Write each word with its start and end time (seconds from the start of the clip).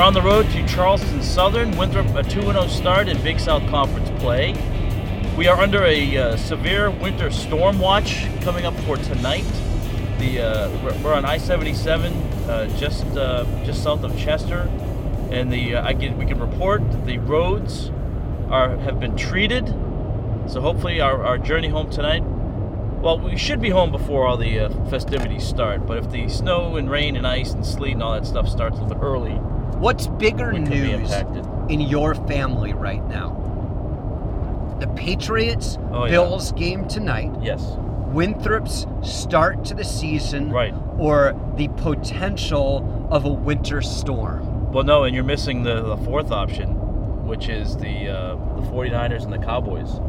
We're 0.00 0.06
on 0.06 0.14
the 0.14 0.22
road 0.22 0.48
to 0.52 0.66
Charleston 0.66 1.22
Southern. 1.22 1.76
Winthrop 1.76 2.06
a 2.14 2.22
2 2.22 2.40
0 2.40 2.68
start 2.68 3.06
in 3.06 3.22
Big 3.22 3.38
South 3.38 3.68
Conference 3.68 4.08
play. 4.18 4.54
We 5.36 5.46
are 5.46 5.60
under 5.60 5.84
a 5.84 6.16
uh, 6.16 6.36
severe 6.38 6.90
winter 6.90 7.30
storm 7.30 7.78
watch 7.78 8.26
coming 8.40 8.64
up 8.64 8.74
for 8.86 8.96
tonight. 8.96 9.44
The 10.18 10.40
uh, 10.40 10.70
we're- 10.82 11.14
on 11.14 11.26
I-77, 11.26 12.48
uh, 12.48 12.78
just 12.78 13.04
uh, 13.08 13.44
just 13.66 13.82
south 13.82 14.02
of 14.02 14.18
Chester, 14.18 14.70
and 15.30 15.52
the 15.52 15.74
uh, 15.74 15.86
I 15.86 15.92
we 15.92 16.24
can 16.24 16.40
report 16.40 16.80
the 17.04 17.18
roads 17.18 17.90
are 18.48 18.78
have 18.78 19.00
been 19.00 19.18
treated. 19.18 19.66
So 20.46 20.62
hopefully 20.62 21.02
our, 21.02 21.22
our 21.22 21.36
journey 21.36 21.68
home 21.68 21.90
tonight. 21.90 22.22
Well, 22.22 23.18
we 23.18 23.36
should 23.36 23.60
be 23.60 23.68
home 23.68 23.92
before 23.92 24.26
all 24.26 24.38
the 24.38 24.60
uh, 24.60 24.84
festivities 24.86 25.44
start. 25.44 25.86
But 25.86 25.98
if 25.98 26.10
the 26.10 26.26
snow 26.30 26.76
and 26.76 26.90
rain 26.90 27.16
and 27.16 27.26
ice 27.26 27.52
and 27.52 27.66
sleet 27.66 27.92
and 27.92 28.02
all 28.02 28.14
that 28.14 28.26
stuff 28.26 28.48
starts 28.48 28.78
a 28.78 28.82
little 28.82 28.96
bit 28.96 29.04
early, 29.04 29.38
What's 29.80 30.06
bigger 30.06 30.50
we 30.52 30.58
could 30.58 30.70
be 30.70 30.96
news 30.96 31.10
in 31.70 31.80
your 31.80 32.14
family 32.14 32.74
right 32.74 33.02
now? 33.08 33.36
The 34.78 34.86
Patriots 34.88 35.78
Oh, 35.90 36.04
yeah. 36.04 36.10
Bills 36.12 36.52
game 36.52 36.86
tonight, 36.86 37.32
Yes. 37.42 37.76
Winthrop's 38.12 38.86
start 39.02 39.64
to 39.66 39.74
the 39.74 39.84
season, 39.84 40.50
Right. 40.50 40.74
or 40.98 41.34
the 41.56 41.68
potential 41.68 43.08
of 43.10 43.24
a 43.24 43.28
winter 43.30 43.80
storm. 43.80 44.70
Well, 44.72 44.84
no, 44.84 45.04
and 45.04 45.14
you're 45.14 45.24
missing 45.24 45.62
the, 45.62 45.80
the 45.82 45.96
fourth 45.98 46.30
option, 46.30 47.26
which 47.26 47.48
is 47.48 47.76
the 47.76 48.08
uh, 48.08 48.34
the 48.56 48.62
49ers 48.70 49.24
and 49.24 49.32
the 49.32 49.38
Cowboys. 49.38 50.00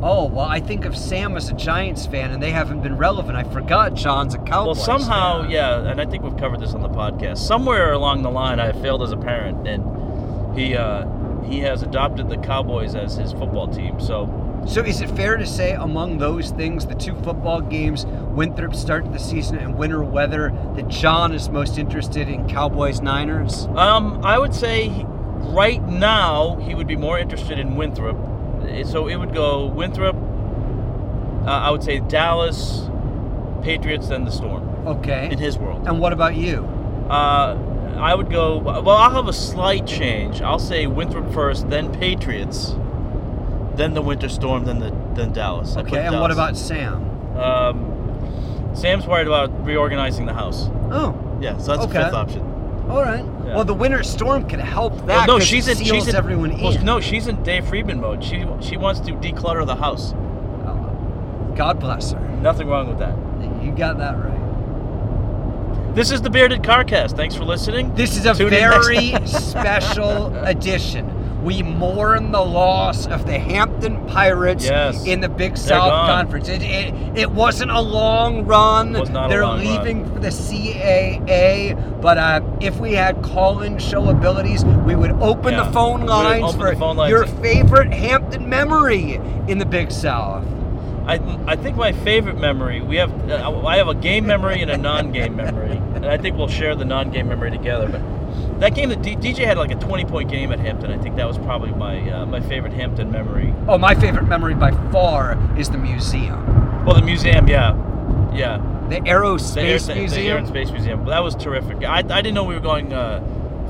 Oh, 0.00 0.26
well, 0.26 0.44
I 0.46 0.60
think 0.60 0.84
of 0.84 0.96
Sam 0.96 1.36
as 1.36 1.48
a 1.48 1.54
Giants 1.54 2.06
fan, 2.06 2.30
and 2.30 2.40
they 2.40 2.52
haven't 2.52 2.82
been 2.82 2.96
relevant. 2.96 3.36
I 3.36 3.42
forgot 3.42 3.94
John's 3.94 4.32
a 4.34 4.38
Cowboys 4.38 4.76
Well, 4.76 4.98
somehow, 5.00 5.42
fan. 5.42 5.50
yeah, 5.50 5.90
and 5.90 6.00
I 6.00 6.06
think 6.06 6.22
we've 6.22 6.36
covered 6.36 6.60
this 6.60 6.72
on 6.72 6.82
the 6.82 6.88
podcast. 6.88 7.38
Somewhere 7.38 7.92
along 7.92 8.22
the 8.22 8.30
line, 8.30 8.60
I 8.60 8.70
failed 8.72 9.02
as 9.02 9.10
a 9.10 9.16
parent, 9.16 9.66
and 9.66 10.56
he 10.56 10.76
uh, 10.76 11.04
he 11.42 11.58
has 11.60 11.82
adopted 11.82 12.28
the 12.28 12.36
Cowboys 12.36 12.94
as 12.94 13.16
his 13.16 13.32
football 13.32 13.66
team. 13.66 13.98
So 14.00 14.28
So 14.68 14.82
is 14.82 15.00
it 15.00 15.10
fair 15.10 15.36
to 15.36 15.46
say 15.46 15.72
among 15.72 16.18
those 16.18 16.50
things, 16.50 16.86
the 16.86 16.94
two 16.94 17.14
football 17.22 17.60
games, 17.60 18.06
Winthrop 18.06 18.74
start 18.76 19.10
the 19.12 19.18
season 19.18 19.56
and 19.58 19.76
winter 19.76 20.02
weather, 20.04 20.52
that 20.76 20.86
John 20.88 21.32
is 21.32 21.48
most 21.48 21.76
interested 21.78 22.28
in 22.28 22.46
Cowboys 22.48 23.00
Niners? 23.00 23.66
Um, 23.74 24.20
I 24.24 24.38
would 24.38 24.54
say 24.54 24.90
right 25.60 25.82
now 25.88 26.56
he 26.56 26.74
would 26.76 26.86
be 26.86 26.96
more 26.96 27.18
interested 27.18 27.58
in 27.58 27.74
Winthrop. 27.76 28.16
So 28.84 29.08
it 29.08 29.16
would 29.16 29.32
go 29.34 29.66
Winthrop. 29.66 30.16
Uh, 31.46 31.50
I 31.50 31.70
would 31.70 31.82
say 31.82 32.00
Dallas, 32.00 32.88
Patriots, 33.62 34.08
then 34.08 34.24
the 34.24 34.30
Storm 34.30 34.62
Okay. 34.86 35.28
in 35.30 35.38
his 35.38 35.56
world. 35.58 35.86
And 35.86 35.98
what 36.00 36.12
about 36.12 36.34
you? 36.36 36.64
Uh, 37.08 37.56
I 37.96 38.14
would 38.14 38.30
go. 38.30 38.58
Well, 38.58 38.90
I'll 38.90 39.10
have 39.10 39.28
a 39.28 39.32
slight 39.32 39.86
change. 39.86 40.40
I'll 40.42 40.58
say 40.58 40.86
Winthrop 40.86 41.32
first, 41.32 41.68
then 41.70 41.90
Patriots, 41.92 42.74
then 43.74 43.94
the 43.94 44.02
Winter 44.02 44.28
Storm, 44.28 44.64
then 44.64 44.78
the 44.78 44.92
then 45.14 45.32
Dallas. 45.32 45.76
I 45.76 45.80
Okay. 45.80 46.06
And 46.06 46.20
what 46.20 46.30
about 46.30 46.56
Sam? 46.56 47.02
Um, 47.38 48.70
Sam's 48.74 49.06
worried 49.06 49.26
about 49.26 49.64
reorganizing 49.64 50.26
the 50.26 50.34
house. 50.34 50.68
Oh, 50.90 51.14
Yeah, 51.40 51.56
so 51.58 51.72
that's 51.72 51.84
Okay. 51.86 51.98
the 51.98 52.04
fifth 52.04 52.14
option. 52.14 52.42
all 52.90 53.02
right. 53.02 53.24
Yeah. 53.48 53.54
Well, 53.56 53.64
the 53.64 53.74
winter 53.74 54.02
storm 54.02 54.46
could 54.46 54.60
help 54.60 54.92
Well, 54.94 55.06
that. 55.06 55.26
no, 55.26 55.34
'cause 55.38 55.46
she's 55.46 55.68
in. 55.68 55.78
She's 55.78 56.06
in. 56.06 56.14
everyone 56.14 56.60
well, 56.60 56.72
in. 56.74 56.84
no, 56.84 57.00
she's 57.00 57.26
in 57.28 57.42
Dave 57.42 57.66
Friedman 57.66 58.00
mode. 58.00 58.22
She 58.22 58.44
she 58.60 58.76
wants 58.76 59.00
to 59.00 59.12
declutter 59.14 59.64
the 59.66 59.76
house. 59.76 60.12
Oh, 60.66 61.52
God 61.56 61.80
bless 61.80 62.12
her. 62.12 62.20
Nothing 62.42 62.68
wrong 62.68 62.88
with 62.88 62.98
that. 62.98 63.14
You 63.64 63.72
got 63.72 63.96
that 63.98 64.16
right. 64.18 65.94
This 65.94 66.10
is 66.10 66.20
the 66.20 66.30
Bearded 66.30 66.62
Carcast. 66.62 67.16
Thanks 67.16 67.34
for 67.34 67.44
listening. 67.44 67.94
This 67.94 68.16
is 68.16 68.26
a 68.26 68.34
Tune 68.34 68.50
very 68.50 69.14
special 69.26 70.26
edition. 70.44 71.06
We 71.42 71.62
mourn 71.62 72.32
the 72.32 72.40
loss 72.44 73.06
of 73.06 73.26
the 73.26 73.38
Hampton 73.38 74.04
Pirates 74.06 74.64
Yes. 74.64 75.06
in 75.06 75.20
the 75.20 75.28
Big 75.28 75.56
South. 75.56 75.90
Conference. 76.08 76.48
It, 76.48 76.62
it, 76.62 76.94
it 77.16 77.30
wasn't 77.30 77.70
a 77.70 77.80
long 77.80 78.44
run. 78.44 78.92
Was 78.92 79.08
not 79.10 79.28
They're 79.30 79.44
long 79.46 79.60
leaving 79.60 80.04
for 80.12 80.18
the 80.18 80.28
CAA. 80.28 82.00
But 82.00 82.18
uh, 82.18 82.40
if 82.60 82.78
we 82.80 82.92
had 82.92 83.22
call-in 83.22 83.78
show 83.78 84.08
abilities, 84.08 84.64
we 84.64 84.96
would 84.96 85.12
open 85.12 85.52
Yeah. 85.54 85.64
the 85.64 85.72
phone 85.72 86.06
lines 86.06 86.54
for 86.56 86.74
phone 86.76 86.96
lines. 86.96 87.10
your 87.10 87.26
favorite 87.26 87.92
Hampton 87.92 88.48
memory 88.48 89.14
in 89.46 89.58
the 89.58 89.66
Big 89.66 89.90
South. 89.92 90.44
I, 91.06 91.14
I 91.46 91.56
think 91.56 91.76
my 91.76 91.92
favorite 91.92 92.36
memory 92.38 92.82
we 92.82 92.96
have 92.96 93.30
uh, 93.30 93.62
I 93.66 93.78
have 93.78 93.88
a 93.88 93.94
game 93.94 94.26
memory 94.26 94.60
and 94.60 94.70
a 94.70 94.76
non-game 94.76 95.36
memory, 95.36 95.70
and 95.94 96.04
I 96.04 96.18
think 96.18 96.36
we'll 96.36 96.48
share 96.48 96.74
the 96.76 96.84
non-game 96.84 97.28
memory 97.28 97.50
together. 97.50 97.88
But 97.88 98.02
that 98.60 98.74
game 98.74 98.88
that 98.90 99.02
D- 99.02 99.16
DJ 99.16 99.44
had 99.44 99.56
like 99.58 99.70
a 99.70 99.76
20-point 99.76 100.30
game 100.30 100.52
at 100.52 100.58
Hampton. 100.58 100.90
I 100.90 100.98
think 100.98 101.16
that 101.16 101.26
was 101.26 101.38
probably 101.38 101.70
my 101.72 102.10
uh, 102.10 102.26
my 102.26 102.40
favorite 102.40 102.72
Hampton 102.72 103.10
memory. 103.10 103.54
Oh, 103.68 103.78
my 103.78 103.94
favorite 103.94 104.24
memory 104.28 104.54
by 104.54 104.70
far 104.92 105.38
is 105.58 105.68
the 105.70 105.78
museum. 105.78 106.84
Well, 106.84 106.94
the 106.96 107.02
museum, 107.02 107.46
yeah, 107.48 107.74
yeah, 108.34 108.58
The 108.88 109.00
the 109.00 109.08
Air, 109.08 109.20
Aerospace 109.22 109.86
the, 109.86 109.94
Museum. 109.94 110.08
the 110.10 110.28
Air 110.30 110.36
and 110.38 110.48
Space 110.48 110.70
Museum. 110.70 111.04
That 111.06 111.22
was 111.22 111.34
terrific. 111.34 111.84
I, 111.84 111.98
I 111.98 112.02
didn't 112.02 112.34
know 112.34 112.44
we 112.44 112.54
were 112.54 112.60
going 112.60 112.92
uh, 112.92 113.20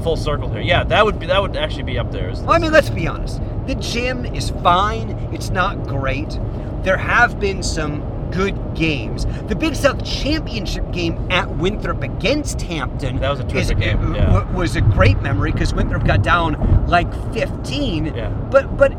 full 0.03 0.17
circle 0.17 0.49
here. 0.51 0.61
Yeah, 0.63 0.85
that 0.85 1.05
would 1.05 1.19
be 1.19 1.27
that 1.27 1.43
would 1.43 1.57
actually 1.57 1.83
be 1.85 1.99
up 1.99 2.13
there. 2.13 2.31
as- 2.31 2.41
Well, 2.41 2.53
I 2.53 2.59
mean, 2.59 2.73
let's 2.73 2.91
be 2.91 3.07
honest. 3.09 3.41
The 3.67 3.75
gym 3.75 4.25
is 4.25 4.51
fine. 4.63 5.11
It's 5.33 5.51
not 5.51 5.87
great. 5.87 6.39
There 6.85 6.97
have 6.97 7.39
been 7.41 7.63
some 7.63 8.03
good 8.31 8.75
games. 8.75 9.27
The 9.49 9.55
Big 9.57 9.75
South 9.75 10.05
Championship 10.05 10.91
game 10.93 11.27
at 11.31 11.49
Winthrop 11.57 12.03
against 12.03 12.61
Hampton 12.63 13.19
That 13.21 13.31
was 13.31 13.41
a 13.41 13.47
is- 13.57 13.71
game, 13.73 14.15
yeah. 14.15 14.33
w- 14.33 14.57
was 14.57 14.77
a 14.77 14.81
great 14.81 15.21
memory 15.23 15.53
because 15.53 15.73
Winthrop 15.75 16.05
got 16.05 16.23
down 16.23 16.87
like 16.87 17.13
15. 17.33 18.07
Yeah. 18.15 18.29
But 18.51 18.77
but 18.77 18.93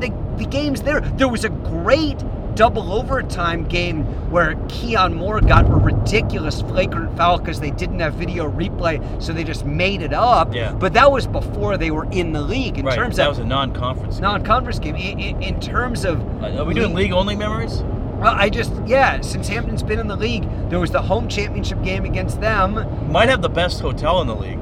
the 0.00 0.12
the 0.36 0.46
games 0.46 0.82
there, 0.82 1.00
there 1.00 1.28
was 1.28 1.44
a 1.44 1.48
great 1.50 2.22
double 2.54 2.92
overtime 2.92 3.64
game 3.64 4.04
where 4.30 4.54
Keon 4.68 5.14
Moore 5.14 5.40
got 5.40 5.64
a 5.64 5.74
ridiculous 5.74 6.60
flagrant 6.60 7.16
foul 7.16 7.38
because 7.38 7.60
they 7.60 7.70
didn't 7.70 7.98
have 8.00 8.12
video 8.14 8.50
replay, 8.50 9.00
so 9.22 9.32
they 9.32 9.42
just 9.44 9.64
made 9.64 10.02
it 10.02 10.12
up. 10.12 10.54
Yeah. 10.54 10.72
But 10.74 10.92
that 10.92 11.10
was 11.10 11.26
before 11.26 11.78
they 11.78 11.90
were 11.90 12.04
in 12.10 12.32
the 12.34 12.42
league. 12.42 12.76
In 12.78 12.84
right. 12.84 12.94
terms 12.94 13.16
that 13.16 13.28
of 13.28 13.36
was 13.36 13.38
a 13.38 13.44
non-conference. 13.46 14.16
game. 14.16 14.22
non-conference 14.22 14.78
game. 14.80 14.96
In, 14.96 15.18
in, 15.18 15.42
in 15.42 15.60
terms 15.60 16.04
of, 16.04 16.20
Are 16.44 16.64
we 16.64 16.74
doing 16.74 16.92
league-only 16.94 17.36
memories? 17.36 17.82
Well, 18.22 18.34
I 18.36 18.48
just 18.48 18.72
yeah. 18.86 19.20
Since 19.20 19.48
Hampton's 19.48 19.82
been 19.82 19.98
in 19.98 20.06
the 20.08 20.16
league, 20.16 20.48
there 20.70 20.78
was 20.80 20.90
the 20.90 21.02
home 21.02 21.28
championship 21.28 21.82
game 21.82 22.04
against 22.04 22.40
them. 22.40 22.74
Might 23.10 23.28
have 23.28 23.42
the 23.42 23.48
best 23.48 23.80
hotel 23.80 24.20
in 24.20 24.26
the 24.28 24.36
league. 24.36 24.58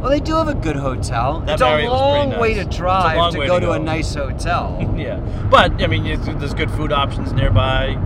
Well, 0.00 0.10
they 0.10 0.20
do 0.20 0.34
have 0.34 0.46
a 0.46 0.54
good 0.54 0.76
hotel. 0.76 1.40
That 1.40 1.54
it's 1.54 1.62
a 1.62 1.64
Marriott 1.64 1.90
was 1.90 2.00
pretty 2.00 2.30
long 2.30 2.40
way 2.40 2.54
to 2.54 2.64
drive 2.64 3.32
to 3.32 3.46
go 3.46 3.58
to 3.58 3.72
a 3.72 3.78
nice 3.78 4.14
hotel. 4.14 4.76
Yeah, 4.98 5.18
but 5.50 5.82
I 5.82 5.86
mean, 5.86 6.04
there's 6.04 6.54
good 6.54 6.70
food 6.72 6.92
options 6.92 7.32
nearby. 7.32 7.96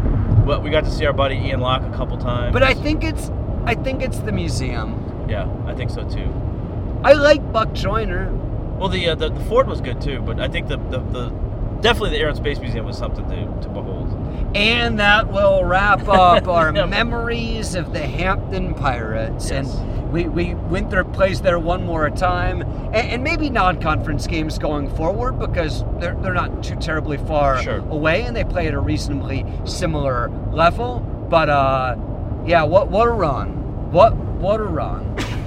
Well, 0.46 0.60
we 0.62 0.70
got 0.70 0.84
to 0.84 0.90
see 0.90 1.04
our 1.06 1.12
buddy 1.12 1.36
Ian 1.36 1.60
Locke 1.60 1.82
a 1.82 1.96
couple 1.96 2.16
times. 2.18 2.52
but 2.52 2.62
I 2.62 2.74
think 2.74 3.02
it's 3.04 3.30
I 3.64 3.74
think 3.74 4.02
it's 4.02 4.18
the 4.20 4.32
museum. 4.32 5.26
yeah, 5.28 5.48
I 5.66 5.74
think 5.74 5.90
so 5.90 6.08
too. 6.08 6.32
I 7.04 7.12
like 7.12 7.40
Buck 7.52 7.72
Joyner. 7.72 8.32
Well, 8.78 8.88
the 8.88 9.08
uh, 9.10 9.14
the, 9.14 9.30
the 9.30 9.40
fort 9.46 9.66
was 9.66 9.80
good 9.80 10.00
too, 10.00 10.20
but 10.20 10.40
I 10.40 10.48
think 10.48 10.68
the, 10.68 10.76
the, 10.76 10.98
the 10.98 11.32
definitely 11.82 12.10
the 12.10 12.18
Air 12.18 12.28
and 12.28 12.36
Space 12.36 12.58
Museum 12.58 12.86
was 12.86 12.96
something 12.96 13.28
to, 13.28 13.36
to 13.60 13.68
behold. 13.68 14.08
And 14.54 14.98
that 14.98 15.30
will 15.30 15.64
wrap 15.64 16.08
up 16.08 16.48
our 16.48 16.72
memories 16.86 17.74
of 17.74 17.92
the 17.92 18.00
Hampton 18.00 18.74
Pirates. 18.74 19.50
Yes. 19.50 19.74
And 19.74 20.12
we, 20.12 20.28
we 20.28 20.54
Winthrop 20.54 21.12
plays 21.12 21.40
there 21.40 21.58
one 21.58 21.84
more 21.84 22.08
time. 22.10 22.62
And, 22.62 22.94
and 22.94 23.24
maybe 23.24 23.50
non 23.50 23.80
conference 23.80 24.26
games 24.26 24.58
going 24.58 24.94
forward 24.94 25.38
because 25.38 25.84
they're, 25.98 26.14
they're 26.16 26.34
not 26.34 26.62
too 26.62 26.76
terribly 26.76 27.16
far 27.18 27.62
Sure. 27.62 27.78
away 27.88 28.22
and 28.22 28.34
they 28.36 28.44
play 28.44 28.68
at 28.68 28.74
a 28.74 28.80
reasonably 28.80 29.44
similar 29.64 30.30
level. 30.52 31.00
But 31.28 31.48
uh, 31.48 31.96
yeah, 32.46 32.62
what, 32.62 32.88
what 32.90 33.08
a 33.08 33.12
run. 33.12 33.90
What, 33.90 34.14
what 34.14 34.60
a 34.60 34.64
run. 34.64 35.16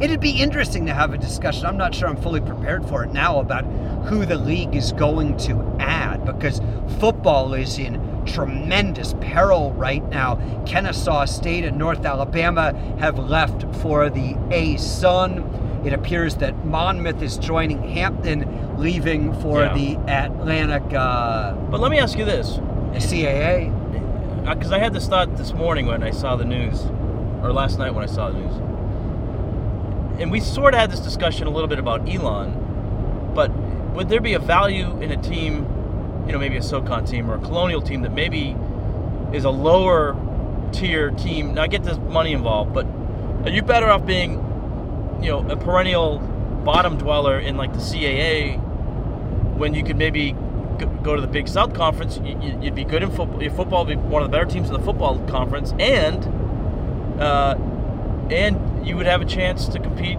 It'd 0.00 0.20
be 0.20 0.30
interesting 0.42 0.84
to 0.86 0.94
have 0.94 1.14
a 1.14 1.18
discussion. 1.18 1.64
I'm 1.64 1.78
not 1.78 1.94
sure 1.94 2.08
I'm 2.08 2.16
fully 2.18 2.40
prepared 2.42 2.86
for 2.86 3.02
it 3.04 3.12
now 3.12 3.40
about 3.40 3.64
who 4.06 4.26
the 4.26 4.36
league 4.36 4.74
is 4.76 4.92
going 4.92 5.36
to 5.38 5.58
add 5.80 6.24
because 6.26 6.60
football 7.00 7.54
is 7.54 7.78
in 7.78 8.00
tremendous 8.26 9.14
peril 9.20 9.72
right 9.72 10.06
now. 10.10 10.36
Kennesaw 10.66 11.24
State 11.24 11.64
and 11.64 11.78
North 11.78 12.04
Alabama 12.04 12.74
have 12.98 13.18
left 13.18 13.64
for 13.76 14.10
the 14.10 14.34
ASUN. 14.50 15.86
It 15.86 15.92
appears 15.94 16.34
that 16.36 16.66
Monmouth 16.66 17.22
is 17.22 17.38
joining 17.38 17.82
Hampton, 17.82 18.76
leaving 18.78 19.32
for 19.40 19.62
Yeah. 19.62 19.74
the 19.74 19.96
Atlantic 20.12 20.92
uh, 20.92 21.52
But 21.70 21.80
let 21.80 21.90
me 21.90 21.98
ask 21.98 22.18
you 22.18 22.24
this, 22.26 22.58
CAA. 22.94 23.70
because 24.44 24.72
I 24.72 24.78
had 24.78 24.92
this 24.92 25.06
thought 25.08 25.36
this 25.36 25.52
morning 25.54 25.86
when 25.86 26.02
I 26.02 26.10
saw 26.10 26.36
the 26.36 26.44
news, 26.44 26.84
or 27.42 27.52
last 27.52 27.78
night 27.78 27.94
when 27.94 28.02
I 28.02 28.06
saw 28.08 28.28
the 28.30 28.38
news, 28.38 28.54
and 30.18 30.30
we 30.30 30.40
sort 30.40 30.74
of 30.74 30.80
had 30.80 30.90
this 30.90 31.00
discussion 31.00 31.46
a 31.46 31.50
little 31.50 31.68
bit 31.68 31.78
about 31.78 32.08
Elon, 32.08 33.32
but 33.34 33.50
would 33.94 34.08
there 34.08 34.20
be 34.20 34.34
a 34.34 34.38
value 34.38 34.98
in 35.00 35.10
a 35.10 35.16
team, 35.22 35.66
you 36.26 36.32
know, 36.32 36.38
maybe 36.38 36.56
a 36.56 36.62
SoCon 36.62 37.04
team 37.04 37.30
or 37.30 37.34
a 37.34 37.38
Colonial 37.38 37.80
team 37.82 38.02
that 38.02 38.12
maybe 38.12 38.56
is 39.32 39.44
a 39.44 39.50
lower 39.50 40.16
tier 40.72 41.10
team? 41.10 41.54
Now 41.54 41.62
I 41.62 41.66
get 41.66 41.82
this 41.84 41.98
money 41.98 42.32
involved, 42.32 42.72
but 42.74 42.86
are 43.44 43.50
you 43.50 43.62
better 43.62 43.88
off 43.90 44.04
being 44.06 44.42
you 45.22 45.28
know, 45.30 45.48
a 45.48 45.56
perennial 45.56 46.18
bottom 46.64 46.98
dweller 46.98 47.38
in 47.38 47.56
like 47.56 47.72
the 47.72 47.78
CAA, 47.78 48.58
when 49.56 49.72
you 49.72 49.82
could 49.82 49.96
maybe 49.96 50.32
go, 51.02 51.14
to 51.14 51.22
the 51.22 51.26
Big 51.28 51.48
South 51.48 51.72
Conference, 51.72 52.18
you, 52.22 52.38
you- 52.40 52.58
you'd 52.60 52.74
be 52.74 52.84
good 52.84 53.02
in 53.02 53.10
football. 53.10 53.42
Your 53.42 53.52
football 53.52 53.86
would 53.86 53.96
be 53.96 54.08
one 54.08 54.22
of 54.22 54.30
the 54.30 54.36
better 54.36 54.44
teams 54.50 54.68
in 54.68 54.74
the 54.74 54.80
football 54.82 55.18
conference, 55.26 55.72
and 55.78 56.22
uh, 57.20 57.54
and 58.30 58.56
you 58.84 58.96
would 58.96 59.06
have 59.06 59.20
a 59.22 59.24
chance 59.24 59.66
to 59.68 59.78
compete. 59.78 60.18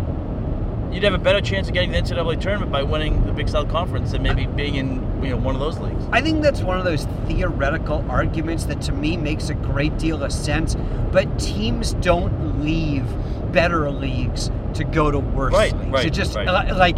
You'd 0.91 1.03
have 1.03 1.13
a 1.13 1.17
better 1.19 1.41
chance 1.41 1.67
of 1.67 1.73
getting 1.73 1.91
the 1.91 1.97
NCAA 1.97 2.39
tournament 2.41 2.71
by 2.71 2.81
winning 2.81 3.25
the 3.25 3.33
Big 3.33 3.49
South 3.49 3.69
Conference 3.69 4.11
than 4.13 4.23
maybe 4.23 4.45
being 4.47 4.75
in 4.75 5.21
you 5.23 5.29
know 5.31 5.37
one 5.37 5.53
of 5.53 5.59
those 5.61 5.77
leagues. 5.79 6.03
I 6.11 6.21
think 6.21 6.41
that's 6.41 6.61
one 6.61 6.77
of 6.79 6.85
those 6.85 7.05
theoretical 7.27 8.03
arguments 8.09 8.63
that 8.65 8.81
to 8.83 8.91
me 8.93 9.17
makes 9.17 9.49
a 9.49 9.53
great 9.53 9.97
deal 9.97 10.23
of 10.23 10.31
sense, 10.31 10.75
but 11.11 11.37
teams 11.39 11.93
don't 11.95 12.63
leave 12.63 13.05
better 13.51 13.91
leagues 13.91 14.49
to 14.75 14.83
go 14.85 15.11
to 15.11 15.19
worse 15.19 15.53
Right, 15.53 15.73
leagues. 15.77 15.91
right, 15.91 16.05
it 16.05 16.11
just 16.11 16.35
right. 16.35 16.47
like 16.75 16.97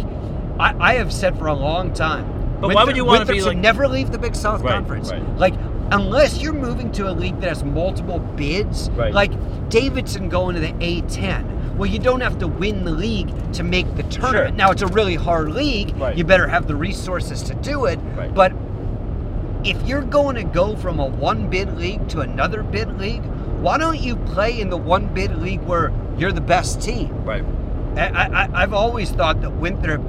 I, 0.58 0.74
I 0.78 0.94
have 0.94 1.12
said 1.12 1.36
for 1.38 1.46
a 1.48 1.54
long 1.54 1.92
time. 1.92 2.58
But 2.60 2.74
why 2.74 2.84
would 2.84 2.96
you 2.96 3.04
wanna 3.04 3.24
be 3.24 3.40
like- 3.40 3.56
never 3.56 3.88
leave 3.88 4.12
the 4.12 4.18
Big 4.18 4.34
South 4.36 4.60
Right, 4.62 4.72
Conference? 4.74 5.10
right. 5.10 5.36
Like 5.38 5.54
unless 5.90 6.40
you're 6.40 6.52
moving 6.52 6.92
to 6.92 7.08
a 7.08 7.12
league 7.12 7.40
that 7.40 7.48
has 7.48 7.64
multiple 7.64 8.18
bids, 8.18 8.90
Right. 8.90 9.12
like 9.12 9.32
Davidson 9.68 10.28
going 10.28 10.54
to 10.54 10.60
the 10.60 10.72
A10. 10.74 11.76
Well, 11.76 11.88
you 11.88 11.98
don't 11.98 12.20
have 12.20 12.38
to 12.38 12.46
win 12.48 12.84
the 12.84 12.90
league 12.92 13.52
to 13.54 13.62
make 13.62 13.86
the 13.96 14.02
tournament. 14.04 14.48
Sure. 14.50 14.56
Now 14.56 14.70
it's 14.70 14.82
a 14.82 14.86
really 14.88 15.14
hard 15.14 15.50
league. 15.50 15.96
Right. 15.96 16.16
You 16.16 16.24
better 16.24 16.46
have 16.46 16.66
the 16.66 16.76
resources 16.76 17.42
to 17.44 17.54
do 17.54 17.86
it. 17.86 17.98
Right. 18.16 18.32
But 18.34 18.52
if 19.64 19.80
you're 19.86 20.02
going 20.02 20.36
to 20.36 20.44
go 20.44 20.76
from 20.76 20.98
a 21.00 21.06
one 21.06 21.48
bid 21.48 21.76
league 21.78 22.08
to 22.10 22.20
another 22.20 22.62
bid 22.62 22.98
league, 22.98 23.24
why 23.60 23.78
don't 23.78 24.00
you 24.00 24.16
play 24.16 24.60
in 24.60 24.70
the 24.70 24.76
one 24.76 25.12
bid 25.12 25.36
league 25.36 25.60
where 25.62 25.92
you're 26.16 26.32
the 26.32 26.40
best 26.40 26.80
team? 26.80 27.24
Right. 27.24 27.44
I, 27.96 28.44
I, 28.44 28.62
I've 28.62 28.72
always 28.72 29.10
thought 29.10 29.40
that 29.42 29.50
Winthrop 29.50 30.00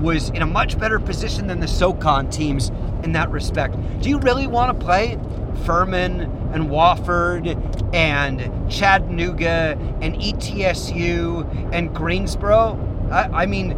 was 0.00 0.30
in 0.30 0.42
a 0.42 0.46
much 0.46 0.78
better 0.78 0.98
position 0.98 1.46
than 1.46 1.60
the 1.60 1.68
SoCon 1.68 2.30
teams 2.30 2.70
in 3.04 3.12
that 3.12 3.30
respect. 3.30 3.76
Do 4.00 4.08
you 4.08 4.18
really 4.18 4.46
want 4.46 4.78
to 4.78 4.84
play 4.84 5.18
Furman 5.64 6.22
and 6.52 6.68
Wofford 6.68 7.94
and 7.94 8.70
Chattanooga 8.70 9.76
and 10.00 10.14
ETSU 10.16 11.72
and 11.72 11.94
Greensboro? 11.94 12.78
I, 13.10 13.42
I 13.42 13.46
mean, 13.46 13.70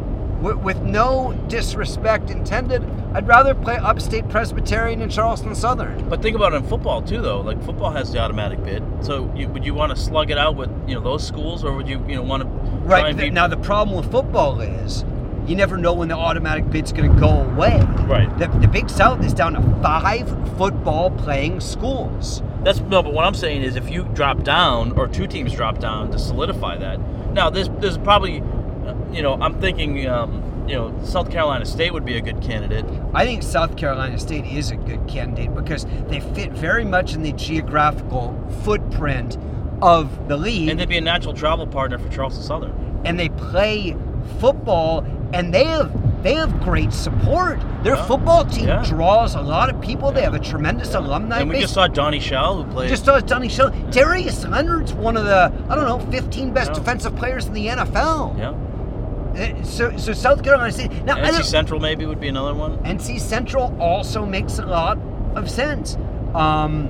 w- 0.42 0.58
with 0.58 0.80
no 0.82 1.32
disrespect 1.48 2.30
intended, 2.30 2.82
I'd 3.14 3.26
rather 3.26 3.54
play 3.54 3.76
Upstate 3.76 4.28
Presbyterian 4.28 5.02
and 5.02 5.10
Charleston 5.12 5.54
Southern. 5.54 6.08
But 6.08 6.22
think 6.22 6.36
about 6.36 6.52
it 6.52 6.56
in 6.56 6.66
football 6.66 7.02
too, 7.02 7.20
though. 7.20 7.40
Like 7.40 7.62
football 7.64 7.90
has 7.90 8.12
the 8.12 8.18
automatic 8.18 8.62
bid. 8.64 8.82
So 9.04 9.32
you, 9.34 9.48
would 9.48 9.64
you 9.64 9.74
want 9.74 9.94
to 9.94 9.96
slug 9.96 10.30
it 10.30 10.38
out 10.38 10.56
with 10.56 10.70
you 10.88 10.94
know 10.94 11.00
those 11.00 11.26
schools, 11.26 11.64
or 11.64 11.74
would 11.74 11.88
you 11.88 12.02
you 12.08 12.16
know 12.16 12.22
want 12.22 12.42
to 12.42 12.48
try 12.86 13.02
Right 13.02 13.16
be 13.16 13.30
now, 13.30 13.46
the 13.48 13.56
problem 13.58 13.96
with 13.96 14.10
football 14.10 14.60
is 14.60 15.04
you 15.46 15.56
never 15.56 15.76
know 15.76 15.92
when 15.92 16.08
the 16.08 16.16
automatic 16.16 16.70
bid's 16.70 16.92
going 16.92 17.12
to 17.12 17.20
go 17.20 17.42
away. 17.42 17.80
Right. 18.06 18.28
The, 18.38 18.48
the 18.58 18.68
Big 18.68 18.88
South 18.88 19.24
is 19.24 19.34
down 19.34 19.54
to 19.54 19.60
five 19.82 20.28
football 20.56 21.10
playing 21.10 21.60
schools. 21.60 22.42
That's 22.62 22.80
no, 22.80 23.02
but 23.02 23.12
what 23.12 23.24
I'm 23.24 23.34
saying 23.34 23.62
is 23.62 23.74
if 23.76 23.90
you 23.90 24.04
drop 24.14 24.44
down 24.44 24.92
or 24.92 25.08
two 25.08 25.26
teams 25.26 25.52
drop 25.52 25.78
down 25.78 26.10
to 26.12 26.18
solidify 26.18 26.76
that. 26.78 27.00
Now 27.32 27.50
there's 27.50 27.68
there's 27.80 27.98
probably, 27.98 28.40
uh, 28.40 28.94
you 29.10 29.22
know, 29.22 29.34
I'm 29.34 29.60
thinking, 29.60 30.06
um, 30.06 30.64
you 30.68 30.76
know, 30.76 30.96
South 31.04 31.30
Carolina 31.30 31.64
State 31.64 31.92
would 31.92 32.04
be 32.04 32.16
a 32.16 32.20
good 32.20 32.40
candidate. 32.40 32.84
I 33.14 33.24
think 33.24 33.42
South 33.42 33.76
Carolina 33.76 34.18
State 34.18 34.44
is 34.46 34.70
a 34.70 34.76
good 34.76 35.08
candidate 35.08 35.54
because 35.56 35.86
they 36.08 36.20
fit 36.20 36.52
very 36.52 36.84
much 36.84 37.14
in 37.14 37.22
the 37.22 37.32
geographical 37.32 38.32
footprint 38.62 39.38
of 39.82 40.28
the 40.28 40.36
league. 40.36 40.68
And 40.68 40.78
they'd 40.78 40.88
be 40.88 40.98
a 40.98 41.00
natural 41.00 41.34
travel 41.34 41.66
partner 41.66 41.98
for 41.98 42.08
Charleston 42.10 42.44
Southern. 42.44 43.00
and 43.04 43.18
they 43.18 43.28
play 43.30 43.96
football 44.38 45.04
and 45.32 45.52
they 45.52 45.64
have 45.64 45.90
they 46.22 46.34
have 46.34 46.60
great 46.60 46.92
support. 46.92 47.58
Their 47.82 47.96
Yeah. 47.96 48.04
football 48.04 48.44
team 48.44 48.68
Yeah. 48.68 48.84
draws 48.84 49.34
a 49.34 49.40
lot 49.40 49.68
of 49.70 49.80
people. 49.80 50.12
They 50.12 50.22
have 50.22 50.34
a 50.34 50.38
tremendous 50.38 50.94
alumni 50.94 51.40
and 51.40 51.48
we 51.48 51.56
base. 51.56 51.62
just 51.62 51.74
saw 51.74 51.88
Donnie 51.88 52.20
Shell 52.20 52.62
who 52.62 52.64
played. 52.72 52.88
Just 52.90 53.04
saw 53.04 53.18
Donnie 53.18 53.48
Shell. 53.48 53.72
Darius 53.90 54.46
Leonard's 54.46 54.92
one 54.94 55.16
of 55.16 55.24
the 55.24 55.50
I 55.68 55.74
don't 55.74 55.84
know 55.84 55.98
15 56.10 56.52
best 56.52 56.70
Yeah. 56.70 56.74
defensive 56.78 57.16
players 57.16 57.46
in 57.46 57.54
the 57.54 57.68
NFL. 57.68 58.36
yeah. 58.38 58.50
Uh, 58.50 59.64
So 59.64 59.96
so 59.96 60.12
South 60.12 60.42
Carolina 60.44 60.70
State. 60.70 61.04
Now 61.04 61.16
NC 61.16 61.42
Central 61.42 61.80
maybe 61.80 62.06
would 62.06 62.20
be 62.20 62.28
another 62.28 62.54
one. 62.54 62.78
NC 62.84 63.18
Central 63.18 63.74
also 63.80 64.24
makes 64.24 64.58
a 64.60 64.66
lot 64.66 64.98
of 65.34 65.50
sense. 65.50 65.96
Um, 66.36 66.88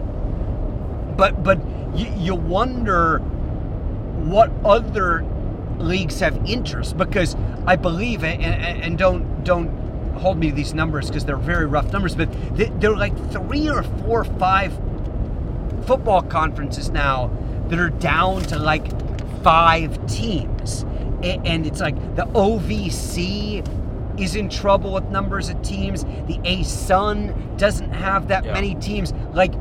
but 1.16 1.42
but 1.42 1.58
you, 1.94 2.06
you 2.18 2.34
wonder 2.34 3.18
what 4.24 4.50
other 4.64 5.24
leagues 5.78 6.20
have 6.20 6.36
interest 6.46 6.96
because 6.96 7.36
I 7.66 7.76
believe 7.76 8.24
and, 8.24 8.42
and, 8.42 8.82
and 8.82 8.98
don't 8.98 9.44
don't 9.44 9.68
hold 10.16 10.38
me 10.38 10.50
to 10.50 10.54
these 10.54 10.74
numbers 10.74 11.08
because 11.08 11.24
they're 11.24 11.36
very 11.36 11.66
rough 11.66 11.92
numbers, 11.92 12.14
but 12.14 12.30
they- 12.56 12.70
they're 12.78 12.96
like 12.96 13.16
three 13.32 13.68
or 13.68 13.82
four 13.82 14.20
or 14.20 14.24
five 14.24 14.72
football 15.86 16.22
conferences 16.22 16.90
now 16.90 17.30
that 17.68 17.78
are 17.78 17.90
down 17.90 18.42
to 18.42 18.58
like 18.58 18.86
five 19.42 20.06
teams. 20.06 20.84
And 21.22 21.66
it's 21.66 21.80
like 21.80 21.94
the 22.16 22.26
OVC 22.34 23.64
is 24.20 24.36
in 24.36 24.48
trouble 24.48 24.92
with 24.92 25.04
numbers 25.08 25.48
of 25.48 25.60
teams. 25.62 26.04
The 26.04 26.38
ASUN 26.44 27.56
doesn't 27.58 27.90
have 27.92 28.28
that 28.28 28.44
Yeah. 28.44 28.52
many 28.52 28.74
teams. 28.76 29.12
Like, 29.32 29.52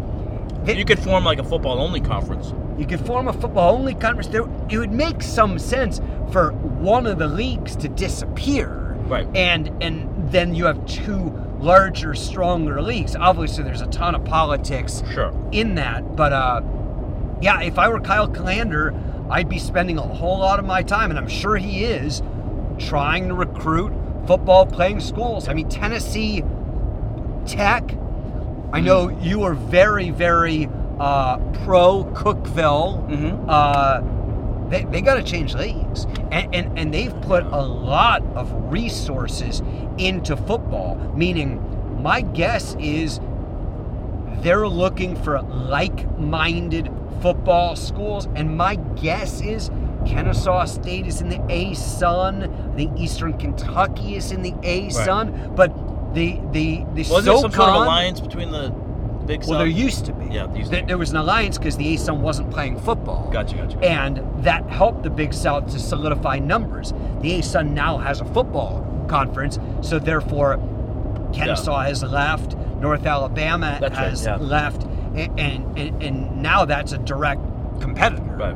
they- 0.66 0.78
You 0.78 0.86
could 0.86 1.00
form 1.00 1.24
like 1.24 1.40
a 1.40 1.44
football 1.44 1.80
only 1.80 2.02
conference. 2.02 2.54
You 2.82 2.88
could 2.88 3.06
form 3.06 3.28
a 3.28 3.34
football 3.34 3.76
only 3.76 3.94
conference. 3.94 4.28
There, 4.28 4.50
it 4.68 4.80
would 4.80 4.92
make 4.92 5.22
some 5.22 5.60
sense 5.60 6.02
for 6.32 6.52
one 6.52 7.06
of 7.06 7.20
the 7.20 7.28
leagues 7.28 7.76
to 7.78 7.88
disappear, 7.88 8.80
Right. 9.06 9.28
And 9.36 9.72
and 9.84 10.32
then 10.32 10.56
you 10.56 10.66
have 10.66 10.84
two 10.88 11.32
larger, 11.60 12.16
stronger 12.16 12.82
leagues. 12.82 13.16
Obviously, 13.16 13.64
there's 13.64 13.82
a 13.82 13.88
ton 13.88 14.16
of 14.16 14.26
politics 14.26 15.04
Sure. 15.14 15.32
in 15.52 15.76
that, 15.76 16.16
but 16.16 16.34
uh, 16.34 16.62
yeah, 17.42 17.62
if 17.62 17.78
I 17.78 17.88
were 17.90 18.00
Kyle 18.00 18.28
Kallander, 18.28 18.96
I'd 19.30 19.48
be 19.50 19.60
spending 19.60 19.98
a 20.00 20.02
whole 20.02 20.40
lot 20.40 20.58
of 20.60 20.66
my 20.66 20.82
time, 20.82 21.12
and 21.12 21.20
I'm 21.20 21.28
sure 21.28 21.58
he 21.58 21.84
is, 21.84 22.24
trying 22.80 23.28
to 23.28 23.36
recruit 23.36 23.94
football 24.26 24.66
playing 24.66 25.02
schools. 25.02 25.48
I 25.48 25.54
mean, 25.54 25.70
Tennessee 25.70 26.44
Tech. 27.46 27.96
I 28.74 28.80
know 28.80 29.10
you 29.22 29.44
are 29.44 29.54
very, 29.54 30.10
very 30.10 30.70
uh, 31.02 31.38
pro 31.66 32.04
Cookeville. 32.14 33.10
Mhm. 33.10 33.46
Uh, 33.48 34.02
they, 34.70 34.86
they 34.86 35.02
got 35.02 35.16
to 35.16 35.24
change 35.24 35.54
leagues, 35.56 36.06
and, 36.32 36.56
and 36.56 36.80
and 36.80 36.94
they've 36.94 37.20
put 37.24 37.44
a 37.46 37.62
lot 37.62 38.22
of 38.36 38.54
resources 38.72 39.62
into 39.98 40.38
football. 40.38 40.96
Meaning, 41.16 41.60
my 42.02 42.22
guess 42.22 42.76
is 42.80 43.20
they're 44.42 44.68
looking 44.68 45.16
for 45.16 45.42
like-minded 45.42 46.90
football 47.22 47.76
schools, 47.76 48.28
and 48.36 48.56
my 48.58 48.76
guess 48.96 49.42
is 49.42 49.70
Kennesaw 50.06 50.66
State 50.66 51.06
is 51.06 51.22
in 51.22 51.30
the 51.30 51.38
ASUN. 51.50 52.72
I 52.72 52.76
think 52.76 53.00
Eastern 53.00 53.34
Kentucky 53.38 54.16
is 54.16 54.32
in 54.32 54.42
the 54.42 54.52
ASUN, 54.64 55.56
but 55.56 55.72
the 56.14 56.40
the 56.52 56.86
the 56.94 57.04
Was 57.12 57.26
there 57.26 57.38
some 57.38 57.52
sort 57.52 57.70
of 57.70 57.76
alliance 57.84 58.20
between 58.20 58.52
the 58.52 58.74
Big 59.26 59.40
well, 59.42 59.48
South? 59.50 59.58
there 59.60 59.68
used 59.68 60.06
to 60.06 60.14
be. 60.14 60.26
Yeah, 60.26 60.48
there 60.48 60.58
used 60.58 60.72
to 60.72 60.82
be. 60.82 60.86
there 60.86 60.98
was 60.98 61.12
an 61.12 61.18
alliance 61.18 61.58
because 61.58 61.78
the 61.78 61.96
ASUN 61.96 62.20
wasn't 62.20 62.52
playing 62.52 62.80
football. 62.80 63.30
Gotcha, 63.32 63.56
gotcha. 63.56 63.78
And 63.80 64.22
that 64.44 64.66
helped 64.68 65.04
the 65.04 65.10
Big 65.10 65.34
South 65.34 65.72
to 65.72 65.80
solidify 65.80 66.40
numbers. 66.40 66.92
The 67.22 67.40
ASUN 67.40 67.72
now 67.72 67.98
has 67.98 68.22
a 68.22 68.26
football 68.26 68.86
conference, 69.08 69.60
so 69.82 70.00
therefore 70.00 70.58
Kennesaw 71.34 71.82
has 71.82 72.04
left, 72.04 72.56
North 72.80 73.06
Alabama 73.06 73.78
That's 73.80 73.96
right, 73.96 74.10
has 74.10 74.26
yeah. 74.26 74.36
left, 74.38 74.84
and, 75.16 75.78
and 75.78 76.04
and 76.04 76.42
now 76.42 76.66
that's 76.66 76.92
a 76.94 76.98
direct 76.98 77.42
competitor. 77.82 78.24
Right. 78.24 78.56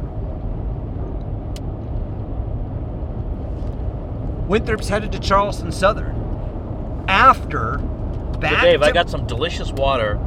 Winthrop's 4.48 4.88
headed 4.88 5.12
to 5.12 5.20
Charleston 5.20 5.72
Southern 5.72 7.06
after 7.08 7.78
back 8.40 8.62
So 8.62 8.72
Dave, 8.72 8.82
I 8.82 8.92
got 8.92 9.10
some 9.10 9.26
delicious 9.26 9.72
water 9.72 10.20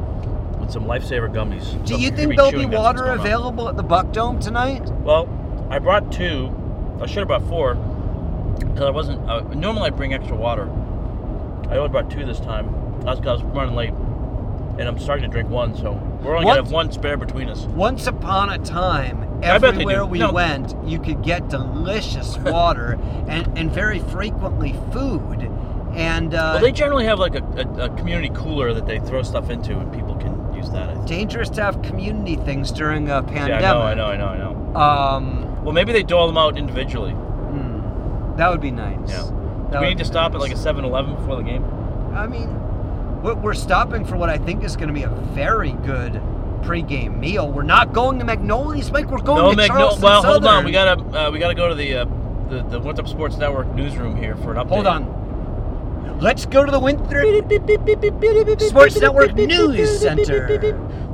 some 0.71 0.85
lifesaver 0.85 1.31
gummies. 1.33 1.83
Do 1.85 1.99
you 1.99 2.11
think 2.11 2.35
there'll 2.35 2.51
be 2.51 2.65
water 2.65 2.99
going 3.05 3.11
on. 3.11 3.19
available 3.19 3.69
at 3.69 3.77
the 3.77 3.83
Buck 3.83 4.11
Dome 4.11 4.39
tonight? 4.39 4.87
Well, 5.01 5.27
I 5.69 5.79
brought 5.79 6.11
two. 6.11 6.53
I 7.01 7.05
should 7.05 7.19
have 7.19 7.27
brought 7.27 7.47
four. 7.47 7.75
Because 8.59 8.81
I 8.81 8.89
wasn't. 8.89 9.29
Uh, 9.29 9.41
normally 9.53 9.87
I 9.87 9.89
bring 9.91 10.13
extra 10.13 10.35
water. 10.35 10.63
I 11.69 11.77
only 11.77 11.89
brought 11.89 12.09
two 12.09 12.25
this 12.25 12.39
time. 12.39 12.73
That's 13.03 13.19
because 13.19 13.41
I 13.41 13.43
was 13.45 13.55
running 13.55 13.75
late, 13.75 13.91
and 13.91 14.81
I'm 14.81 14.99
starting 14.99 15.23
to 15.23 15.31
drink 15.31 15.49
one. 15.49 15.75
So 15.75 15.93
we're 16.23 16.33
only 16.35 16.45
What? 16.45 16.55
gonna 16.55 16.63
have 16.63 16.71
one 16.71 16.91
spare 16.91 17.15
between 17.17 17.49
us. 17.49 17.65
Once 17.65 18.07
upon 18.07 18.49
a 18.49 18.57
time, 18.57 19.23
I 19.43 19.57
bet 19.57 19.61
they 19.61 19.67
everywhere 19.69 20.05
we 20.05 20.19
No. 20.19 20.33
went, 20.33 20.75
you 20.85 20.99
could 20.99 21.21
get 21.23 21.47
delicious 21.49 22.37
water 22.39 22.99
and, 23.27 23.57
and 23.57 23.71
very 23.71 23.99
frequently 23.99 24.75
food. 24.91 25.49
And 25.93 26.33
uh, 26.35 26.51
well, 26.55 26.61
they 26.61 26.71
generally 26.71 27.05
have 27.05 27.19
like 27.19 27.35
a, 27.35 27.43
a, 27.43 27.85
a 27.85 27.89
community 27.95 28.29
cooler 28.35 28.73
that 28.73 28.85
they 28.85 28.99
throw 28.99 29.23
stuff 29.23 29.49
into, 29.49 29.77
and 29.77 29.91
people 29.93 30.15
use 30.59 30.69
that. 30.71 31.05
Dangerous 31.05 31.49
to 31.51 31.63
have 31.63 31.81
community 31.81 32.35
things 32.35 32.71
during 32.71 33.09
a 33.09 33.23
pandemic. 33.23 33.61
Yeah, 33.61 33.77
I 33.77 33.93
know, 33.93 34.05
I 34.05 34.15
know, 34.15 34.25
I 34.27 34.37
know, 34.37 34.47
I 34.47 34.73
know. 34.73 34.79
Um, 34.79 35.63
Well, 35.63 35.73
maybe 35.73 35.91
they 35.91 36.03
dole 36.03 36.27
them 36.27 36.37
out 36.37 36.57
individually. 36.57 37.11
hmm. 37.11 38.35
That 38.37 38.49
would 38.49 38.61
be 38.61 38.71
nice. 38.71 39.09
Yeah. 39.09 39.23
That 39.71 39.71
Do 39.71 39.79
we 39.81 39.89
need 39.89 39.97
to 39.99 40.05
stop 40.05 40.33
at 40.33 40.39
like 40.39 40.51
a 40.51 40.55
7-Eleven 40.55 41.15
before 41.15 41.35
the 41.35 41.43
game? 41.43 41.63
I 42.13 42.27
mean, 42.27 42.49
we're, 43.21 43.35
we're 43.35 43.53
stopping 43.53 44.05
for 44.05 44.15
what 44.15 44.29
I 44.29 44.37
think 44.37 44.63
is 44.63 44.75
going 44.75 44.87
to 44.87 44.93
be 44.93 45.03
a 45.03 45.09
very 45.09 45.73
good 45.73 46.21
pre-game 46.63 47.19
meal. 47.19 47.51
We're 47.51 47.63
not 47.63 47.93
going 47.93 48.19
to 48.19 48.25
Magnolia's, 48.25 48.91
Mike. 48.91 49.09
We're 49.09 49.19
going 49.19 49.43
no, 49.43 49.51
to 49.51 49.55
Mag- 49.55 49.69
no. 49.69 49.75
Charleston 49.75 50.03
Well, 50.03 50.23
hold 50.23 50.45
on. 50.45 50.65
We 50.65 50.71
gotta 50.71 51.01
uh, 51.01 51.31
we 51.31 51.39
gotta 51.39 51.55
go 51.55 51.69
to 51.69 51.75
the 51.75 51.95
uh, 51.97 52.05
the 52.49 52.63
the 52.63 52.79
Winthrop 52.79 53.07
Sports 53.07 53.37
Network 53.37 53.67
newsroom 53.75 54.17
here 54.17 54.35
for 54.37 54.51
an 54.51 54.57
update. 54.57 54.69
Hold 54.69 54.87
on. 54.87 55.18
Let's 56.19 56.45
go 56.45 56.65
to 56.65 56.71
the 56.71 56.79
Winthrop 56.79 58.61
Sports 58.61 58.99
Network 58.99 59.35
News 59.35 59.99
Center. 60.01 60.49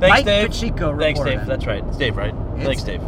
Mike 0.00 0.24
Dave. 0.24 0.50
Pacheco 0.50 0.98
Thanks. 0.98 1.20
Dave. 1.20 1.46
That's 1.46 1.64
right. 1.64 1.84
It's 1.86 1.96
Dave, 1.96 2.16
right? 2.16 2.34
It's- 2.34 2.66
Thanks, 2.66 2.82
Dave. 2.82 3.00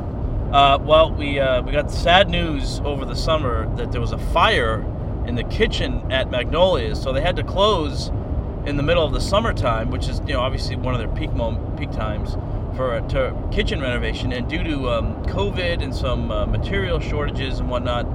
Uh, 0.53 0.79
well, 0.81 1.13
we 1.13 1.39
uh, 1.41 1.61
we 1.63 1.73
got 1.73 1.91
sad 1.91 2.31
news 2.31 2.81
over 2.85 3.05
the 3.05 3.17
summer 3.17 3.69
that 3.77 3.93
there 3.93 4.01
was 4.01 4.13
a 4.13 4.19
fire 4.19 4.81
in 5.27 5.35
the 5.35 5.45
kitchen 5.45 6.11
at 6.11 6.31
Magnolia's, 6.31 7.03
so 7.03 7.13
they 7.13 7.21
had 7.21 7.37
to 7.37 7.43
close 7.43 8.09
in 8.65 8.77
the 8.77 8.83
middle 8.83 9.05
of 9.05 9.13
the 9.13 9.21
summertime, 9.21 9.91
which 9.91 10.09
is 10.09 10.21
you 10.21 10.33
know 10.35 10.41
obviously 10.41 10.77
one 10.77 10.95
of 10.95 11.01
their 11.01 11.09
peak 11.09 11.31
peak 11.77 11.91
times 11.91 12.37
for 12.77 12.97
a 12.97 13.03
to 13.09 13.35
kitchen 13.51 13.81
renovation. 13.81 14.33
And 14.33 14.49
due 14.49 14.63
to 14.63 14.89
um, 14.89 15.23
COVID 15.27 15.83
and 15.83 15.95
some 15.95 16.31
uh, 16.31 16.47
material 16.47 17.01
shortages 17.01 17.59
and 17.59 17.69
whatnot, 17.69 18.07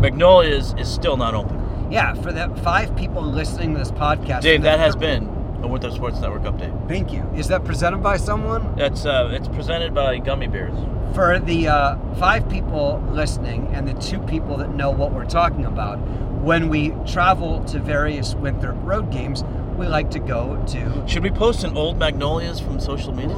Magnolia's 0.00 0.74
is 0.78 0.92
still 0.92 1.16
not 1.16 1.34
open. 1.34 1.65
Yeah, 1.90 2.14
for 2.14 2.32
the 2.32 2.48
five 2.62 2.96
people 2.96 3.22
listening 3.22 3.72
to 3.74 3.78
this 3.78 3.92
podcast. 3.92 4.42
Dave, 4.42 4.62
that 4.62 4.78
has 4.78 4.96
been 4.96 5.24
a 5.62 5.68
Winthrop 5.68 5.94
Sports 5.94 6.20
Network 6.20 6.42
update. 6.42 6.88
Thank 6.88 7.12
you. 7.12 7.22
Is 7.34 7.48
that 7.48 7.64
presented 7.64 7.98
by 7.98 8.16
someone? 8.16 8.74
That's 8.76 9.06
uh, 9.06 9.30
it's 9.32 9.48
presented 9.48 9.94
by 9.94 10.18
Gummy 10.18 10.48
Bears. 10.48 10.76
For 11.14 11.38
the 11.38 11.68
uh, 11.68 11.96
five 12.16 12.48
people 12.48 13.02
listening 13.10 13.68
and 13.72 13.86
the 13.86 13.94
two 13.94 14.18
people 14.20 14.56
that 14.58 14.74
know 14.74 14.90
what 14.90 15.12
we're 15.12 15.24
talking 15.24 15.64
about, 15.64 15.96
when 16.42 16.68
we 16.68 16.90
travel 17.06 17.64
to 17.64 17.78
various 17.78 18.34
Winthrop 18.34 18.76
road 18.82 19.10
games, 19.10 19.44
we 19.76 19.86
like 19.86 20.10
to 20.10 20.18
go 20.18 20.62
to 20.68 21.04
Should 21.06 21.22
we 21.22 21.30
post 21.30 21.64
an 21.64 21.76
old 21.76 21.98
Magnolias 21.98 22.60
from 22.60 22.80
social 22.80 23.12
media? 23.12 23.36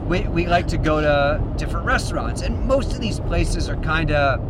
we, 0.06 0.20
we 0.28 0.46
like 0.46 0.68
to 0.68 0.78
go 0.78 1.00
to 1.00 1.42
different 1.56 1.86
restaurants 1.86 2.42
and 2.42 2.66
most 2.66 2.92
of 2.92 3.00
these 3.00 3.20
places 3.20 3.68
are 3.68 3.76
kind 3.76 4.12
of 4.12 4.40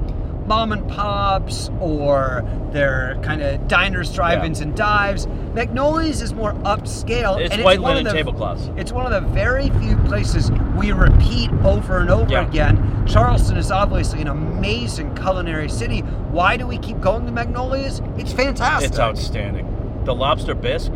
mom 0.50 0.72
and 0.72 0.88
pops 0.88 1.70
or 1.78 2.44
they're 2.72 3.16
kind 3.22 3.40
of 3.40 3.68
diners 3.68 4.12
drive-ins 4.12 4.58
and 4.60 4.74
dives 4.76 5.28
magnolia's 5.54 6.20
is 6.22 6.34
more 6.34 6.54
upscale 6.64 7.38
it's 7.40 7.54
and 7.54 7.62
white 7.62 7.78
one 7.80 7.94
linen 7.94 8.02
the, 8.12 8.12
tablecloths. 8.12 8.68
it's 8.76 8.90
one 8.90 9.06
of 9.06 9.12
the 9.12 9.28
very 9.30 9.70
few 9.78 9.96
places 10.08 10.50
we 10.76 10.90
repeat 10.90 11.52
over 11.62 11.98
and 12.00 12.10
over 12.10 12.28
Yeah. 12.32 12.48
again 12.48 13.06
charleston 13.06 13.56
is 13.58 13.70
obviously 13.70 14.22
an 14.22 14.26
amazing 14.26 15.14
culinary 15.14 15.68
city 15.68 16.00
why 16.00 16.56
do 16.56 16.66
we 16.66 16.78
keep 16.78 17.00
going 17.00 17.26
to 17.26 17.30
magnolia's 17.32 18.02
it's 18.18 18.32
fantastic 18.32 18.90
It's 18.90 18.98
outstanding. 18.98 19.68
The 20.04 20.14
lobster 20.16 20.56
bisque. 20.56 20.92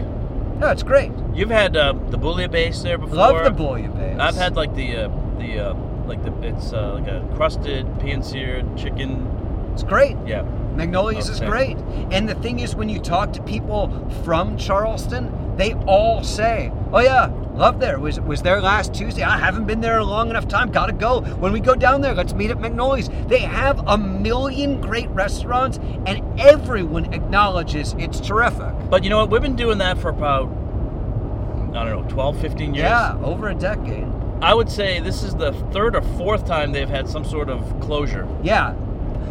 no 0.59 0.69
it's 0.71 0.83
great 0.83 1.13
You've 1.33 1.51
had 1.51 1.77
uh, 1.77 1.93
the 2.11 2.19
bouillabaisse 2.19 2.83
there 2.83 2.99
before. 2.99 3.15
love 3.15 3.45
the 3.45 3.51
bouillabaisse 3.63 4.19
I've 4.19 4.35
had 4.35 4.57
like 4.57 4.75
the 4.75 4.97
uh, 4.97 5.09
the 5.39 5.61
uh, 5.61 5.75
like 6.07 6.25
the 6.25 6.33
it's 6.43 6.73
uh, 6.73 6.95
like 6.95 7.07
a 7.07 7.25
crusted 7.37 7.87
pan 8.01 8.23
seared 8.23 8.77
chicken. 8.77 9.31
It's 9.75 9.83
great 9.83 10.17
Yeah. 10.27 10.45
Magnolias 10.77 11.29
is 11.29 11.41
great. 11.41 11.77
And 12.11 12.29
the 12.29 12.35
thing 12.35 12.59
is, 12.59 12.75
when 12.75 12.89
you 12.89 12.99
talk 12.99 13.33
to 13.35 13.43
people 13.43 13.91
from 14.25 14.57
Charleston, 14.57 15.31
they 15.57 15.75
all 15.87 16.25
say, 16.25 16.73
"Oh 16.93 16.99
yeah, 16.99 17.31
love 17.55 17.79
there. 17.79 18.01
Was 18.01 18.19
was 18.21 18.43
there 18.43 18.61
last 18.61 18.93
Tuesday? 18.93 19.23
I 19.23 19.39
haven't 19.39 19.67
been 19.67 19.81
there 19.81 19.99
a 19.99 20.05
long 20.05 20.31
enough 20.31 20.49
time. 20.49 20.73
Gotta 20.73 20.93
go. 20.93 21.21
When 21.21 21.53
we 21.53 21.61
go 21.61 21.77
down 21.77 22.01
there, 22.01 22.13
let's 22.13 22.35
meet 22.35 22.51
at 22.51 22.61
Magnolias." 22.61 23.09
They 23.29 23.39
have 23.39 23.87
a 23.87 23.97
million 23.97 24.81
great 24.81 25.09
restaurants, 25.11 25.79
and 26.07 26.23
everyone 26.41 27.13
acknowledges 27.15 27.95
it's 27.99 28.19
terrific. 28.19 28.73
But 28.91 29.05
you 29.05 29.11
know 29.11 29.19
what? 29.19 29.31
We've 29.31 29.43
been 29.43 29.55
doing 29.55 29.79
that 29.79 29.99
for 29.99 30.09
about 30.09 30.49
I 31.75 31.85
don't 31.85 32.03
know 32.03 32.09
12, 32.09 32.41
15 32.41 32.75
years. 32.75 32.85
Yeah, 32.85 33.17
over 33.23 33.49
a 33.49 33.55
decade. 33.55 34.07
I 34.43 34.55
would 34.55 34.71
say 34.71 35.01
this 35.01 35.23
is 35.23 35.35
the 35.35 35.53
third 35.73 35.97
or 35.97 36.03
fourth 36.03 36.47
time 36.47 36.73
they've 36.73 36.89
had 36.89 37.09
some 37.09 37.25
sort 37.25 37.49
of 37.49 37.81
closure. 37.81 38.27
Yeah. 38.43 38.75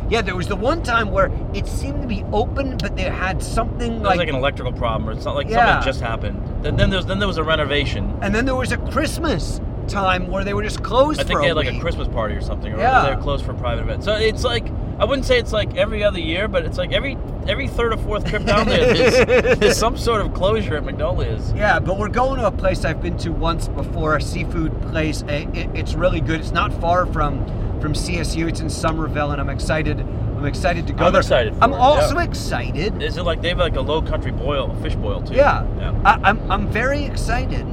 Yeah, 0.09 0.21
there 0.21 0.35
was 0.35 0.47
the 0.47 0.55
one 0.55 0.83
time 0.83 1.11
where 1.11 1.31
it 1.53 1.65
seemed 1.67 2.01
to 2.01 2.07
be 2.07 2.23
open, 2.31 2.77
but 2.77 2.95
they 2.95 3.03
had 3.03 3.41
something 3.41 4.01
like, 4.03 4.17
like 4.17 4.29
an 4.29 4.35
electrical 4.35 4.73
problem, 4.73 5.09
or 5.09 5.13
it's 5.13 5.25
not 5.25 5.35
like 5.35 5.49
Yeah. 5.49 5.65
something 5.75 5.85
just 5.85 6.01
happened. 6.01 6.41
Then, 6.63 6.75
then 6.75 6.89
there 6.89 6.97
was 6.97 7.05
then 7.05 7.19
there 7.19 7.27
was 7.27 7.37
a 7.37 7.43
renovation. 7.43 8.17
and 8.21 8.33
then 8.35 8.45
there 8.45 8.55
was 8.55 8.71
a 8.71 8.77
Christmas 8.77 9.59
time 9.87 10.27
where 10.27 10.45
they 10.45 10.53
were 10.53 10.63
just 10.63 10.81
closed 10.81 11.19
I 11.19 11.23
for 11.23 11.27
think 11.27 11.41
they 11.41 11.47
had 11.47 11.55
like 11.57 11.67
week. 11.67 11.77
a 11.77 11.81
Christmas 11.81 12.07
party 12.07 12.35
or 12.35 12.41
something, 12.41 12.71
or 12.73 12.77
Yeah. 12.77 13.03
they 13.05 13.15
were 13.15 13.21
closed 13.21 13.43
for 13.45 13.53
private 13.53 13.81
events. 13.81 14.05
So 14.05 14.13
it's 14.15 14.43
like 14.43 14.67
I 14.99 15.05
wouldn't 15.05 15.25
say 15.25 15.39
it's 15.39 15.51
like 15.51 15.75
every 15.75 16.03
other 16.03 16.19
year, 16.19 16.47
but 16.47 16.63
it's 16.65 16.77
like 16.77 16.93
every 16.93 17.17
every 17.47 17.67
third 17.67 17.91
or 17.93 17.97
fourth 17.97 18.23
trip 18.25 18.45
down 18.45 18.67
there, 18.67 18.93
there's, 18.93 19.57
there's 19.59 19.77
some 19.77 19.97
sort 19.97 20.21
of 20.21 20.33
closure 20.33 20.77
at 20.77 20.85
Magnolia's. 20.85 21.51
Yeah, 21.53 21.79
but 21.79 21.97
we're 21.97 22.07
going 22.07 22.39
to 22.39 22.47
a 22.47 22.51
place 22.51 22.85
I've 22.85 23.01
been 23.01 23.17
to 23.17 23.31
once 23.31 23.67
before, 23.67 24.15
a 24.15 24.21
seafood 24.21 24.79
place. 24.83 25.23
It's 25.27 25.95
really 25.95 26.21
good. 26.21 26.39
It's 26.39 26.51
not 26.51 26.71
far 26.79 27.05
from 27.07 27.43
from 27.83 27.93
CSU. 27.93 28.47
It's 28.47 28.61
in 28.61 28.69
Summerville, 28.69 29.31
and 29.31 29.41
I'm 29.41 29.49
excited. 29.49 29.99
I'm 29.99 30.45
excited 30.45 30.87
to 30.87 30.93
go 30.93 31.05
I'm 31.05 31.11
there. 31.11 31.19
excited 31.19 31.53
I'm 31.61 31.73
it, 31.73 31.77
also 31.77 32.15
yeah. 32.15 32.23
excited. 32.23 33.03
Is 33.03 33.17
it 33.17 33.23
like 33.23 33.41
they 33.41 33.49
have 33.49 33.57
like 33.57 33.75
a 33.75 33.81
low 33.81 34.01
country 34.01 34.31
boil, 34.31 34.73
fish 34.81 34.95
boil 34.95 35.21
too? 35.21 35.35
Yeah, 35.35 35.67
yeah. 35.77 36.01
I, 36.05 36.29
I'm 36.29 36.49
I'm 36.49 36.67
very 36.69 37.03
excited 37.03 37.67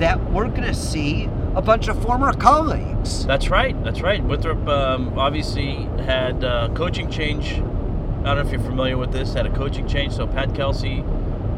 that 0.00 0.20
we're 0.32 0.48
gonna 0.48 0.74
see 0.74 1.26
a 1.54 1.62
bunch 1.62 1.86
of 1.86 2.02
former 2.02 2.32
colleagues. 2.32 3.24
That's 3.26 3.48
right. 3.48 3.80
That's 3.84 4.00
right. 4.00 4.22
Winthrop 4.24 4.66
um, 4.66 5.16
obviously 5.16 5.84
had 6.04 6.42
uh, 6.42 6.68
coaching 6.74 7.08
change. 7.08 7.52
I 7.52 8.34
don't 8.34 8.36
know 8.36 8.40
if 8.40 8.50
you're 8.50 8.60
familiar 8.60 8.98
with 8.98 9.12
this. 9.12 9.34
Had 9.34 9.46
a 9.46 9.54
coaching 9.54 9.86
change. 9.86 10.14
So 10.14 10.26
Pat 10.26 10.52
Kelsey 10.52 11.04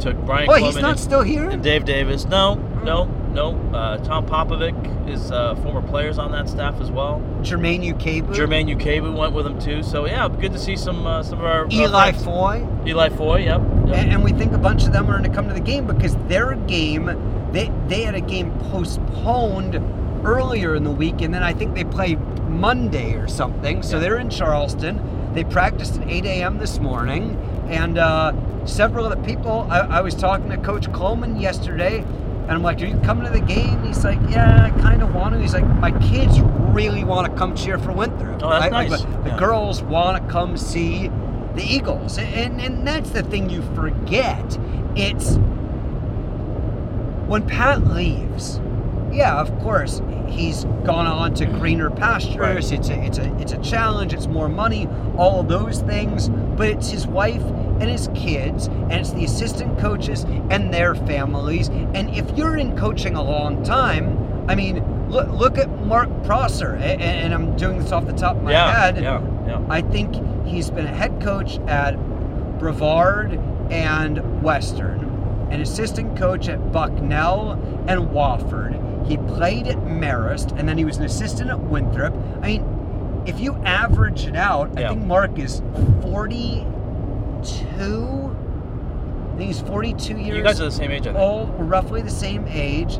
took 0.00 0.16
Brian. 0.24 0.48
Oh, 0.48 0.52
Kloman 0.52 0.66
he's 0.66 0.76
not 0.76 0.90
and- 0.92 1.00
still 1.00 1.22
here. 1.22 1.48
And 1.50 1.62
Dave 1.62 1.84
Davis. 1.84 2.24
No, 2.26 2.54
no, 2.84 3.04
no. 3.32 3.54
Uh, 3.74 3.98
Tom 3.98 4.26
Popovic 4.26 5.08
is 5.08 5.30
uh, 5.30 5.54
former 5.56 5.86
players 5.86 6.18
on 6.18 6.32
that 6.32 6.48
staff 6.48 6.80
as 6.80 6.90
well. 6.90 7.20
Jermaine 7.42 7.84
Ukabu. 7.92 8.34
Jermaine 8.34 8.74
Ukebu 8.76 9.16
went 9.16 9.32
with 9.34 9.46
him 9.46 9.58
too. 9.60 9.82
So 9.82 10.06
yeah, 10.06 10.28
good 10.28 10.52
to 10.52 10.58
see 10.58 10.76
some 10.76 11.06
uh, 11.06 11.22
some 11.22 11.38
of 11.38 11.44
our 11.44 11.66
Eli. 11.70 12.12
Foy. 12.12 12.66
Eli 12.86 13.08
Foy. 13.10 13.38
Yep. 13.44 13.60
yep. 13.86 13.96
And, 13.96 14.12
and 14.12 14.24
we 14.24 14.32
think 14.32 14.52
a 14.52 14.58
bunch 14.58 14.84
of 14.84 14.92
them 14.92 15.08
are 15.08 15.18
going 15.18 15.28
to 15.30 15.34
come 15.34 15.48
to 15.48 15.54
the 15.54 15.60
game 15.60 15.86
because 15.86 16.16
their 16.28 16.54
game, 16.66 17.06
they 17.52 17.70
they 17.88 18.02
had 18.02 18.14
a 18.14 18.20
game 18.20 18.50
postponed 18.70 19.74
earlier 20.24 20.74
in 20.74 20.82
the 20.84 20.90
week, 20.90 21.20
and 21.20 21.32
then 21.32 21.42
I 21.42 21.52
think 21.52 21.74
they 21.74 21.84
play 21.84 22.16
Monday 22.48 23.14
or 23.14 23.28
something. 23.28 23.82
So 23.82 23.96
Yeah. 23.96 24.00
they're 24.00 24.18
in 24.18 24.30
Charleston. 24.30 25.00
They 25.34 25.44
practiced 25.44 26.00
at 26.00 26.08
8 26.08 26.24
a.m. 26.24 26.58
this 26.58 26.78
morning, 26.78 27.36
and 27.68 27.98
uh, 27.98 28.32
several 28.66 29.06
of 29.06 29.16
the 29.16 29.26
people. 29.26 29.66
I, 29.70 29.80
I 29.80 30.00
was 30.00 30.14
talking 30.14 30.50
to 30.50 30.56
Coach 30.58 30.92
Coleman 30.92 31.36
yesterday, 31.40 31.98
and 32.00 32.50
I'm 32.50 32.62
like, 32.62 32.80
"Are 32.82 32.86
you 32.86 32.98
coming 32.98 33.24
to 33.24 33.30
the 33.30 33.44
game?" 33.44 33.82
He's 33.84 34.04
like, 34.04 34.18
"Yeah, 34.28 34.64
I 34.64 34.80
kind 34.80 35.02
of 35.02 35.14
want 35.14 35.34
to." 35.34 35.40
He's 35.40 35.54
like, 35.54 35.66
"My 35.66 35.92
kids 36.08 36.40
really 36.76 37.04
want 37.04 37.30
to 37.30 37.38
come 37.38 37.54
cheer 37.56 37.78
for 37.78 37.92
Winthrop. 37.92 38.42
Oh, 38.42 38.50
that's 38.50 38.70
like, 38.70 38.90
nice. 38.90 39.00
the- 39.00 39.06
the 39.22 39.30
Yeah. 39.30 39.38
girls 39.38 39.82
want 39.82 40.22
to 40.22 40.32
come 40.32 40.56
see 40.56 41.10
the 41.56 41.64
Eagles. 41.64 42.18
And 42.18 42.60
and 42.60 42.86
that's 42.86 43.10
the 43.10 43.22
thing 43.22 43.50
you 43.50 43.62
forget. 43.74 44.58
It's 44.94 45.38
when 47.26 47.42
Pat 47.46 47.86
leaves, 47.88 48.60
yeah, 49.10 49.40
of 49.40 49.58
course, 49.60 50.00
he's 50.26 50.64
gone 50.84 51.06
on 51.06 51.34
to 51.34 51.46
mm-hmm. 51.46 51.58
greener 51.58 51.90
pastures. 51.90 52.36
Right. 52.36 52.72
It's 52.72 52.88
a 52.90 53.04
it's 53.04 53.18
a 53.18 53.36
it's 53.38 53.52
a 53.52 53.58
challenge, 53.58 54.12
it's 54.12 54.26
more 54.26 54.48
money, 54.48 54.88
all 55.16 55.40
of 55.40 55.48
those 55.48 55.80
things, 55.80 56.28
but 56.28 56.68
it's 56.68 56.90
his 56.90 57.06
wife 57.06 57.42
and 57.80 57.90
his 57.90 58.08
kids, 58.14 58.66
and 58.66 58.92
it's 58.92 59.12
the 59.12 59.24
assistant 59.24 59.78
coaches 59.78 60.24
and 60.50 60.72
their 60.72 60.94
families. 60.94 61.68
And 61.68 62.10
if 62.14 62.30
you're 62.36 62.56
in 62.56 62.76
coaching 62.76 63.16
a 63.16 63.22
long 63.22 63.62
time, 63.62 64.46
I 64.48 64.54
mean, 64.54 65.08
look 65.10 65.28
look 65.28 65.58
at 65.58 65.68
Mark 65.86 66.08
Prosser, 66.24 66.74
and, 66.74 67.00
and 67.02 67.34
I'm 67.34 67.56
doing 67.56 67.78
this 67.78 67.92
off 67.92 68.06
the 68.06 68.12
top 68.12 68.36
of 68.36 68.42
my 68.42 68.52
yeah. 68.52 68.72
head. 68.72 69.02
Yeah. 69.02 69.22
Yeah. 69.46 69.64
I 69.68 69.82
think 69.82 70.14
he's 70.46 70.70
been 70.70 70.86
a 70.86 70.94
head 70.94 71.20
coach 71.22 71.58
at 71.66 71.96
Brevard 72.58 73.32
and 73.70 74.42
Western, 74.42 75.48
an 75.50 75.60
assistant 75.60 76.16
coach 76.16 76.48
at 76.48 76.72
Bucknell 76.72 77.52
and 77.88 78.08
Wofford. 78.08 79.06
He 79.06 79.16
played 79.16 79.68
at 79.68 79.76
Marist, 79.76 80.56
and 80.58 80.68
then 80.68 80.78
he 80.78 80.84
was 80.84 80.96
an 80.96 81.04
assistant 81.04 81.50
at 81.50 81.60
Winthrop. 81.60 82.14
I 82.42 82.58
mean, 82.58 83.22
if 83.26 83.40
you 83.40 83.54
average 83.64 84.26
it 84.26 84.36
out, 84.36 84.76
I 84.78 84.88
think 84.88 85.04
Mark 85.04 85.38
is 85.38 85.60
42. 87.50 88.36
I 89.32 89.38
think 89.38 89.48
he's 89.48 89.60
42 89.60 90.16
years 90.16 90.36
You 90.38 90.42
guys 90.42 90.60
are 90.60 90.64
the 90.64 90.70
same 90.70 90.90
age, 90.90 91.02
I 91.02 91.12
think. 91.12 91.18
old. 91.18 91.50
We're 91.58 91.64
roughly 91.66 92.02
the 92.02 92.10
same 92.10 92.46
age, 92.48 92.94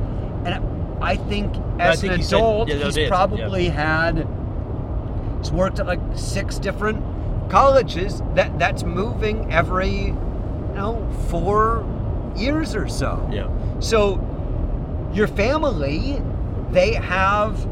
and 0.44 0.62
I 1.02 1.16
think 1.16 1.54
as 1.78 2.00
think 2.00 2.12
an 2.12 2.18
he 2.18 2.24
said- 2.24 2.36
adult, 2.36 2.68
yeah, 2.68 2.76
he's 2.90 3.08
probably 3.08 3.68
had. 3.68 4.26
He's 5.38 5.50
worked 5.52 5.78
at 5.78 5.86
like 5.86 6.00
six 6.14 6.58
different 6.58 7.02
colleges. 7.50 8.22
That 8.34 8.58
that's 8.58 8.82
moving 8.82 9.50
every, 9.52 10.06
you 10.08 10.72
know, 10.74 11.08
four 11.28 11.84
years 12.36 12.74
or 12.74 12.88
so. 12.88 13.26
Yeah. 13.32 13.48
So, 13.80 14.20
your 15.14 15.26
family, 15.26 16.20
they 16.70 16.92
have 16.94 17.66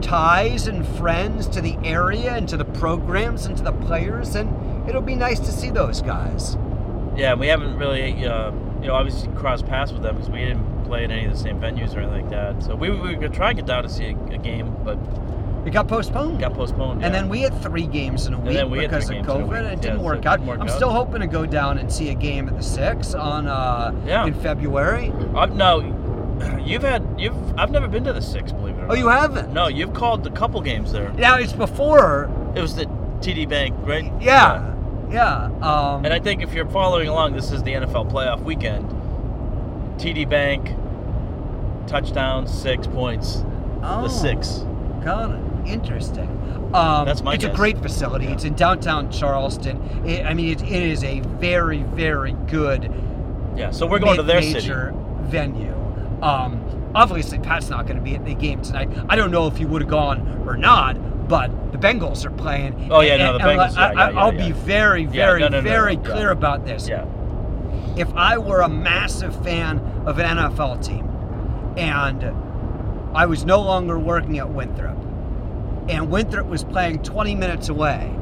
ties 0.00 0.66
and 0.66 0.86
friends 0.96 1.46
to 1.48 1.60
the 1.60 1.76
area 1.84 2.32
and 2.34 2.48
to 2.48 2.56
the 2.56 2.64
programs 2.64 3.46
and 3.46 3.56
to 3.58 3.62
the 3.62 3.72
players, 3.72 4.34
and 4.34 4.48
it'll 4.90 5.00
be 5.00 5.14
nice 5.14 5.40
to 5.40 5.52
see 5.52 5.70
those 5.70 6.02
guys. 6.02 6.58
Yeah, 7.16 7.34
we 7.34 7.46
haven't 7.46 7.76
really, 7.78 8.26
uh, 8.26 8.50
you 8.82 8.88
know, 8.88 8.94
obviously 8.94 9.32
crossed 9.34 9.66
paths 9.66 9.92
with 9.92 10.02
them 10.02 10.16
because 10.16 10.30
we 10.30 10.40
didn't 10.40 10.84
play 10.84 11.04
in 11.04 11.10
any 11.10 11.24
of 11.26 11.32
the 11.32 11.38
same 11.38 11.58
venues 11.60 11.94
or 11.96 12.00
anything 12.00 12.22
like 12.22 12.30
that. 12.30 12.62
So 12.62 12.74
we, 12.74 12.90
we 12.90 13.16
could 13.16 13.32
try 13.32 13.50
and 13.50 13.56
get 13.58 13.66
down 13.66 13.82
to 13.84 13.88
see 13.88 14.06
a, 14.06 14.16
a 14.34 14.38
game, 14.38 14.74
but 14.84 14.98
It 15.66 15.72
got 15.72 15.86
postponed. 15.88 16.40
got 16.40 16.54
postponed. 16.54 17.04
And 17.04 17.14
then 17.14 17.28
we 17.28 17.40
had 17.42 17.54
three 17.62 17.86
games 17.86 18.26
in 18.26 18.34
a 18.34 18.38
week 18.38 18.64
we 18.70 18.80
because 18.80 19.04
of 19.04 19.16
games 19.16 19.28
in 19.28 19.30
a 19.30 19.38
COVID, 19.44 19.58
and 19.58 19.66
it 19.68 19.80
didn't 19.80 19.98
so 19.98 20.02
work 20.04 20.18
it 20.20 20.26
out. 20.26 20.38
didn't 20.40 20.60
I'm 20.60 20.68
out. 20.68 20.70
still 20.70 20.90
hoping 20.90 21.20
to 21.20 21.26
go 21.26 21.46
down 21.46 21.78
and 21.78 21.92
see 21.92 22.08
a 22.10 22.14
game 22.14 22.48
at 22.48 22.56
the 22.56 22.62
Six 22.62 23.14
on 23.14 23.46
uh, 23.46 23.92
Yeah. 24.06 24.26
in 24.26 24.34
February. 24.34 25.12
Uh, 25.34 25.46
no, 25.46 25.80
you've 26.64 26.82
had 26.82 27.06
you've 27.18 27.36
I've 27.58 27.70
never 27.70 27.86
been 27.88 28.04
to 28.04 28.12
the 28.14 28.22
six, 28.22 28.50
believe 28.52 28.76
it 28.76 28.78
or 28.78 28.86
not. 28.86 28.90
Oh, 28.92 28.94
you 28.94 29.08
haven't? 29.08 29.52
No, 29.52 29.66
you've 29.68 29.92
called 29.92 30.26
a 30.26 30.30
couple 30.30 30.60
games 30.62 30.90
there. 30.92 31.12
Now 31.12 31.36
it's 31.36 31.52
before. 31.52 32.30
It 32.56 32.62
was 32.62 32.74
the 32.76 32.86
TD 33.20 33.46
Bank, 33.48 33.74
right? 33.80 34.10
Yeah, 34.22 34.69
yeah. 35.10 35.44
Um, 35.62 36.04
And 36.04 36.12
I 36.14 36.20
think 36.20 36.42
if 36.42 36.52
you're 36.54 36.66
following 36.68 37.08
along, 37.08 37.34
this 37.34 37.50
is 37.52 37.62
the 37.62 37.72
NFL 37.72 38.10
playoff 38.10 38.42
weekend. 38.42 38.88
TD 39.98 40.28
Bank, 40.28 40.70
touchdown, 41.86 42.46
six 42.46 42.86
points. 42.86 43.44
oh, 43.82 44.02
The 44.02 44.08
six. 44.08 44.64
Got 45.04 45.32
it. 45.32 45.40
Interesting. 45.66 46.28
Um, 46.72 47.04
That's 47.04 47.22
my 47.22 47.34
It's 47.34 47.44
a 47.44 47.50
great 47.50 47.78
facility. 47.78 48.26
It's 48.26 48.44
in 48.44 48.54
downtown 48.54 49.10
Charleston. 49.10 49.82
It, 50.06 50.24
I 50.24 50.34
mean, 50.34 50.52
it, 50.52 50.62
it 50.62 50.82
is 50.82 51.02
a 51.04 51.20
very, 51.20 51.82
very 51.82 52.32
good 52.46 52.92
Yeah, 53.56 53.70
so 53.70 53.86
we're 53.86 53.98
going 53.98 54.16
to 54.16 54.22
their 54.22 54.40
city. 54.42 54.70
venue. 55.22 55.74
Um, 56.22 56.90
obviously, 56.94 57.38
Pat's 57.38 57.68
not 57.70 57.86
going 57.86 57.96
to 57.96 58.02
be 58.02 58.14
at 58.14 58.24
the 58.24 58.34
game 58.34 58.62
tonight. 58.62 58.88
I 59.08 59.16
don't 59.16 59.30
know 59.30 59.46
if 59.46 59.56
he 59.56 59.64
would 59.64 59.82
have 59.82 59.90
gone 59.90 60.44
or 60.46 60.56
not, 60.56 60.96
but 61.30 61.70
the 61.70 61.78
Bengals 61.78 62.26
are 62.26 62.30
playing. 62.32 62.90
Oh, 62.90 63.00
yeah, 63.00 63.16
no, 63.16 63.34
the 63.34 63.38
Bengals, 63.38 63.76
I, 63.76 63.92
yeah, 63.92 64.10
yeah, 64.10 64.24
will 64.24 64.34
yeah, 64.34 64.48
be 64.48 64.52
very, 64.52 65.06
very, 65.06 65.40
no, 65.40 65.48
no, 65.48 65.60
very 65.60 65.94
no, 65.94 66.02
clear 66.02 66.30
about 66.32 66.66
this. 66.66 66.88
Yeah. 66.88 67.06
If 67.96 68.12
I 68.14 68.36
were 68.36 68.62
a 68.62 68.68
massive 68.68 69.40
fan 69.44 69.78
of 70.06 70.18
an 70.18 70.36
NFL 70.36 70.84
team 70.84 71.06
and 71.78 72.24
I 73.16 73.26
was 73.26 73.44
no 73.44 73.60
longer 73.60 73.96
working 73.96 74.38
at 74.38 74.50
Winthrop, 74.50 74.98
and 75.88 76.10
Winthrop 76.10 76.48
was 76.48 76.64
playing 76.64 77.04
20 77.04 77.36
minutes 77.36 77.68
away, 77.68 78.12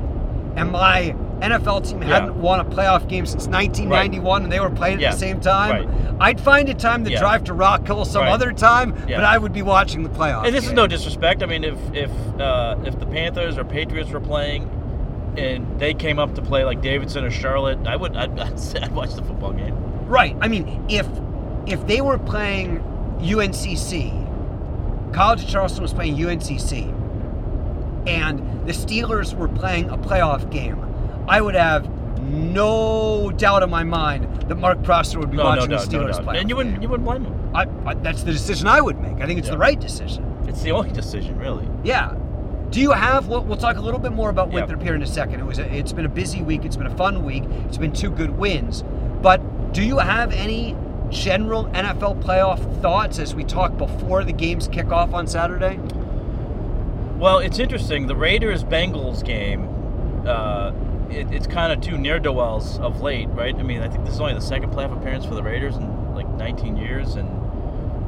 and 0.54 0.70
my 0.70 1.16
NFL 1.40 1.80
team 1.82 2.02
Yeah. 2.02 2.08
hadn't 2.20 2.36
won 2.36 2.60
a 2.60 2.64
playoff 2.64 3.08
game 3.08 3.24
since 3.26 3.46
1991, 3.46 4.42
and 4.44 4.52
they 4.52 4.60
were 4.60 4.70
playing 4.70 4.96
at 4.96 5.00
Yeah, 5.00 5.10
the 5.12 5.18
same 5.18 5.40
time, 5.40 5.86
right. 5.86 6.14
I'd 6.20 6.40
find 6.40 6.68
a 6.68 6.74
time 6.74 7.04
to 7.04 7.10
Yeah. 7.10 7.20
drive 7.20 7.44
to 7.44 7.54
Rock 7.54 7.86
Hill 7.86 8.04
some 8.04 8.22
Right. 8.22 8.32
other 8.32 8.52
time, 8.52 8.94
but 9.06 9.24
I 9.24 9.38
would 9.38 9.52
be 9.52 9.62
watching 9.62 10.02
the 10.02 10.08
playoff. 10.08 10.44
And 10.44 10.54
this 10.54 10.66
is 10.66 10.72
no 10.72 10.86
disrespect. 10.86 11.42
I 11.42 11.46
mean, 11.46 11.64
if 11.64 11.76
if 11.94 12.10
uh, 12.40 12.76
if 12.84 12.98
the 12.98 13.06
Panthers 13.06 13.56
or 13.58 13.64
Patriots 13.64 14.10
were 14.10 14.20
playing, 14.20 14.68
and 15.36 15.66
they 15.78 15.94
came 15.94 16.18
up 16.18 16.34
to 16.34 16.42
play 16.42 16.64
like 16.64 16.80
Davidson 16.82 17.24
or 17.24 17.30
Charlotte, 17.30 17.78
I 17.86 17.94
would 17.96 18.16
I'd, 18.16 18.38
I'd, 18.40 18.82
I'd 18.82 18.94
watch 18.94 19.14
the 19.14 19.22
football 19.22 19.52
game. 19.52 19.74
Right. 20.06 20.36
I 20.40 20.48
mean, 20.48 20.84
if 20.88 21.06
if 21.66 21.86
they 21.86 22.00
were 22.00 22.18
playing 22.18 22.82
UNCC, 23.20 24.12
College 25.12 25.44
of 25.44 25.48
Charleston 25.48 25.82
was 25.82 25.92
playing 25.92 26.16
UNCC, 26.16 26.92
and 28.06 28.40
the 28.66 28.72
Steelers 28.72 29.34
were 29.34 29.48
playing 29.48 29.88
a 29.90 29.96
playoff 29.98 30.50
game, 30.50 30.78
I 31.28 31.40
would 31.40 31.54
have 31.54 31.88
no 32.30 33.30
doubt 33.32 33.62
in 33.62 33.70
my 33.70 33.84
mind 33.84 34.42
that 34.48 34.54
Mark 34.56 34.82
Prosser 34.82 35.18
would 35.18 35.30
be 35.30 35.36
No, 35.36 35.42
no 35.44 35.48
watching 35.50 35.70
doubt, 35.70 35.90
the 35.90 35.98
no 35.98 36.04
Steelers 36.04 36.12
doubt. 36.16 36.24
playoff 36.26 36.40
And 36.40 36.48
you 36.50 36.56
wouldn't 36.56 36.74
game. 36.76 36.82
you 36.82 36.88
wouldn't 36.88 37.06
blame 37.08 37.24
him. 37.24 37.50
I, 37.54 37.66
I, 37.86 37.94
that's 37.94 38.22
the 38.22 38.32
decision 38.32 38.66
I 38.66 38.80
would 38.80 38.98
make. 39.00 39.22
I 39.22 39.26
think 39.26 39.38
it's 39.38 39.48
Yeah. 39.48 39.52
the 39.52 39.58
right 39.58 39.78
decision. 39.78 40.24
It's 40.46 40.62
the 40.62 40.72
only 40.72 40.90
decision, 40.90 41.38
really. 41.38 41.68
Yeah. 41.84 42.14
Do 42.70 42.80
you 42.80 42.92
have? 42.92 43.28
We'll, 43.28 43.42
we'll 43.44 43.56
talk 43.56 43.76
a 43.76 43.80
little 43.80 44.00
bit 44.00 44.12
more 44.12 44.30
about 44.30 44.48
Yeah. 44.48 44.56
Winthrop 44.56 44.82
here 44.82 44.94
in 44.94 45.02
a 45.02 45.06
second. 45.06 45.40
It 45.40 45.46
was. 45.46 45.58
A, 45.58 45.74
it's 45.74 45.92
been 45.92 46.04
a 46.06 46.10
busy 46.10 46.42
week. 46.42 46.64
It's 46.64 46.76
been 46.76 46.86
a 46.86 46.96
fun 46.96 47.24
week. 47.24 47.44
It's 47.66 47.78
been 47.78 47.92
two 47.92 48.10
good 48.10 48.30
wins. 48.30 48.84
But 49.22 49.72
do 49.72 49.82
you 49.82 49.98
have 49.98 50.32
any 50.32 50.76
general 51.10 51.64
NFL 51.68 52.22
playoff 52.22 52.60
thoughts 52.82 53.18
as 53.18 53.34
we 53.34 53.42
talk 53.44 53.76
before 53.78 54.24
the 54.24 54.32
games 54.32 54.68
kick 54.68 54.90
off 54.92 55.14
on 55.14 55.26
Saturday? 55.26 55.78
Well, 57.18 57.38
it's 57.38 57.58
interesting. 57.58 58.06
The 58.06 58.14
Raiders 58.16 58.62
Bengals 58.64 59.24
game, 59.24 59.68
uh, 60.26 60.70
it, 61.10 61.32
it's 61.32 61.46
kind 61.46 61.72
of 61.72 61.80
two 61.80 61.98
near 61.98 62.18
do 62.18 62.32
wells 62.32 62.78
of 62.78 63.00
late, 63.00 63.28
right? 63.30 63.54
I 63.54 63.62
mean, 63.62 63.80
I 63.80 63.88
think 63.88 64.04
this 64.04 64.14
is 64.14 64.20
only 64.20 64.34
the 64.34 64.40
second 64.40 64.70
playoff 64.70 64.96
appearance 64.96 65.24
for 65.24 65.34
the 65.34 65.42
Raiders 65.42 65.76
in 65.76 66.14
like 66.14 66.28
19 66.28 66.76
years, 66.76 67.14
and 67.14 67.28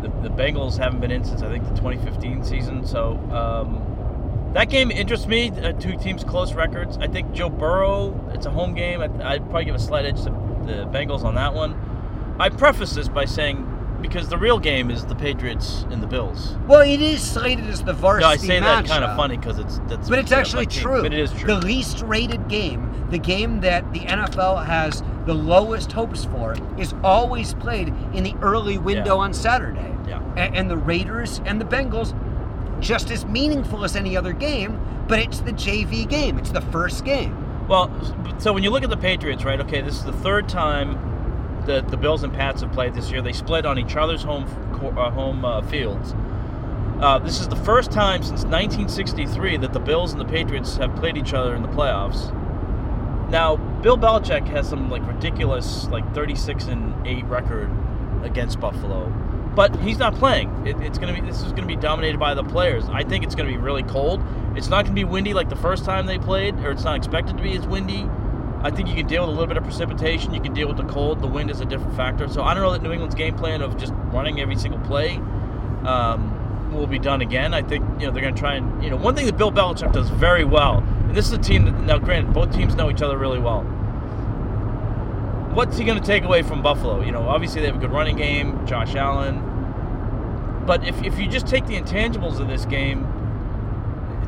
the, 0.03 0.09
the 0.29 0.35
Bengals 0.35 0.77
haven't 0.79 1.01
been 1.01 1.11
in 1.11 1.25
since 1.25 1.43
I 1.43 1.49
think 1.49 1.65
the 1.65 1.75
2015 1.75 2.45
season. 2.45 2.87
So 2.87 3.17
um, 3.33 4.51
that 4.55 4.69
game 4.69 4.91
interests 4.91 5.27
me. 5.27 5.51
Uh, 5.51 5.73
two 5.73 5.97
teams 5.97 6.25
close 6.25 6.55
records. 6.55 6.99
I 6.99 7.07
think 7.07 7.33
Joe 7.33 7.49
Burrow. 7.49 8.19
It's 8.35 8.47
a 8.47 8.51
home 8.51 8.75
game. 8.75 9.01
I, 9.01 9.05
I'd 9.23 9.43
probably 9.45 9.67
give 9.67 9.75
a 9.75 9.79
slight 9.81 10.05
edge 10.05 10.23
to 10.25 10.31
the 10.67 10.89
Bengals 10.93 11.25
on 11.25 11.35
that 11.37 11.55
one. 11.55 12.37
I 12.39 12.49
preface 12.49 12.95
this 12.95 13.09
by 13.09 13.27
saying 13.27 13.67
because 14.01 14.29
the 14.29 14.37
real 14.39 14.59
game 14.59 14.91
is 14.91 15.05
the 15.07 15.15
Patriots 15.15 15.85
and 15.91 16.03
the 16.03 16.07
Bills. 16.07 16.57
Well, 16.67 16.81
it 16.81 17.01
is 17.01 17.23
slated 17.23 17.67
as 17.67 17.83
the 17.83 17.93
varsity 17.93 18.23
No, 18.25 18.29
I 18.31 18.37
say 18.37 18.61
that 18.61 18.87
kind 18.87 19.05
of 19.05 19.17
funny 19.17 19.37
because 19.37 19.59
it's 19.59 19.79
that's. 19.87 20.09
But 20.09 20.19
it's 20.19 20.33
actually 20.33 20.67
team. 20.67 20.83
true. 20.83 21.03
But 21.03 21.13
it 21.13 21.19
is 21.21 21.33
true. 21.33 21.47
The 21.55 21.61
least 21.67 22.03
rated 22.03 22.49
game, 22.49 23.07
the 23.11 23.19
game 23.19 23.61
that 23.61 23.93
the 23.93 24.01
NFL 24.01 24.65
has 24.67 25.03
the 25.27 25.35
lowest 25.35 25.93
hopes 25.93 26.25
for, 26.25 26.57
is 26.79 26.95
always 27.05 27.55
played 27.55 27.89
in 28.15 28.25
the 28.25 28.35
early 28.43 28.79
window 28.79 29.17
Yeah. 29.17 29.23
on 29.23 29.33
Saturday. 29.35 29.95
Yeah. 30.09 30.21
A- 30.37 30.39
And, 30.57 30.71
the 30.71 30.77
Raiders 30.77 31.41
and 31.45 31.61
the 31.61 31.65
Bengals, 31.65 32.15
just 32.81 33.11
as 33.11 33.25
meaningful 33.27 33.85
as 33.85 33.95
any 33.97 34.17
other 34.17 34.33
game, 34.33 34.81
but 35.07 35.19
it's 35.19 35.41
the 35.41 35.53
JV 35.53 36.09
game. 36.09 36.39
It's 36.39 36.51
the 36.51 36.63
first 36.63 37.05
game. 37.05 37.37
Well, 37.69 37.91
so 38.39 38.53
when 38.53 38.63
you 38.65 38.71
look 38.71 38.83
at 38.83 38.91
the 38.91 38.97
Patriots, 38.97 39.45
right? 39.45 39.61
Okay, 39.61 39.81
this 39.83 39.95
is 39.95 40.05
the 40.05 40.13
third 40.13 40.49
time 40.49 40.99
the 41.67 41.83
the 41.83 41.97
Bills 41.97 42.23
and 42.23 42.33
Pats 42.33 42.63
have 42.63 42.73
played 42.73 42.95
this 42.95 43.11
year. 43.11 43.23
They 43.23 43.33
split 43.33 43.67
on 43.67 43.79
each 43.79 43.97
other's 43.97 44.23
home 44.23 44.45
uh, 44.97 45.11
home 45.11 45.45
uh, 45.45 45.63
fields. 45.63 46.15
Uh, 47.01 47.19
this 47.19 47.41
is 47.41 47.49
the 47.49 47.57
first 47.57 47.91
time 47.91 48.23
since 48.23 48.45
1963 48.45 49.57
that 49.59 49.73
the 49.73 49.81
Bills 49.81 50.13
and 50.13 50.21
the 50.21 50.25
Patriots 50.27 50.77
have 50.77 50.95
played 50.97 51.17
each 51.17 51.33
other 51.33 51.55
in 51.55 51.63
the 51.63 51.69
playoffs. 51.69 52.31
Now, 53.31 53.57
Bill 53.57 53.97
Belichick 53.97 54.47
has 54.49 54.69
some 54.69 54.91
like 54.91 55.07
ridiculous 55.07 55.89
like 55.89 56.15
36 56.15 56.65
and 56.65 57.07
8 57.07 57.25
record 57.25 57.71
against 58.23 58.61
Buffalo, 58.61 59.09
but 59.55 59.75
he's 59.77 59.99
not 59.99 60.15
playing. 60.15 60.67
It, 60.67 60.77
it's 60.81 60.99
gonna 60.99 61.15
be 61.15 61.21
this 61.21 61.43
is 61.43 61.53
gonna 61.53 61.67
be 61.67 61.77
dominated 61.77 62.19
by 62.19 62.35
the 62.35 62.45
players. 62.45 62.85
I 62.91 63.05
think 63.05 63.25
it's 63.25 63.35
gonna 63.35 63.49
be 63.49 63.57
really 63.57 63.85
cold. 63.85 64.23
It's 64.57 64.69
not 64.69 64.85
gonna 64.85 64.95
be 64.95 65.05
windy 65.05 65.33
like 65.33 65.49
the 65.49 65.57
first 65.57 65.85
time 65.85 66.07
they 66.07 66.19
played, 66.19 66.57
or 66.57 66.71
it's 66.71 66.85
not 66.85 66.97
expected 66.97 67.37
to 67.37 67.43
be 67.43 67.57
as 67.57 67.67
windy. 67.67 68.09
I 68.63 68.71
think 68.71 68.89
you 68.89 68.95
can 68.95 69.07
deal 69.07 69.23
with 69.23 69.31
a 69.31 69.33
little 69.33 69.47
bit 69.47 69.57
of 69.57 69.65
precipitation. 69.65 70.35
You 70.35 70.41
can 70.41 70.53
deal 70.53 70.69
with 70.69 70.77
the 70.77 70.85
cold. 70.85 71.23
The 71.23 71.27
wind 71.27 71.51
is 71.51 71.61
a 71.61 71.65
different 71.65 71.97
factor. 71.97 72.29
So 72.29 72.43
I 72.43 72.53
don't 72.53 72.63
know 72.63 72.73
that 72.73 72.83
New 72.83 72.93
England's 72.93 73.15
game 73.15 73.37
plan 73.37 73.63
of 73.63 73.79
just 73.79 73.93
running 74.13 74.41
every 74.41 74.57
single 74.57 74.81
play 74.81 75.17
um, 75.85 76.71
will 76.73 76.87
be 76.87 76.99
done 76.99 77.23
again. 77.23 77.55
I 77.55 77.63
think 77.63 77.85
you 77.99 78.07
know 78.07 78.13
they're 78.13 78.23
going 78.23 78.35
to 78.35 78.41
try 78.41 78.57
and 78.57 78.85
you 78.85 78.91
know 78.91 78.97
one 78.97 79.15
thing 79.15 79.27
that 79.27 79.39
Bill 79.39 79.51
Belichick 79.51 79.93
does 79.93 80.11
very 80.11 80.45
well, 80.45 80.79
and 80.79 81.17
this 81.17 81.27
is 81.27 81.33
a 81.33 81.39
team 81.39 81.65
that 81.65 81.81
now 81.81 81.99
granted 81.99 82.35
both 82.35 82.53
teams 82.53 82.75
know 82.75 82.91
each 82.91 83.03
other 83.03 83.17
really 83.17 83.39
well. 83.39 83.63
What's 85.55 85.79
he 85.79 85.85
going 85.85 85.99
to 85.99 86.07
take 86.07 86.25
away 86.25 86.43
from 86.43 86.63
Buffalo? 86.63 87.03
You 87.03 87.13
know, 87.13 87.23
obviously 87.29 87.61
they 87.63 87.67
have 87.67 87.77
a 87.77 87.81
good 87.81 87.91
running 87.91 88.17
game, 88.17 88.65
Josh 88.67 88.95
Allen. 88.95 89.47
But 90.65 90.87
if, 90.87 91.03
if 91.03 91.19
you 91.19 91.27
just 91.27 91.49
take 91.49 91.67
the 91.67 91.75
intangibles 91.75 92.39
of 92.39 92.47
this 92.47 92.67
game, 92.67 93.05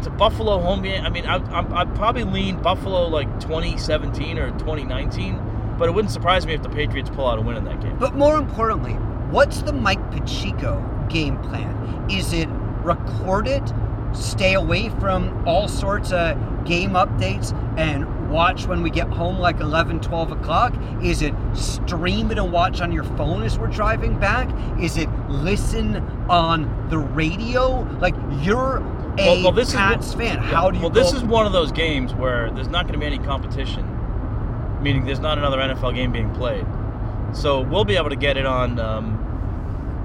it's 0.03 0.09
a 0.09 0.11
Buffalo 0.11 0.59
home 0.59 0.83
game. 0.83 1.05
I 1.05 1.11
mean, 1.11 1.25
I, 1.27 1.37
I, 1.37 1.83
I'd 1.83 1.95
probably 1.95 2.25
lean 2.25 2.61
Buffalo 2.61 3.07
like 3.07 3.29
2017 3.38 4.37
or 4.37 4.51
2019, 4.59 5.77
but 5.79 5.88
it 5.88 5.93
wouldn't 5.93 6.12
surprise 6.12 6.45
me 6.45 6.55
if 6.55 6.62
the 6.65 6.69
Patriots 6.69 7.09
pull 7.09 7.29
out 7.29 7.38
a 7.38 7.41
win 7.41 7.57
in 7.57 7.65
that 7.67 7.81
game. 7.81 7.97
But 8.01 8.17
more 8.17 8.37
importantly, 8.37 8.95
what's 9.31 9.62
the 9.62 9.73
Mike 9.73 10.11
Pacheco 10.11 11.07
game 11.09 11.38
plan? 11.38 12.11
Is 12.11 12.33
it 12.33 12.49
record 12.83 13.47
it, 13.47 13.62
stay 14.12 14.55
away 14.55 14.88
from 14.88 15.47
all 15.47 15.69
sorts 15.69 16.11
of 16.11 16.37
game 16.65 16.95
updates, 16.95 17.57
and 17.79 18.29
watch 18.29 18.67
when 18.67 18.83
we 18.83 18.91
get 18.91 19.07
home 19.07 19.38
like 19.38 19.61
11, 19.61 20.01
12 20.01 20.33
o'clock? 20.33 20.75
Is 21.01 21.23
it 21.23 21.33
stream 21.55 22.33
it 22.33 22.38
and 22.38 22.51
watch 22.51 22.81
on 22.81 22.91
your 22.91 23.05
phone 23.05 23.45
as 23.45 23.57
we're 23.57 23.69
driving 23.69 24.19
back? 24.19 24.51
Is 24.81 24.97
it 24.97 25.09
listen 25.29 25.99
on 26.29 26.88
the 26.88 26.99
radio? 26.99 27.83
Like, 28.01 28.17
you're 28.41 28.81
a 29.18 29.27
Well- 29.27 29.42
well, 29.44 29.53
this 29.53 29.68
is 29.68 29.75
Pats 29.75 30.14
what- 30.14 30.25
fan. 30.25 30.38
How 30.38 30.70
do 30.70 30.77
you 30.77 30.83
Well, 30.83 30.90
go- 30.90 31.01
this 31.01 31.12
is 31.12 31.22
one 31.22 31.46
of 31.46 31.53
those 31.53 31.72
games 31.72 32.14
where 32.14 32.51
there's 32.51 32.68
not 32.68 32.83
going 32.87 32.94
to 32.94 32.98
be 32.98 33.07
any 33.07 33.18
competition, 33.18 33.85
meaning 34.83 35.05
there's 35.05 35.20
not 35.20 35.38
another 35.38 35.61
NFL 35.61 35.92
game 35.92 36.12
being 36.12 36.31
played. 36.31 36.64
So 37.33 37.61
we'll 37.61 37.85
be 37.85 37.96
able 37.96 38.11
to 38.11 38.16
get 38.16 38.37
it 38.37 38.46
on. 38.46 38.79
Um, 38.79 39.18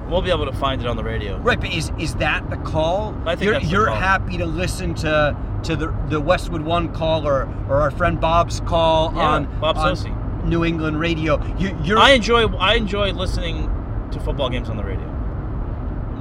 we'll 0.10 0.22
be 0.22 0.30
able 0.32 0.46
to 0.46 0.54
find 0.54 0.82
it 0.82 0.88
on 0.88 0.96
the 0.98 1.04
radio. 1.04 1.38
Right, 1.40 1.60
but 1.60 1.74
is 1.74 1.92
is 1.98 2.16
that 2.16 2.50
the 2.50 2.58
call? 2.58 3.14
I 3.26 3.36
think 3.36 3.52
you're, 3.52 3.60
you're 3.86 3.90
happy 3.90 4.38
to 4.38 4.46
listen 4.46 4.94
to 4.96 5.36
to 5.64 5.76
the 5.76 5.94
the 6.10 6.22
Westwood 6.22 6.62
One 6.62 6.90
call 6.90 7.28
or 7.28 7.48
or 7.70 7.82
our 7.82 7.92
friend 7.92 8.20
Bob's 8.22 8.62
call 8.62 9.14
Yeah, 9.16 9.22
on 9.30 9.48
Bob 9.60 9.78
on 9.78 9.94
Socci. 9.96 10.46
New 10.46 10.64
England 10.64 11.00
radio. 11.00 11.42
You, 11.58 11.76
you're 11.84 11.98
I 12.00 12.12
enjoy 12.12 12.48
I 12.58 12.76
enjoy 12.76 13.12
listening 13.12 13.70
to 14.12 14.20
football 14.22 14.50
games 14.50 14.70
on 14.70 14.78
the 14.78 14.84
radio. 14.84 15.06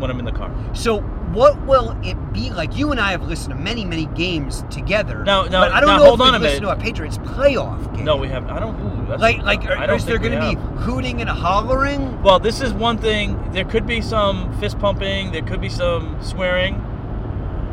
When 0.00 0.11
I'm 0.11 0.18
in 0.18 0.24
the 0.24 0.32
car. 0.32 0.50
So, 0.74 1.00
what 1.32 1.61
will 1.66 1.96
it 2.02 2.16
be 2.32 2.50
like? 2.50 2.76
You 2.76 2.92
and 2.92 3.00
I 3.00 3.11
have 3.11 3.26
listened 3.26 3.54
to 3.54 3.61
many, 3.61 3.85
many 3.85 4.06
games 4.06 4.64
together. 4.70 5.24
No, 5.24 5.44
no, 5.44 5.61
but 5.61 5.72
I 5.72 5.80
don't 5.80 5.88
now 5.88 5.98
know 5.98 6.04
hold 6.06 6.20
if 6.20 6.26
on 6.26 6.32
we've 6.32 6.40
a 6.40 6.44
listened 6.44 6.62
to 6.62 6.70
a 6.70 6.76
Patriots 6.76 7.18
playoff 7.18 7.94
game. 7.94 8.04
No, 8.04 8.16
we 8.16 8.28
haven't. 8.28 8.50
I 8.50 8.61
don't. 8.61 8.74
Ooh, 8.80 9.06
that's, 9.06 9.20
Like, 9.20 9.38
like, 9.42 9.66
I 9.66 9.87
don't 9.87 9.96
is 9.96 10.06
there 10.06 10.18
going 10.18 10.32
to 10.32 10.40
be 10.40 10.82
hooting 10.82 11.20
and 11.20 11.28
hollering? 11.28 12.22
Well, 12.22 12.38
this 12.38 12.61
is 12.61 12.72
one 12.72 12.98
thing. 12.98 13.52
There 13.52 13.64
could 13.64 13.87
be 13.87 14.00
some 14.00 14.59
fist 14.61 14.78
pumping. 14.78 15.32
There 15.32 15.42
could 15.42 15.61
be 15.61 15.68
some 15.68 16.22
swearing. 16.22 16.74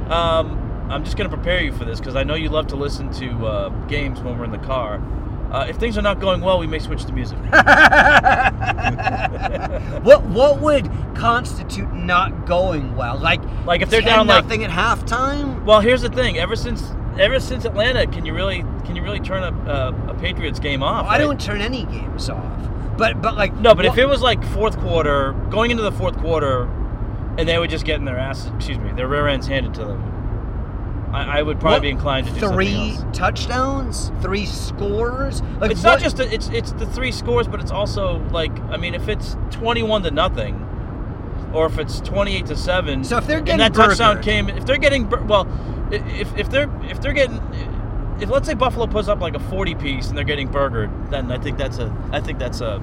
Um, 0.09 0.59
I'm 0.89 1.03
just 1.03 1.15
going 1.17 1.29
to 1.29 1.35
prepare 1.35 1.61
you 1.61 1.71
for 1.71 1.85
this 1.85 1.99
because 1.99 2.15
I 2.15 2.23
know 2.23 2.35
you 2.35 2.49
love 2.49 2.67
to 2.67 2.75
listen 2.75 3.11
to 3.13 3.47
uh, 3.47 3.69
games 3.87 4.19
when 4.21 4.37
we're 4.37 4.45
in 4.45 4.51
the 4.51 4.57
car. 4.57 5.01
Uh, 5.53 5.67
if 5.69 5.77
things 5.77 5.97
are 5.99 6.01
not 6.01 6.19
going 6.19 6.41
well, 6.41 6.57
we 6.57 6.65
may 6.65 6.79
switch 6.79 7.05
to 7.05 7.13
music. 7.13 7.37
what 10.03 10.23
what 10.23 10.59
would 10.59 10.89
constitute 11.15 11.93
not 11.93 12.47
going 12.47 12.95
well? 12.95 13.19
Like, 13.19 13.39
Like 13.65 13.81
if 13.81 13.91
they're 13.91 14.01
10 14.01 14.09
down 14.09 14.25
like 14.27 14.43
nothing 14.43 14.63
at 14.63 14.71
halftime. 14.71 15.63
Well, 15.63 15.79
here's 15.79 16.01
the 16.01 16.09
thing. 16.09 16.39
Ever 16.39 16.55
since 16.55 16.91
ever 17.19 17.39
since 17.39 17.65
Atlanta, 17.65 18.07
can 18.07 18.25
you 18.25 18.33
really 18.33 18.63
can 18.83 18.95
you 18.95 19.03
really 19.03 19.19
turn 19.19 19.43
a, 19.43 19.51
a, 19.71 20.11
a 20.11 20.15
Patriots 20.15 20.59
game 20.59 20.81
off? 20.81 21.05
I 21.05 21.09
right? 21.09 21.17
don't 21.19 21.39
turn 21.39 21.61
any 21.61 21.85
games 21.85 22.29
off. 22.29 22.97
But 22.97 23.21
but 23.21 23.35
like 23.35 23.53
No, 23.55 23.75
but 23.75 23.85
if 23.85 23.97
it 23.97 24.07
was 24.07 24.21
like 24.21 24.43
fourth 24.43 24.79
quarter, 24.79 25.33
going 25.51 25.69
into 25.69 25.83
the 25.83 25.91
fourth 25.91 26.17
quarter, 26.17 26.63
and 27.37 27.47
they 27.47 27.59
were 27.59 27.67
just 27.67 27.85
getting 27.85 28.05
their 28.05 28.17
ass, 28.17 28.49
excuse 28.55 28.79
me, 28.79 28.91
their 28.91 29.07
rear 29.07 29.27
ends 29.27 29.47
handed 29.47 29.73
to 29.75 29.85
them, 29.85 30.12
I, 31.13 31.39
I 31.39 31.41
would 31.43 31.59
probably 31.59 31.75
what, 31.75 31.81
be 31.83 31.89
inclined 31.89 32.27
to 32.27 32.33
do 32.33 32.49
three 32.49 32.97
touchdowns, 33.13 34.11
three 34.21 34.45
scores. 34.45 35.41
Like 35.59 35.71
It's 35.71 35.83
what- 35.83 35.91
not 35.91 35.99
just 35.99 36.17
the, 36.17 36.33
it's 36.33 36.49
it's 36.49 36.71
the 36.73 36.85
three 36.87 37.11
scores, 37.11 37.47
but 37.47 37.59
it's 37.59 37.71
also 37.71 38.17
like 38.31 38.51
I 38.69 38.77
mean, 38.77 38.95
if 38.95 39.07
it's 39.07 39.37
twenty-one 39.51 40.03
to 40.03 40.11
nothing, 40.11 40.55
or 41.53 41.67
if 41.67 41.77
it's 41.77 41.99
twenty-eight 42.01 42.47
to 42.47 42.55
seven. 42.55 43.03
So 43.03 43.17
if 43.17 43.27
they're 43.27 43.37
and 43.37 43.45
getting 43.45 43.59
that 43.59 43.73
touchdown 43.73 44.21
came, 44.23 44.49
if 44.49 44.65
they're 44.65 44.77
getting 44.77 45.07
well, 45.27 45.47
if 45.91 46.35
if 46.37 46.49
they're 46.49 46.69
if 46.85 46.99
they're 47.01 47.13
getting. 47.13 47.39
If 48.19 48.29
let's 48.29 48.47
say 48.47 48.53
Buffalo 48.53 48.85
puts 48.87 49.07
up 49.07 49.19
like 49.19 49.35
a 49.35 49.39
forty 49.39 49.75
piece 49.75 50.07
and 50.07 50.17
they're 50.17 50.23
getting 50.23 50.47
burgered, 50.47 50.89
then 51.09 51.31
I 51.31 51.37
think 51.39 51.57
that's 51.57 51.79
a 51.79 51.91
I 52.11 52.21
think 52.21 52.37
that's 52.39 52.61
a 52.61 52.79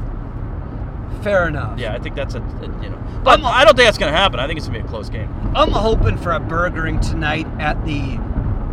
fair 1.23 1.49
enough. 1.49 1.79
yeah 1.79 1.95
I 1.95 1.99
think 1.99 2.15
that's 2.17 2.35
a, 2.35 2.39
a- 2.41 2.83
you 2.83 2.91
know 2.91 2.99
but 3.25 3.39
I'm- 3.41 3.45
I 3.45 3.65
don't 3.65 3.77
think 3.77 3.87
that's 3.87 3.99
gonna 3.99 4.13
happen. 4.17 4.41
I 4.41 4.47
think 4.47 4.57
it's 4.59 4.67
gonna 4.67 4.79
be 4.81 4.85
a 4.85 4.89
close 4.89 5.11
game. 5.11 5.29
I'm 5.55 5.71
hoping 5.71 6.17
for 6.17 6.33
a 6.33 6.41
burgering 6.41 7.01
tonight 7.01 7.47
at 7.59 7.85
the 7.85 8.17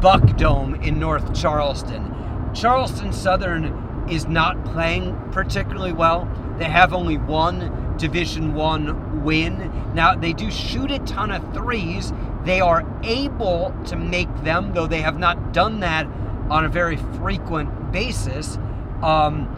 Buck 0.02 0.38
Dome 0.38 0.76
in 0.76 1.00
North 1.00 1.34
Charleston. 1.34 2.14
Charleston 2.54 3.12
Southern 3.12 4.06
is 4.10 4.26
not 4.28 4.64
playing 4.64 5.16
particularly 5.32 5.92
well. 5.92 6.30
They 6.58 6.66
have 6.66 6.94
only 6.94 7.18
one 7.18 7.96
Division 7.98 8.54
One 8.54 9.24
win. 9.24 9.72
Now 9.96 10.14
they 10.16 10.32
do 10.32 10.50
shoot 10.52 10.92
a 10.92 11.00
ton 11.00 11.32
of 11.32 11.54
threes. 11.54 12.14
They 12.46 12.62
are 12.62 12.86
able 13.04 13.76
to 13.88 13.96
make 13.98 14.30
them, 14.44 14.72
though 14.74 14.88
they 14.88 15.02
have 15.02 15.18
not 15.20 15.52
done 15.52 15.80
that 15.82 16.08
on 16.50 16.64
a 16.64 16.70
very 16.70 16.96
frequent 16.96 17.92
basis. 17.92 18.58
Um, 19.02 19.57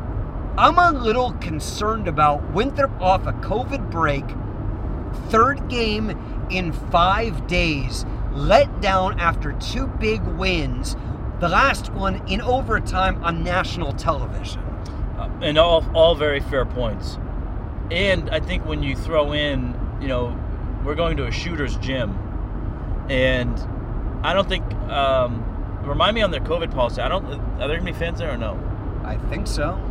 I'm 0.59 0.77
a 0.77 0.91
little 0.91 1.31
concerned 1.35 2.09
about 2.09 2.51
Winthrop 2.51 2.91
off 2.99 3.25
a 3.25 3.31
COVID 3.31 3.89
break 3.89 4.25
third 5.29 5.69
game 5.69 6.09
in 6.51 6.73
five 6.73 7.47
days, 7.47 8.05
let 8.33 8.81
down 8.81 9.21
after 9.21 9.53
two 9.53 9.87
big 9.87 10.21
wins, 10.21 10.97
the 11.39 11.47
last 11.47 11.93
one 11.93 12.27
in 12.27 12.41
overtime 12.41 13.23
on 13.23 13.41
national 13.41 13.93
television. 13.93 14.59
Uh, 15.17 15.29
and 15.41 15.57
all 15.57 15.85
all 15.93 16.13
very 16.13 16.41
fair 16.41 16.65
points. 16.65 17.17
And 17.89 18.29
I 18.29 18.41
think 18.41 18.65
when 18.65 18.83
you 18.83 18.97
throw 18.97 19.31
in, 19.31 19.79
you 20.01 20.09
know, 20.09 20.37
we're 20.83 20.95
going 20.95 21.15
to 21.15 21.25
a 21.25 21.31
shooter's 21.31 21.77
gym, 21.77 22.11
and 23.09 23.57
I 24.25 24.33
don't 24.33 24.49
think. 24.49 24.69
Um, 24.89 25.45
remind 25.85 26.15
me 26.15 26.21
on 26.21 26.31
their 26.31 26.41
COVID 26.41 26.71
policy. 26.71 26.99
I 27.01 27.07
don't. 27.07 27.23
Are 27.61 27.67
there 27.69 27.77
gonna 27.77 27.93
be 27.93 27.97
fans 27.97 28.19
there 28.19 28.33
or 28.33 28.37
no? 28.37 28.59
I 29.05 29.15
think 29.29 29.47
so. 29.47 29.81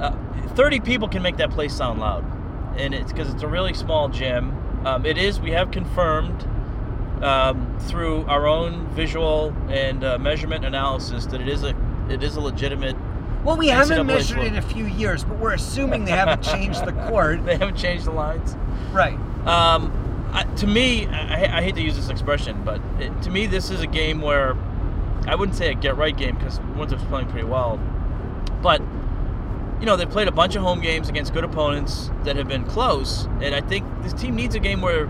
Uh, 0.00 0.16
Thirty 0.54 0.80
people 0.80 1.08
can 1.08 1.22
make 1.22 1.38
that 1.38 1.50
place 1.50 1.72
sound 1.72 2.00
loud, 2.00 2.24
and 2.76 2.92
it's 2.92 3.10
because 3.10 3.32
it's 3.32 3.42
a 3.42 3.48
really 3.48 3.72
small 3.72 4.08
gym. 4.08 4.54
Um, 4.86 5.06
it 5.06 5.16
is. 5.16 5.40
We 5.40 5.52
have 5.52 5.70
confirmed 5.70 6.46
um, 7.22 7.78
through 7.80 8.26
our 8.26 8.46
own 8.46 8.86
visual 8.88 9.54
and 9.68 10.04
uh, 10.04 10.18
measurement 10.18 10.64
analysis 10.64 11.26
that 11.26 11.40
it 11.40 11.48
is 11.48 11.62
a 11.62 11.74
it 12.10 12.22
is 12.22 12.36
a 12.36 12.40
legitimate. 12.40 12.96
Well, 13.44 13.56
we 13.56 13.68
haven't 13.68 14.06
measured 14.06 14.36
floor. 14.36 14.46
in 14.46 14.56
a 14.56 14.62
few 14.62 14.86
years, 14.86 15.24
but 15.24 15.38
we're 15.38 15.54
assuming 15.54 16.04
they 16.04 16.12
haven't 16.12 16.42
changed 16.42 16.84
the 16.84 16.92
court. 17.08 17.44
They 17.44 17.56
haven't 17.56 17.76
changed 17.76 18.04
the 18.04 18.12
lines. 18.12 18.56
Right. 18.92 19.18
Um, 19.46 20.30
I, 20.32 20.44
to 20.44 20.66
me, 20.66 21.06
I, 21.06 21.58
I 21.58 21.62
hate 21.62 21.74
to 21.74 21.82
use 21.82 21.96
this 21.96 22.08
expression, 22.08 22.62
but 22.64 22.80
it, 23.00 23.22
to 23.22 23.30
me, 23.30 23.46
this 23.46 23.70
is 23.70 23.80
a 23.80 23.86
game 23.86 24.20
where 24.20 24.56
I 25.26 25.34
wouldn't 25.34 25.56
say 25.56 25.70
a 25.70 25.74
get 25.74 25.96
right 25.96 26.16
game 26.16 26.36
because 26.36 26.60
Winthrop's 26.76 27.04
playing 27.04 27.28
pretty 27.28 27.46
well, 27.46 27.80
but 28.62 28.80
you 29.82 29.86
know 29.86 29.96
they've 29.96 30.08
played 30.08 30.28
a 30.28 30.32
bunch 30.32 30.54
of 30.54 30.62
home 30.62 30.80
games 30.80 31.08
against 31.08 31.34
good 31.34 31.42
opponents 31.42 32.08
that 32.22 32.36
have 32.36 32.46
been 32.46 32.62
close, 32.64 33.24
and 33.40 33.52
I 33.52 33.60
think 33.60 33.84
this 34.04 34.12
team 34.12 34.36
needs 34.36 34.54
a 34.54 34.60
game 34.60 34.80
where 34.80 35.08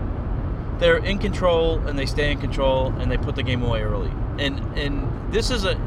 they're 0.79 0.97
in 0.97 1.19
control 1.19 1.77
and 1.87 1.97
they 1.97 2.07
stay 2.07 2.31
in 2.31 2.39
control 2.39 2.87
and 2.97 3.11
they 3.11 3.17
put 3.17 3.35
the 3.35 3.43
game 3.43 3.61
away 3.61 3.83
early. 3.83 4.11
And 4.39 4.59
and 4.75 5.31
this 5.31 5.51
is 5.51 5.63
a 5.63 5.79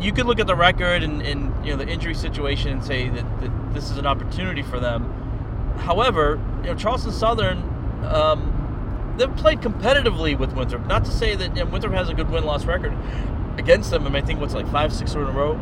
you 0.00 0.10
could 0.10 0.24
look 0.24 0.40
at 0.40 0.46
the 0.46 0.54
record 0.54 1.02
and, 1.02 1.20
and 1.20 1.52
you 1.66 1.72
know 1.72 1.76
the 1.76 1.86
injury 1.86 2.14
situation 2.14 2.72
and 2.72 2.82
say 2.82 3.10
that, 3.10 3.40
that 3.42 3.74
this 3.74 3.90
is 3.90 3.98
an 3.98 4.06
opportunity 4.06 4.62
for 4.62 4.80
them. 4.80 5.76
However, 5.80 6.40
you 6.62 6.68
know 6.68 6.74
Charleston 6.74 7.12
Southern, 7.12 7.58
um, 8.06 9.14
they've 9.18 9.36
played 9.36 9.60
competitively 9.60 10.38
with 10.38 10.54
Winthrop. 10.54 10.86
Not 10.86 11.04
to 11.04 11.10
say 11.10 11.34
that 11.34 11.54
you 11.54 11.62
know, 11.62 11.70
Winthrop 11.70 11.92
has 11.92 12.08
a 12.08 12.14
good 12.14 12.30
win 12.30 12.44
loss 12.44 12.64
record 12.64 12.96
against 13.58 13.90
them. 13.90 14.06
I, 14.06 14.08
mean, 14.08 14.22
I 14.22 14.26
think 14.26 14.40
what's 14.40 14.54
like 14.54 14.70
five, 14.72 14.94
six 14.94 15.12
in 15.12 15.20
a 15.20 15.30
row. 15.30 15.52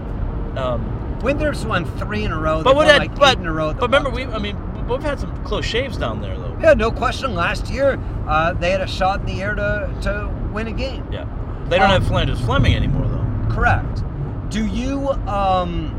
Um, 0.57 1.00
Winthrop's 1.23 1.65
won 1.65 1.85
three 1.99 2.25
in 2.25 2.33
a 2.33 2.39
row. 2.39 2.63
but 2.63 2.75
what 2.75 2.87
won 2.87 2.93
had, 2.95 2.99
like 2.99 3.15
but, 3.17 3.37
eight 3.37 3.41
in 3.41 3.47
a 3.47 3.53
row. 3.53 3.73
but 3.73 3.83
remember, 3.83 4.11
we 4.11 4.25
I 4.25 4.39
mean 4.39 4.57
we've 4.89 5.03
had 5.03 5.21
some 5.21 5.45
close 5.45 5.65
shaves 5.65 5.97
down 5.97 6.21
there 6.21 6.37
though. 6.37 6.57
Yeah, 6.61 6.75
no 6.75 6.91
question. 6.91 7.35
Last 7.35 7.69
year, 7.71 7.99
uh, 8.27 8.53
they 8.55 8.71
had 8.71 8.81
a 8.81 8.87
shot 8.87 9.21
in 9.21 9.27
the 9.27 9.41
air 9.43 9.55
to, 9.55 9.97
to 10.03 10.31
win 10.53 10.67
a 10.67 10.73
game. 10.73 11.07
Yeah, 11.13 11.27
they 11.69 11.79
don't 11.79 11.91
Um, 11.91 12.03
have 12.03 12.11
Phlandrous 12.11 12.45
Fleming 12.45 12.75
anymore 12.75 13.07
though. 13.09 13.55
Correct. 13.55 14.03
Do 14.51 14.67
you 14.67 15.11
um 15.29 15.97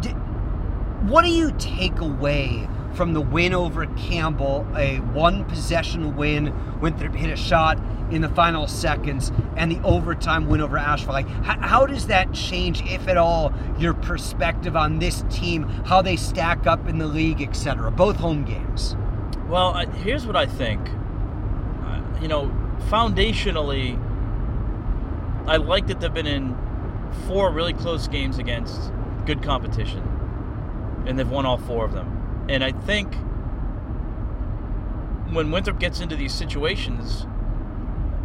d 0.00 0.10
what 1.10 1.24
do 1.24 1.30
you 1.30 1.52
take 1.58 2.00
away 2.00 2.68
from 2.94 3.12
the 3.12 3.20
win 3.20 3.54
over 3.54 3.86
Campbell, 3.86 4.66
a 4.76 4.96
one 4.98 5.44
possession 5.44 6.16
win, 6.16 6.52
Winthrop 6.80 7.14
hit 7.14 7.30
a 7.30 7.36
shot 7.36 7.78
in 8.10 8.22
the 8.22 8.28
final 8.30 8.66
seconds, 8.66 9.30
and 9.56 9.70
the 9.70 9.80
overtime 9.82 10.48
win 10.48 10.60
over 10.60 10.78
Asheville? 10.78 11.12
Like, 11.12 11.28
how, 11.28 11.60
how 11.60 11.86
does 11.86 12.06
that 12.06 12.32
change, 12.32 12.82
if 12.86 13.06
at 13.08 13.16
all, 13.16 13.52
your 13.78 13.94
perspective 13.94 14.76
on 14.76 14.98
this 14.98 15.24
team, 15.30 15.64
how 15.84 16.02
they 16.02 16.16
stack 16.16 16.66
up 16.66 16.88
in 16.88 16.98
the 16.98 17.06
league, 17.06 17.42
etc.? 17.42 17.90
Both 17.90 18.16
home 18.16 18.44
games. 18.44 18.96
Well, 19.48 19.74
here's 19.76 20.26
what 20.26 20.36
I 20.36 20.46
think. 20.46 20.88
Uh, 20.88 22.02
you 22.20 22.28
know, 22.28 22.54
foundationally, 22.88 23.98
I 25.46 25.56
like 25.56 25.86
that 25.86 26.00
they've 26.00 26.12
been 26.12 26.26
in 26.26 26.56
four 27.26 27.50
really 27.50 27.72
close 27.72 28.08
games 28.08 28.38
against 28.38 28.92
good 29.24 29.42
competition, 29.42 30.02
and 31.06 31.18
they've 31.18 31.28
won 31.28 31.46
all 31.46 31.58
four 31.58 31.84
of 31.84 31.92
them. 31.92 32.14
And 32.48 32.64
I 32.64 32.72
think 32.72 33.14
when 35.32 35.50
Winthrop 35.50 35.78
gets 35.78 36.00
into 36.00 36.16
these 36.16 36.32
situations, 36.32 37.26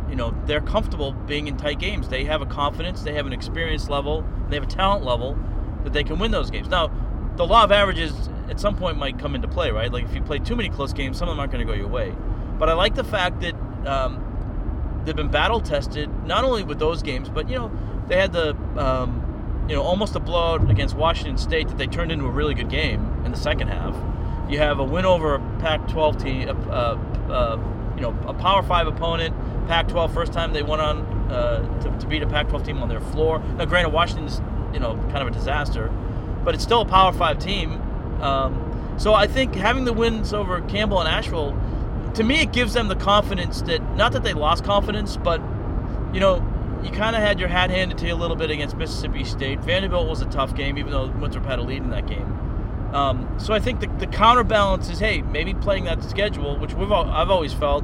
you 0.10 0.16
know, 0.16 0.34
they're 0.46 0.62
comfortable 0.62 1.12
being 1.12 1.48
in 1.48 1.58
tight 1.58 1.80
games. 1.80 2.08
They 2.08 2.24
have 2.26 2.42
a 2.42 2.46
confidence, 2.46 3.02
they 3.02 3.14
have 3.14 3.26
an 3.26 3.34
experience 3.34 3.90
level, 3.90 4.26
they 4.50 4.56
have 4.56 4.64
a 4.64 4.68
talent 4.68 5.04
level 5.04 5.38
that 5.84 5.92
they 5.92 6.04
can 6.04 6.20
win 6.20 6.32
those 6.32 6.50
games. 6.50 6.70
Now, 6.70 6.92
the 7.36 7.46
law 7.46 7.64
of 7.64 7.72
averages 7.72 8.30
at 8.50 8.60
some 8.60 8.76
point 8.76 8.98
might 8.98 9.20
come 9.20 9.36
into 9.36 9.48
play, 9.48 9.72
right? 9.72 9.92
Like 9.92 10.06
if 10.06 10.14
you 10.14 10.22
play 10.22 10.40
too 10.40 10.56
many 10.56 10.70
close 10.70 10.94
games, 10.94 11.18
some 11.18 11.28
of 11.28 11.34
them 11.34 11.40
aren't 11.40 11.52
going 11.52 11.66
to 11.66 11.72
go 11.72 11.78
your 11.78 11.88
way. 11.88 12.16
But 12.60 12.70
I 12.70 12.74
like 12.74 12.96
the 12.96 13.04
fact 13.04 13.42
that 13.42 13.56
um, 13.86 15.02
they've 15.04 15.16
been 15.16 15.32
battle 15.32 15.60
tested, 15.60 16.10
not 16.26 16.44
only 16.44 16.64
with 16.64 16.80
those 16.80 17.02
games, 17.02 17.28
but 17.28 17.50
you 17.50 17.58
know, 17.58 17.72
they 18.08 18.18
had 18.18 18.32
the 18.32 18.56
um, 18.78 19.66
you 19.68 19.76
know 19.76 19.82
almost 19.82 20.16
a 20.16 20.20
blowout 20.20 20.70
against 20.70 20.96
Washington 20.96 21.38
State 21.38 21.68
that 21.68 21.78
they 21.78 21.88
turned 21.88 22.12
into 22.12 22.26
a 22.26 22.32
really 22.32 22.54
good 22.54 22.70
game 22.70 23.13
in 23.26 23.32
the 23.32 23.38
second 23.38 23.70
half. 23.70 23.96
You 24.50 24.60
have 24.60 24.80
a 24.80 24.84
win 24.84 25.06
over 25.06 25.36
a 25.36 25.40
Pac-12 25.60 26.22
team, 26.22 26.50
uh, 26.70 26.98
uh, 27.32 27.60
you 27.96 28.02
know, 28.02 28.18
a 28.28 28.34
Power 28.34 28.62
Five 28.62 28.88
opponent. 28.88 29.36
Pac-12 29.68 30.14
first 30.14 30.34
time 30.34 30.54
they 30.54 30.64
went 30.64 30.82
on 30.82 31.00
uh, 31.32 31.82
to, 31.82 32.00
to 32.00 32.08
beat 32.08 32.22
a 32.22 32.28
Pac-12 32.28 32.66
team 32.66 32.78
on 32.84 32.90
their 32.90 33.00
floor. 33.00 33.40
Now, 33.58 33.66
granted, 33.66 33.90
Washington's 33.90 34.42
you 34.74 34.80
know 34.80 34.96
kind 35.12 35.18
of 35.18 35.28
a 35.28 35.32
disaster, 35.32 35.88
but 36.44 36.56
it's 36.56 36.64
still 36.64 36.82
a 36.82 36.86
Power 36.86 37.14
Five 37.14 37.40
team. 37.40 37.82
Um, 38.22 38.96
so 38.98 39.14
I 39.14 39.28
think 39.28 39.56
having 39.56 39.86
the 39.86 39.94
wins 39.94 40.34
over 40.34 40.62
Campbell 40.62 41.00
and 41.00 41.08
Asheville, 41.08 41.58
to 42.16 42.24
me, 42.24 42.42
it 42.42 42.52
gives 42.52 42.74
them 42.74 42.88
the 42.88 42.96
confidence 42.96 43.62
that 43.64 43.82
not 43.96 44.12
that 44.12 44.24
they 44.24 44.34
lost 44.34 44.64
confidence, 44.64 45.18
but 45.18 45.42
you 46.14 46.20
know, 46.20 46.36
you 46.84 46.92
kind 46.92 47.16
of 47.16 47.22
had 47.22 47.40
your 47.40 47.50
hat 47.50 47.70
handed 47.70 47.98
to 48.00 48.08
you 48.08 48.14
a 48.14 48.16
little 48.16 48.36
bit 48.36 48.52
against 48.52 48.76
Mississippi 48.76 49.24
State. 49.24 49.60
Vanderbilt 49.62 50.08
was 50.08 50.22
a 50.22 50.26
tough 50.26 50.56
game, 50.56 50.78
even 50.78 50.92
though 50.92 51.08
Winthrop 51.08 51.46
had 51.46 51.60
a 51.60 51.64
lead 51.64 51.82
in 51.82 51.90
that 51.90 52.08
game. 52.08 52.40
Um, 52.94 53.28
so 53.40 53.54
I 53.54 53.60
think 53.60 53.80
the, 53.80 53.88
the 53.98 54.08
counterbalance 54.08 54.90
is, 54.90 55.00
hey, 55.00 55.22
maybe 55.22 55.54
playing 55.54 55.86
that 55.86 56.04
schedule, 56.04 56.58
which 56.58 56.74
we've 56.74 56.92
all, 56.92 57.10
I've 57.10 57.32
always 57.32 57.54
felt, 57.54 57.84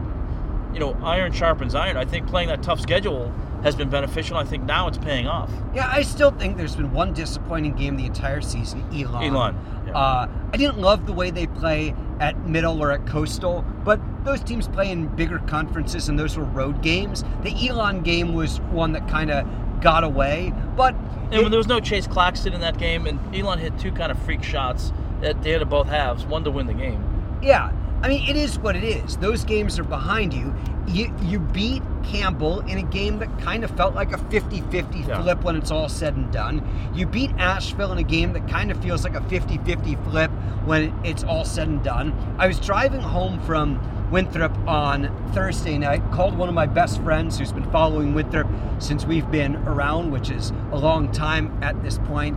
you 0.73 0.79
know, 0.79 0.93
iron 1.03 1.31
sharpens 1.31 1.73
iron. 1.73 1.97
I 1.97 2.05
think 2.05 2.27
playing 2.27 2.49
that 2.49 2.61
tough 2.61 2.79
schedule 2.79 3.33
has 3.63 3.75
been 3.75 3.89
beneficial. 3.89 4.37
I 4.37 4.45
think 4.45 4.63
now 4.63 4.87
it's 4.87 4.97
paying 4.97 5.27
off. 5.27 5.51
Yeah, 5.73 5.89
I 5.91 6.03
still 6.03 6.31
think 6.31 6.57
there's 6.57 6.75
been 6.75 6.93
one 6.93 7.13
disappointing 7.13 7.73
game 7.73 7.97
the 7.97 8.05
entire 8.05 8.39
season, 8.39 8.85
Elon. 8.93 9.23
Elon. 9.23 9.83
Yeah. 9.87 9.97
Uh, 9.97 10.29
I 10.53 10.57
didn't 10.57 10.77
love 10.77 11.07
the 11.07 11.13
way 11.13 11.31
they 11.31 11.47
play 11.47 11.95
at 12.19 12.47
Middle 12.47 12.81
or 12.81 12.91
at 12.91 13.05
Coastal, 13.07 13.65
but 13.83 13.99
those 14.23 14.41
teams 14.43 14.67
play 14.67 14.91
in 14.91 15.07
bigger 15.15 15.39
conferences 15.39 16.07
and 16.07 16.19
those 16.19 16.37
were 16.37 16.43
road 16.43 16.81
games. 16.81 17.23
The 17.41 17.67
Elon 17.67 18.01
game 18.01 18.33
was 18.33 18.61
one 18.61 18.91
that 18.93 19.07
kind 19.07 19.31
of 19.31 19.47
got 19.81 20.03
away, 20.03 20.53
but 20.75 20.95
and 21.31 21.43
when 21.43 21.51
there 21.51 21.59
was 21.59 21.67
no 21.67 21.79
Chase 21.79 22.07
Claxton 22.07 22.53
in 22.53 22.61
that 22.61 22.77
game, 22.77 23.05
and 23.05 23.35
Elon 23.35 23.59
hit 23.59 23.77
two 23.77 23.91
kind 23.91 24.11
of 24.11 24.19
freak 24.23 24.43
shots 24.43 24.91
at 25.21 25.41
the 25.43 25.53
end 25.53 25.61
of 25.61 25.69
both 25.69 25.87
halves, 25.87 26.25
one 26.25 26.43
to 26.43 26.51
win 26.51 26.65
the 26.65 26.73
game. 26.73 27.03
Yeah, 27.41 27.71
I 28.01 28.07
mean, 28.07 28.27
it 28.27 28.35
is 28.35 28.57
what 28.57 28.75
it 28.75 28.83
is. 28.83 29.17
Those 29.17 29.43
games 29.43 29.77
are 29.77 29.83
behind 29.83 30.33
you. 30.33 30.55
You, 30.87 31.13
you 31.21 31.39
beat 31.39 31.83
Campbell 32.03 32.59
in 32.61 32.77
a 32.77 32.83
game 32.83 33.19
that 33.19 33.39
kind 33.39 33.63
of 33.63 33.71
felt 33.71 33.95
like 33.95 34.11
a 34.11 34.17
50 34.17 34.61
50 34.61 34.99
Yeah. 34.99 35.21
flip 35.21 35.43
when 35.43 35.55
it's 35.55 35.71
all 35.71 35.89
said 35.89 36.15
and 36.15 36.31
done. 36.31 36.67
You 36.93 37.05
beat 37.05 37.31
Asheville 37.37 37.91
in 37.91 37.97
a 37.97 38.03
game 38.03 38.33
that 38.33 38.47
kind 38.47 38.71
of 38.71 38.81
feels 38.81 39.03
like 39.03 39.15
a 39.15 39.21
50 39.29 39.57
50 39.59 39.95
flip 40.09 40.31
when 40.65 40.93
it's 41.03 41.23
all 41.23 41.45
said 41.45 41.67
and 41.67 41.83
done. 41.83 42.13
I 42.37 42.47
was 42.47 42.59
driving 42.59 43.01
home 43.01 43.39
from 43.41 43.79
Winthrop 44.11 44.57
on 44.67 45.09
Thursday 45.33 45.77
night, 45.77 46.01
called 46.11 46.35
one 46.35 46.49
of 46.49 46.55
my 46.55 46.65
best 46.65 46.99
friends 47.03 47.37
who's 47.37 47.51
been 47.51 47.69
following 47.71 48.13
Winthrop 48.15 48.47
since 48.79 49.05
we've 49.05 49.29
been 49.29 49.55
around, 49.67 50.09
which 50.11 50.31
is 50.31 50.51
a 50.71 50.77
long 50.77 51.11
time 51.11 51.55
at 51.61 51.81
this 51.83 51.99
point. 51.99 52.35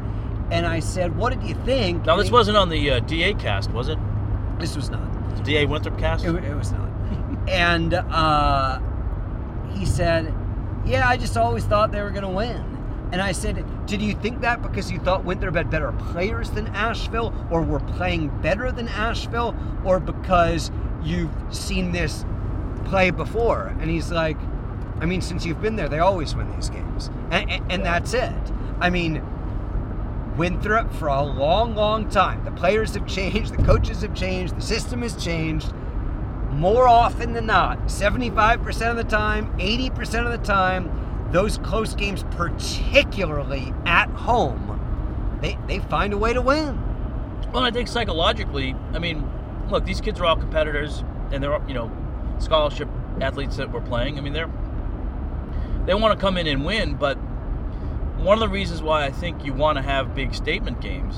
And 0.50 0.66
I 0.66 0.80
said, 0.80 1.16
What 1.16 1.32
did 1.32 1.48
you 1.48 1.54
think? 1.64 2.04
Now, 2.04 2.16
this 2.16 2.26
And 2.26 2.34
wasn't 2.34 2.58
on 2.58 2.68
the 2.68 2.90
uh, 2.90 3.00
DA 3.00 3.32
cast, 3.32 3.70
was 3.70 3.88
it? 3.88 3.98
This 4.58 4.76
was 4.76 4.90
not. 4.90 5.36
The 5.36 5.42
DA 5.44 5.64
Winthrop 5.64 5.98
cast? 5.98 6.26
It, 6.26 6.34
it 6.44 6.54
was 6.54 6.72
not. 6.72 6.90
and 7.48 7.94
uh, 7.94 8.78
he 9.72 9.86
said, 9.86 10.32
Yeah, 10.84 11.08
I 11.08 11.16
just 11.16 11.36
always 11.36 11.64
thought 11.64 11.92
they 11.92 12.02
were 12.02 12.10
going 12.10 12.22
to 12.22 12.28
win. 12.28 12.72
And 13.12 13.20
I 13.20 13.32
said, 13.32 13.64
Did 13.86 14.00
you 14.00 14.14
think 14.14 14.40
that 14.40 14.62
because 14.62 14.90
you 14.90 14.98
thought 14.98 15.24
Winthrop 15.24 15.54
had 15.54 15.70
better 15.70 15.92
players 15.92 16.50
than 16.50 16.66
Asheville 16.68 17.34
or 17.50 17.62
were 17.62 17.80
playing 17.80 18.28
better 18.40 18.72
than 18.72 18.88
Asheville 18.88 19.54
or 19.84 20.00
because 20.00 20.70
you've 21.02 21.30
seen 21.50 21.92
this 21.92 22.24
play 22.86 23.10
before? 23.10 23.74
And 23.80 23.90
he's 23.90 24.10
like, 24.10 24.38
I 25.00 25.04
mean, 25.04 25.20
since 25.20 25.44
you've 25.44 25.60
been 25.60 25.76
there, 25.76 25.88
they 25.88 25.98
always 25.98 26.34
win 26.34 26.50
these 26.54 26.70
games. 26.70 27.10
And, 27.30 27.50
and, 27.50 27.72
and 27.72 27.84
that's 27.84 28.14
it. 28.14 28.32
I 28.80 28.88
mean, 28.88 29.22
Winthrop 30.36 30.92
for 30.94 31.08
a 31.08 31.22
long, 31.22 31.74
long 31.74 32.08
time. 32.08 32.44
The 32.44 32.52
players 32.52 32.94
have 32.94 33.06
changed, 33.06 33.52
the 33.52 33.62
coaches 33.62 34.00
have 34.02 34.14
changed, 34.14 34.56
the 34.56 34.62
system 34.62 35.02
has 35.02 35.22
changed. 35.22 35.72
More 36.62 36.86
often 36.86 37.32
than 37.32 37.46
not, 37.46 37.86
75% 37.86 38.88
of 38.88 38.96
the 38.96 39.02
time, 39.02 39.52
80% 39.58 40.26
of 40.26 40.30
the 40.30 40.46
time, 40.46 41.28
those 41.32 41.58
close 41.58 41.96
games, 41.96 42.24
particularly 42.30 43.74
at 43.84 44.08
home, 44.10 45.38
they, 45.42 45.58
they 45.66 45.80
find 45.80 46.12
a 46.12 46.16
way 46.16 46.32
to 46.32 46.40
win. 46.40 46.80
Well, 47.52 47.64
I 47.64 47.72
think 47.72 47.88
psychologically, 47.88 48.76
I 48.92 49.00
mean, 49.00 49.28
look, 49.70 49.84
these 49.84 50.00
kids 50.00 50.20
are 50.20 50.24
all 50.24 50.36
competitors, 50.36 51.02
and 51.32 51.42
they're 51.42 51.60
you 51.66 51.74
know 51.74 51.90
scholarship 52.38 52.88
athletes 53.20 53.56
that 53.56 53.72
we're 53.72 53.80
playing. 53.80 54.16
I 54.16 54.20
mean, 54.20 54.32
they're 54.32 54.50
they 55.84 55.94
want 55.94 56.16
to 56.16 56.20
come 56.24 56.38
in 56.38 56.46
and 56.46 56.64
win, 56.64 56.94
but 56.94 57.16
one 58.18 58.34
of 58.34 58.40
the 58.40 58.48
reasons 58.48 58.82
why 58.82 59.04
I 59.04 59.10
think 59.10 59.44
you 59.44 59.52
want 59.52 59.78
to 59.78 59.82
have 59.82 60.14
big 60.14 60.32
statement 60.32 60.80
games 60.80 61.16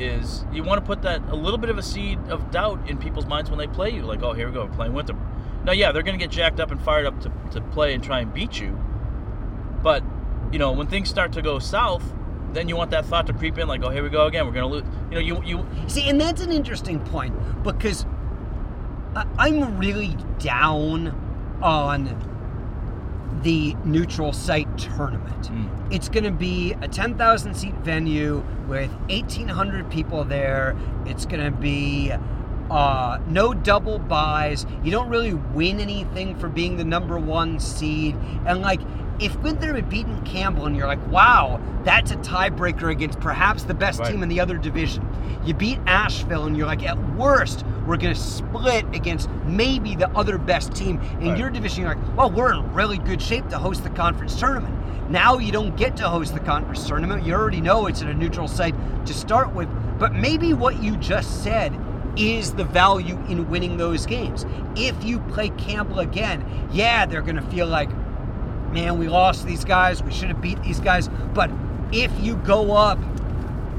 is 0.00 0.44
you 0.52 0.62
want 0.62 0.80
to 0.80 0.86
put 0.86 1.02
that 1.02 1.22
a 1.28 1.36
little 1.36 1.58
bit 1.58 1.70
of 1.70 1.78
a 1.78 1.82
seed 1.82 2.18
of 2.28 2.50
doubt 2.50 2.88
in 2.88 2.98
people's 2.98 3.26
minds 3.26 3.50
when 3.50 3.58
they 3.58 3.66
play 3.66 3.90
you. 3.90 4.02
Like, 4.02 4.22
oh, 4.22 4.32
here 4.32 4.46
we 4.48 4.52
go, 4.54 4.64
we're 4.64 4.72
playing 4.72 4.94
with 4.94 5.06
them. 5.06 5.20
Now, 5.64 5.72
yeah, 5.72 5.92
they're 5.92 6.02
going 6.02 6.18
to 6.18 6.24
get 6.24 6.30
jacked 6.32 6.58
up 6.58 6.70
and 6.70 6.80
fired 6.82 7.06
up 7.06 7.20
to, 7.20 7.32
to 7.52 7.60
play 7.60 7.92
and 7.94 8.02
try 8.02 8.20
and 8.20 8.32
beat 8.32 8.58
you. 8.60 8.78
But, 9.82 10.02
you 10.52 10.58
know, 10.58 10.72
when 10.72 10.86
things 10.86 11.08
start 11.08 11.32
to 11.34 11.42
go 11.42 11.58
south, 11.58 12.02
then 12.52 12.68
you 12.68 12.76
want 12.76 12.90
that 12.90 13.04
thought 13.06 13.26
to 13.26 13.32
creep 13.32 13.58
in, 13.58 13.68
like, 13.68 13.82
oh, 13.82 13.90
here 13.90 14.02
we 14.02 14.08
go 14.08 14.26
again. 14.26 14.46
We're 14.46 14.52
going 14.52 14.68
to 14.68 14.74
lose. 14.74 14.84
You 15.10 15.14
know, 15.14 15.20
you 15.20 15.42
you 15.44 15.66
See, 15.86 16.08
and 16.08 16.20
that's 16.20 16.40
an 16.40 16.50
interesting 16.50 16.98
point 17.00 17.34
because 17.62 18.06
I- 19.14 19.26
I'm 19.38 19.78
really 19.78 20.16
down 20.38 21.08
on 21.62 22.06
the 23.42 23.74
neutral 23.84 24.32
site 24.32 24.76
tournament. 24.78 25.50
Mm. 25.50 25.92
It's 25.92 26.08
going 26.08 26.24
to 26.24 26.30
be 26.30 26.72
a 26.82 26.88
10,000 26.88 27.54
seat 27.54 27.74
venue 27.76 28.44
with 28.68 28.90
1,800 29.08 29.90
people 29.90 30.24
there. 30.24 30.76
It's 31.06 31.24
going 31.26 31.44
to 31.44 31.50
be 31.50 32.12
uh, 32.70 33.18
no 33.26 33.52
double 33.52 33.98
byes. 33.98 34.64
You 34.84 34.90
don't 34.90 35.08
really 35.08 35.34
win 35.34 35.80
anything 35.80 36.38
for 36.38 36.48
being 36.48 36.76
the 36.76 36.84
number 36.84 37.18
one 37.18 37.58
seed. 37.58 38.16
And 38.46 38.60
like, 38.60 38.80
if 39.20 39.36
Winthrop 39.42 39.76
had 39.76 39.88
beaten 39.88 40.20
Campbell 40.22 40.66
and 40.66 40.76
you're 40.76 40.86
like, 40.86 41.04
wow, 41.08 41.60
that's 41.84 42.10
a 42.10 42.16
tiebreaker 42.16 42.90
against 42.90 43.20
perhaps 43.20 43.64
the 43.64 43.74
best 43.74 44.00
Right. 44.00 44.10
team 44.12 44.22
in 44.22 44.28
the 44.28 44.40
other 44.40 44.56
division. 44.56 45.06
You 45.44 45.54
beat 45.54 45.78
Asheville 45.86 46.44
and 46.46 46.56
you're 46.56 46.66
like, 46.66 46.82
at 46.86 46.98
worst, 47.16 47.64
we're 47.86 47.96
going 47.96 48.14
to 48.14 48.20
split 48.20 48.84
against 48.94 49.28
maybe 49.46 49.94
the 49.94 50.08
other 50.16 50.38
best 50.38 50.74
team 50.74 51.00
in 51.20 51.30
Right. 51.30 51.38
your 51.38 51.50
division. 51.50 51.82
You're 51.82 51.94
like, 51.94 52.16
well, 52.16 52.30
we're 52.30 52.52
in 52.54 52.72
really 52.74 52.98
good 52.98 53.20
shape 53.20 53.48
to 53.50 53.58
host 53.58 53.84
the 53.84 53.90
conference 53.90 54.38
tournament. 54.38 54.74
Now 55.10 55.38
you 55.38 55.50
don't 55.52 55.76
get 55.76 55.96
to 55.98 56.08
host 56.08 56.34
the 56.34 56.40
conference 56.40 56.86
tournament. 56.86 57.26
You 57.26 57.34
already 57.34 57.60
know 57.60 57.86
it's 57.86 58.00
at 58.02 58.08
a 58.08 58.14
neutral 58.14 58.48
site 58.48 58.74
to 59.06 59.12
start 59.14 59.52
with. 59.54 59.68
But 59.98 60.14
maybe 60.14 60.54
what 60.54 60.82
you 60.82 60.96
just 60.96 61.42
said 61.42 61.76
is 62.16 62.52
the 62.52 62.64
value 62.64 63.18
in 63.28 63.48
winning 63.50 63.76
those 63.76 64.06
games. 64.06 64.44
If 64.76 65.02
you 65.04 65.18
play 65.20 65.50
Campbell 65.50 66.00
again, 66.00 66.44
yeah, 66.72 67.06
they're 67.06 67.22
going 67.22 67.36
to 67.36 67.42
feel 67.42 67.66
like, 67.66 67.88
man, 68.72 68.98
we 68.98 69.08
lost 69.08 69.46
these 69.46 69.64
guys. 69.64 70.02
We 70.02 70.12
should 70.12 70.28
have 70.28 70.40
beat 70.40 70.62
these 70.62 70.80
guys. 70.80 71.08
But 71.34 71.50
if 71.92 72.12
you 72.20 72.36
go 72.36 72.72
up 72.72 72.98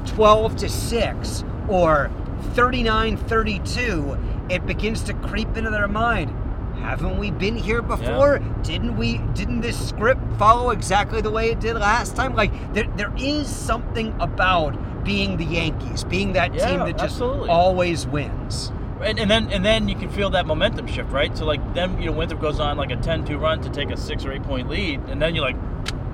12 0.08 0.56
to 0.58 0.70
6 0.70 1.44
or 1.70 2.12
39 2.54 3.18
32, 3.18 4.18
it 4.50 4.66
begins 4.66 5.04
to 5.04 5.14
creep 5.14 5.56
into 5.56 5.70
their 5.70 5.88
mind. 5.88 6.36
Haven't 6.82 7.20
we 7.20 7.30
been 7.30 7.56
here 7.56 7.82
before? 7.82 8.40
Didn't 8.64 8.98
we 8.98 9.20
didn't 9.34 9.62
this 9.62 9.90
script 9.90 10.22
follow 10.40 10.72
exactly 10.72 11.22
the 11.22 11.30
way 11.30 11.52
it 11.52 11.60
did 11.60 11.76
last 11.76 12.16
time? 12.16 12.36
Like 12.36 12.74
there 12.74 12.88
there 12.98 13.14
is 13.18 13.48
something 13.48 14.16
about 14.20 15.04
being 15.04 15.38
the 15.38 15.46
Yankees, 15.46 16.04
being 16.04 16.34
that 16.34 16.52
team 16.54 16.80
that 16.80 16.98
just 16.98 17.16
absolutely. 17.16 17.50
always 17.50 18.08
wins. 18.08 18.72
And, 19.02 19.20
and 19.20 19.30
then 19.30 19.52
and 19.52 19.64
then 19.66 19.88
you 19.90 19.96
can 19.96 20.10
feel 20.10 20.30
that 20.32 20.46
momentum 20.46 20.88
shift, 20.88 21.12
right? 21.12 21.36
So 21.38 21.46
like 21.46 21.74
then 21.74 22.00
you 22.02 22.08
know 22.08 22.12
Winthrop 22.18 22.42
goes 22.42 22.60
on 22.60 22.78
like 22.78 22.92
a 22.92 22.96
10-2 22.98 23.40
run 23.40 23.62
to 23.62 23.70
take 23.70 23.90
a 23.90 23.98
six 23.98 24.26
or 24.26 24.32
eight 24.32 24.44
point 24.44 24.70
lead, 24.70 25.00
and 25.10 25.22
then 25.22 25.36
you're 25.36 25.44
like, 25.46 25.58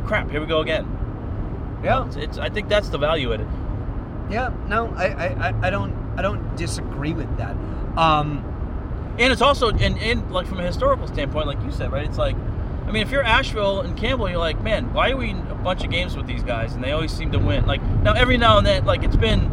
crap, 0.05 0.29
here 0.31 0.39
we 0.41 0.47
go 0.47 0.59
again. 0.61 0.85
Yeah. 1.83 2.05
It's, 2.07 2.15
it's 2.15 2.37
I 2.37 2.49
think 2.49 2.69
that's 2.69 2.89
the 2.89 2.97
value 2.97 3.31
in 3.33 3.41
it. 3.41 3.47
Yeah, 4.29 4.51
no, 4.67 4.93
I, 4.97 5.05
I, 5.07 5.67
I- 5.67 5.69
don't 5.69 5.93
I 6.17 6.21
don't 6.21 6.55
disagree 6.57 7.13
with 7.13 7.37
that. 7.37 7.55
Um 7.97 8.43
And 9.19 9.31
it's 9.31 9.41
also 9.41 9.69
and, 9.69 9.97
and 9.99 10.31
like 10.31 10.47
from 10.47 10.59
a 10.59 10.63
historical 10.63 11.07
standpoint, 11.07 11.47
like 11.47 11.61
you 11.63 11.71
said, 11.71 11.91
right? 11.91 12.05
It's 12.05 12.17
like 12.17 12.35
I 12.87 12.91
mean, 12.91 13.01
if 13.01 13.11
you're 13.11 13.23
Asheville 13.23 13.81
and 13.81 13.97
Campbell, 13.97 14.29
you're 14.29 14.37
like, 14.39 14.61
man, 14.63 14.93
why 14.93 15.11
are 15.11 15.17
we 15.17 15.31
in 15.31 15.39
a 15.47 15.55
bunch 15.55 15.83
of 15.83 15.89
games 15.91 16.15
with 16.15 16.25
these 16.25 16.41
guys 16.43 16.73
and 16.73 16.81
they 16.83 16.93
always 16.93 17.11
seem 17.11 17.31
to 17.33 17.39
win? 17.39 17.65
Like 17.65 17.81
now 18.01 18.13
every 18.13 18.37
now 18.37 18.57
and 18.57 18.65
then, 18.65 18.85
like 18.85 19.03
it's 19.03 19.17
been 19.17 19.51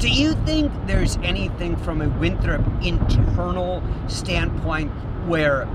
Do 0.00 0.08
you 0.08 0.32
think 0.46 0.72
there's 0.86 1.18
anything 1.18 1.76
from 1.76 2.00
a 2.00 2.08
Winthrop 2.08 2.62
internal 2.82 3.82
standpoint 4.08 4.90
where 5.26 5.68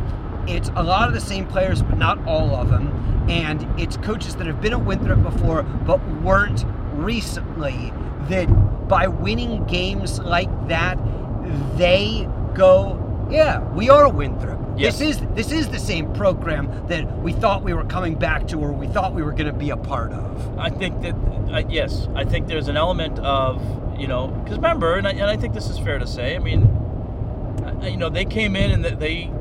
it's 0.48 0.72
a 0.76 0.82
lot 0.82 1.08
of 1.08 1.14
the 1.14 1.22
same 1.22 1.46
players, 1.46 1.84
but 1.84 2.00
not 2.00 2.18
all 2.26 2.56
of 2.56 2.70
them, 2.70 2.88
and 3.30 3.80
it's 3.80 3.98
coaches 3.98 4.36
that 4.38 4.48
have 4.48 4.62
been 4.62 4.74
at 4.74 4.84
Winthrop 4.84 5.22
before 5.22 5.62
but 5.62 6.04
weren't 6.24 6.66
recently, 6.94 7.94
that 8.28 8.48
by 8.88 9.06
winning 9.06 9.64
games 9.66 10.20
like 10.20 10.50
that, 10.70 10.98
they 11.78 12.28
go, 12.56 13.28
yeah, 13.30 13.60
we 13.74 13.92
are 13.92 14.06
a 14.06 14.10
Winthrop. 14.10 14.60
Yes. 14.76 14.98
This 14.98 15.18
is 15.18 15.28
this 15.36 15.52
is 15.52 15.70
the 15.70 15.80
same 15.80 16.12
program 16.16 16.88
that 16.88 17.20
we 17.20 17.32
thought 17.32 17.64
we 17.64 17.74
were 17.74 17.86
coming 17.86 18.16
back 18.16 18.48
to 18.48 18.60
or 18.60 18.72
we 18.72 18.88
thought 18.88 19.14
we 19.14 19.22
were 19.22 19.32
going 19.32 19.46
to 19.46 19.54
be 19.54 19.70
a 19.70 19.78
part 19.78 20.12
of. 20.12 20.60
I 20.60 20.70
think 20.70 21.02
that 21.04 21.16
uh, 21.54 21.64
yes, 21.70 22.08
I 22.16 22.26
think 22.26 22.48
there's 22.48 22.68
an 22.68 22.76
element 22.76 23.20
of 23.20 23.62
you 23.98 24.08
know 24.08 24.28
because 24.28 24.58
remember, 24.58 24.96
and 24.96 25.08
I, 25.08 25.12
and 25.12 25.24
I 25.24 25.38
think 25.38 25.54
this 25.54 25.70
is 25.70 25.78
fair 25.80 26.00
to 26.00 26.08
say. 26.08 26.36
I 26.36 26.40
mean, 26.40 26.64
I- 27.82 27.88
you 27.90 27.98
know, 27.98 28.10
they 28.10 28.26
came 28.26 28.56
in 28.56 28.72
and 28.72 28.84
they 28.84 29.32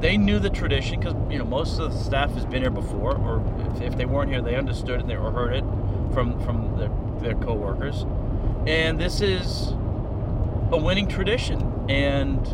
they 0.00 0.16
knew 0.16 0.38
the 0.38 0.50
tradition 0.50 1.00
because 1.00 1.14
you 1.30 1.38
know 1.38 1.44
most 1.44 1.78
of 1.78 1.92
the 1.92 1.98
staff 1.98 2.32
has 2.34 2.44
been 2.44 2.62
here 2.62 2.70
before, 2.70 3.16
or 3.16 3.42
if, 3.76 3.80
if 3.92 3.96
they 3.96 4.04
weren't 4.06 4.30
here, 4.30 4.42
they 4.42 4.54
understood 4.56 5.08
it 5.10 5.16
or 5.16 5.30
heard 5.30 5.54
it 5.54 5.64
from 6.12 6.38
from 6.44 6.76
their 6.78 6.90
their 7.20 7.34
coworkers, 7.42 8.04
and 8.66 8.98
this 9.00 9.20
is 9.20 9.68
a 10.72 10.76
winning 10.78 11.06
tradition 11.08 11.60
and. 11.88 12.46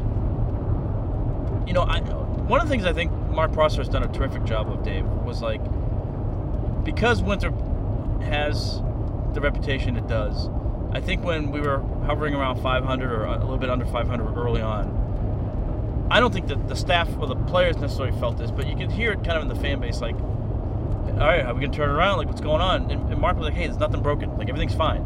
You 1.64 1.75
know, 1.75 1.83
I, 1.83 2.01
one 2.01 2.61
of 2.61 2.66
the 2.66 2.71
things 2.73 2.85
I 2.85 2.92
think 2.92 3.12
Mark 3.31 3.53
Prosser 3.53 3.79
has 3.79 3.88
done 3.88 4.03
a 4.03 4.09
terrific 4.09 4.45
job 4.45 4.68
of, 4.68 4.83
Dave, 4.83 5.07
was 5.07 5.40
like 5.40 5.61
because 6.85 7.23
Winthrop 7.23 7.55
has 8.23 8.81
the 9.33 9.40
reputation 9.40 9.97
it 9.97 10.07
does, 10.09 10.49
I 10.92 11.00
think 11.00 11.24
when 11.24 11.50
we 11.50 11.61
were 11.61 11.78
hovering 12.05 12.35
around 12.35 12.61
500 12.62 13.11
or 13.11 13.24
a 13.24 13.38
little 13.38 13.57
bit 13.57 13.70
under 13.70 13.87
500 13.87 14.37
early 14.37 14.61
on, 14.61 16.09
I 16.11 16.20
don't 16.20 16.33
think 16.33 16.48
that 16.48 16.68
the 16.68 16.76
staff 16.76 17.09
or 17.18 17.26
the 17.26 17.35
players 17.35 17.78
necessarily 17.78 18.18
felt 18.20 18.37
this, 18.37 18.50
but 18.50 18.66
you 18.66 18.76
could 18.76 18.92
hear 18.92 19.12
it 19.12 19.24
kind 19.24 19.38
of 19.38 19.42
in 19.42 19.48
the 19.48 19.55
fan 19.55 19.81
base, 19.81 20.02
like, 20.02 20.16
all 20.16 21.18
right, 21.18 21.42
how 21.42 21.52
are 21.52 21.55
we 21.55 21.62
gonna 21.62 21.72
turn 21.72 21.88
around? 21.88 22.18
Like, 22.18 22.28
what's 22.28 22.42
going 22.42 22.61
on? 22.61 22.90
And, 22.90 23.11
and 23.11 23.18
Mark 23.18 23.38
was 23.38 23.46
like, 23.46 23.55
hey, 23.55 23.66
there's 23.66 23.78
nothing 23.78 24.02
broken. 24.02 24.37
Like, 24.37 24.50
everything's 24.50 24.74
fine. 24.74 25.00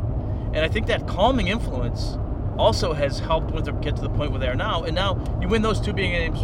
And 0.54 0.58
I 0.64 0.68
think 0.68 0.86
that 0.88 1.06
calming 1.06 1.46
influence 1.46 2.18
also 2.58 2.92
has 2.92 3.20
helped 3.20 3.52
Winthrop 3.52 3.80
get 3.80 3.94
to 3.96 4.02
the 4.02 4.10
point 4.10 4.32
where 4.32 4.40
they 4.40 4.48
are 4.48 4.56
now. 4.56 4.82
And 4.82 4.94
now 4.94 5.38
you 5.40 5.46
win 5.46 5.62
those 5.62 5.80
two 5.80 5.92
big 5.92 6.10
games 6.10 6.40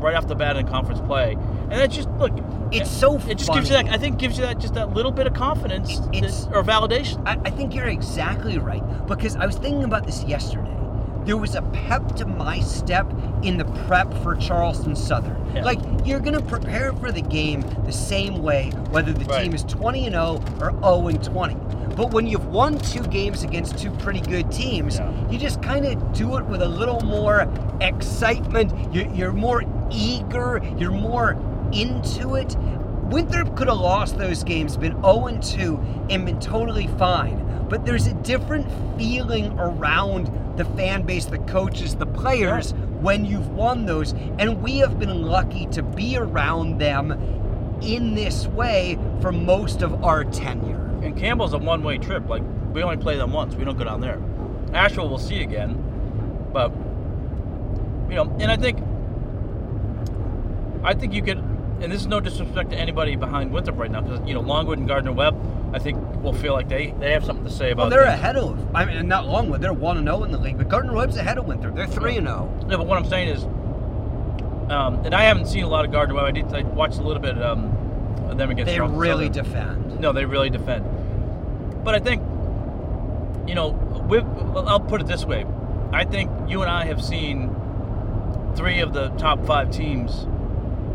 right 0.00 0.14
off 0.14 0.26
the 0.26 0.34
bat 0.34 0.56
in 0.56 0.66
conference 0.66 1.00
play, 1.00 1.32
and 1.32 1.72
that 1.72 1.90
just 1.90 2.08
look. 2.12 2.32
It's 2.72 2.90
so 2.90 3.16
It 3.28 3.38
just 3.38 3.52
gives 3.52 3.68
you 3.70 3.76
that. 3.76 3.88
I 3.88 3.96
think 3.96 4.18
gives 4.18 4.38
you 4.38 4.44
that 4.44 4.58
just 4.58 4.74
that 4.74 4.92
little 4.92 5.12
bit 5.12 5.26
of 5.26 5.34
confidence 5.34 6.00
It- 6.12 6.22
that- 6.22 6.48
or 6.52 6.62
validation. 6.64 7.22
I, 7.26 7.38
I 7.44 7.50
think 7.50 7.74
you're 7.74 7.86
exactly 7.86 8.58
right 8.58 8.82
because 9.06 9.36
I 9.36 9.46
was 9.46 9.56
thinking 9.56 9.84
about 9.84 10.04
this 10.06 10.24
yesterday. 10.24 10.72
There 11.24 11.36
was 11.36 11.56
a 11.56 11.62
pep 11.62 12.14
to 12.16 12.26
my 12.26 12.60
step 12.60 13.06
in 13.42 13.56
the 13.58 13.64
prep 13.86 14.12
for 14.22 14.36
Charleston 14.36 14.94
Southern. 14.94 15.36
Yeah. 15.54 15.64
Like 15.64 15.80
you're 16.04 16.20
gonna 16.20 16.40
prepare 16.42 16.92
for 16.92 17.10
the 17.10 17.20
game 17.22 17.62
the 17.84 17.92
same 17.92 18.42
way 18.42 18.70
whether 18.90 19.12
the 19.12 19.24
Right. 19.24 19.42
team 19.44 19.54
is 19.54 19.64
20 19.64 20.06
and 20.06 20.14
0 20.14 20.40
or 20.60 20.70
0 20.82 21.08
and 21.08 21.22
20. 21.22 21.56
But 21.96 22.10
when 22.12 22.26
you've 22.26 22.46
won 22.48 22.78
two 22.78 23.02
games 23.04 23.42
against 23.42 23.78
two 23.78 23.90
pretty 23.90 24.20
good 24.20 24.52
teams, 24.52 24.98
Yeah. 24.98 25.10
you 25.30 25.38
just 25.38 25.62
kind 25.62 25.86
of 25.86 26.12
do 26.12 26.36
it 26.36 26.44
with 26.44 26.60
a 26.60 26.68
little 26.68 27.00
more 27.00 27.48
excitement. 27.80 28.72
You're, 28.94 29.08
you're 29.14 29.32
more 29.32 29.62
eager. 29.90 30.60
You're 30.78 30.90
more 30.90 31.36
into 31.72 32.34
it. 32.34 32.54
Winthrop 33.04 33.56
could 33.56 33.68
have 33.68 33.78
lost 33.78 34.18
those 34.18 34.44
games, 34.44 34.76
been 34.76 35.00
0 35.02 35.26
and 35.26 35.42
2, 35.42 35.78
and 36.10 36.26
been 36.26 36.38
totally 36.38 36.88
fine. 36.98 37.42
But 37.68 37.86
there's 37.86 38.06
a 38.06 38.14
different 38.14 38.66
feeling 38.98 39.58
around 39.58 40.30
the 40.56 40.64
fan 40.64 41.02
base, 41.02 41.24
the 41.24 41.38
coaches, 41.38 41.94
the 41.96 42.06
players 42.06 42.72
when 43.00 43.24
you've 43.24 43.48
won 43.50 43.86
those. 43.86 44.12
And 44.38 44.62
we 44.62 44.78
have 44.78 44.98
been 44.98 45.22
lucky 45.22 45.66
to 45.66 45.82
be 45.82 46.16
around 46.18 46.78
them 46.78 47.12
in 47.82 48.14
this 48.14 48.46
way 48.48 48.98
for 49.20 49.32
most 49.32 49.82
of 49.82 50.04
our 50.04 50.24
tenure. 50.24 50.85
And 51.06 51.16
Campbell's 51.16 51.52
a 51.52 51.58
one-way 51.58 51.98
trip. 51.98 52.28
Like 52.28 52.42
we 52.72 52.82
only 52.82 52.96
play 52.96 53.16
them 53.16 53.32
once. 53.32 53.54
We 53.54 53.64
don't 53.64 53.78
go 53.78 53.84
down 53.84 54.00
there. 54.00 54.20
Asheville 54.74 55.08
we'll 55.08 55.18
see 55.18 55.42
again, 55.42 55.74
but 56.52 56.72
you 58.08 58.16
know, 58.16 58.36
and 58.40 58.50
I 58.50 58.56
think, 58.56 58.78
I 60.84 60.94
think 60.94 61.12
you 61.12 61.22
could, 61.22 61.38
and 61.38 61.90
this 61.92 62.00
is 62.02 62.06
no 62.06 62.20
disrespect 62.20 62.70
to 62.70 62.76
anybody 62.76 63.16
behind 63.16 63.52
Winthrop 63.52 63.78
right 63.78 63.90
now, 63.90 64.00
because 64.00 64.26
you 64.26 64.34
know 64.34 64.40
Longwood 64.40 64.78
and 64.78 64.88
Gardner 64.88 65.12
Webb, 65.12 65.36
I 65.72 65.78
think 65.78 65.98
will 66.22 66.32
feel 66.32 66.52
like 66.52 66.68
they 66.68 66.92
they 66.98 67.12
have 67.12 67.24
something 67.24 67.44
to 67.44 67.50
say 67.50 67.70
about. 67.70 67.84
Well, 67.84 67.90
they're 67.90 68.02
things. 68.02 68.14
ahead 68.14 68.36
of. 68.36 68.74
I 68.74 68.84
mean, 68.84 69.06
not 69.08 69.26
Longwood. 69.26 69.60
They're 69.60 69.72
one 69.72 69.96
and 69.96 70.06
zero 70.06 70.24
in 70.24 70.32
the 70.32 70.38
league, 70.38 70.58
but 70.58 70.68
Gardner 70.68 70.94
Webb's 70.94 71.16
ahead 71.16 71.38
of 71.38 71.46
Winthrop. 71.46 71.74
They're 71.74 71.86
three 71.86 72.16
and 72.16 72.28
oh. 72.28 72.50
zero. 72.58 72.70
Yeah, 72.70 72.76
but 72.76 72.86
what 72.86 72.98
I'm 72.98 73.08
saying 73.08 73.28
is, 73.28 73.44
um, 74.70 75.00
and 75.04 75.14
I 75.14 75.22
haven't 75.22 75.46
seen 75.46 75.64
a 75.64 75.68
lot 75.68 75.84
of 75.84 75.92
Gardner 75.92 76.16
Webb. 76.16 76.24
I 76.24 76.30
did. 76.32 76.52
I 76.52 76.62
watched 76.62 76.98
a 76.98 77.02
little 77.02 77.22
bit 77.22 77.40
um, 77.40 77.66
of 78.28 78.38
them 78.38 78.50
against. 78.50 78.70
They 78.70 78.76
Charleston 78.76 78.98
really 78.98 79.26
Southern. 79.26 79.44
defend. 79.44 80.00
No, 80.00 80.12
they 80.12 80.24
really 80.24 80.50
defend. 80.50 80.84
But 81.86 81.94
I 81.94 82.00
think, 82.00 82.20
you 83.46 83.54
know, 83.54 83.68
we 84.08 84.18
I'll 84.18 84.80
put 84.80 85.00
it 85.00 85.06
this 85.06 85.24
way: 85.24 85.46
I 85.92 86.04
think 86.04 86.32
you 86.48 86.62
and 86.62 86.68
I 86.68 86.84
have 86.84 87.00
seen 87.00 87.54
three 88.56 88.80
of 88.80 88.92
the 88.92 89.10
top 89.10 89.46
five 89.46 89.70
teams 89.70 90.26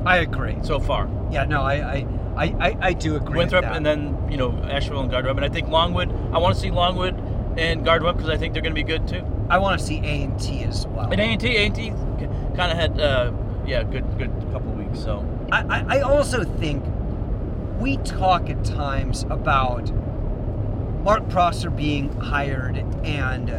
I 0.06 0.18
agree. 0.18 0.58
so 0.64 0.82
far. 0.82 1.10
Yeah, 1.32 1.46
no, 1.46 1.62
I, 1.62 1.76
I, 1.76 2.06
I, 2.36 2.78
I, 2.82 2.94
do 2.94 3.16
agree. 3.16 3.38
Winthrop, 3.38 3.64
with 3.64 3.70
that. 3.70 3.78
and 3.78 3.86
then 3.86 4.30
you 4.30 4.36
know 4.36 4.52
Asheville 4.64 5.00
and 5.00 5.10
Gardner 5.10 5.32
and 5.32 5.46
I 5.46 5.48
think 5.48 5.70
Longwood. 5.70 6.12
I 6.34 6.40
want 6.40 6.56
to 6.56 6.60
see 6.62 6.72
Longwood 6.72 7.16
and 7.58 7.86
Gardner 7.86 8.12
because 8.12 8.28
I 8.28 8.36
think 8.36 8.54
they're 8.54 8.62
going 8.62 8.76
to 8.76 8.84
be 8.84 8.84
good 8.84 9.08
too. 9.08 9.26
I 9.50 9.60
want 9.60 9.80
to 9.80 9.86
see 9.86 10.00
A 10.00 10.24
and 10.24 10.38
T 10.38 10.64
as 10.64 10.88
well. 10.88 11.10
And 11.10 11.22
A 11.22 11.24
and 11.24 11.40
T, 11.40 11.56
A 11.56 11.68
and 11.68 11.76
T, 11.76 11.92
kind 12.58 12.70
of 12.70 12.78
had, 12.78 13.00
uh, 13.00 13.32
yeah, 13.66 13.84
good, 13.84 14.18
good 14.18 14.30
couple 14.52 14.74
weeks. 14.74 15.00
So 15.00 15.26
I, 15.54 15.86
I 15.88 16.02
also 16.02 16.44
think 16.44 16.84
we 17.80 17.96
talk 17.98 18.50
at 18.50 18.66
times 18.66 19.24
about 19.30 19.90
Mark 21.04 21.28
Prosser 21.30 21.72
being 21.72 22.12
hired, 22.20 22.78
and 23.04 23.50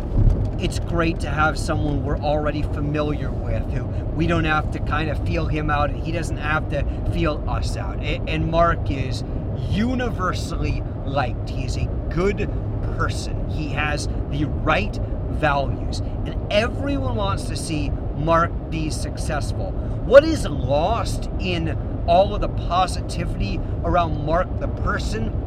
it's 0.62 0.78
great 0.78 1.18
to 1.20 1.28
have 1.28 1.58
someone 1.58 2.04
we're 2.04 2.18
already 2.18 2.62
familiar 2.62 3.32
with 3.32 3.68
who 3.72 3.84
we 4.14 4.28
don't 4.28 4.44
have 4.44 4.70
to 4.70 4.78
kind 4.78 5.10
of 5.10 5.26
feel 5.26 5.46
him 5.46 5.68
out, 5.68 5.90
and 5.90 6.00
he 6.00 6.12
doesn't 6.12 6.36
have 6.36 6.70
to 6.70 6.84
feel 7.12 7.42
us 7.48 7.76
out. 7.76 7.98
And 8.00 8.48
Mark 8.48 8.88
is 8.88 9.24
universally 9.70 10.84
liked. 11.04 11.50
He 11.50 11.64
is 11.64 11.76
a 11.76 11.86
good 12.10 12.48
person. 12.96 13.50
He 13.50 13.70
has 13.70 14.06
the 14.30 14.44
right 14.44 14.96
values, 15.30 15.98
and 15.98 16.36
everyone 16.52 17.16
wants 17.16 17.44
to 17.44 17.56
see 17.56 17.90
Mark 18.14 18.52
be 18.70 18.88
successful. 18.88 19.72
What 20.04 20.22
is 20.22 20.46
lost 20.46 21.28
in 21.40 21.76
all 22.06 22.36
of 22.36 22.40
the 22.40 22.48
positivity 22.48 23.58
around 23.84 24.24
Mark 24.24 24.60
the 24.60 24.68
person 24.68 25.41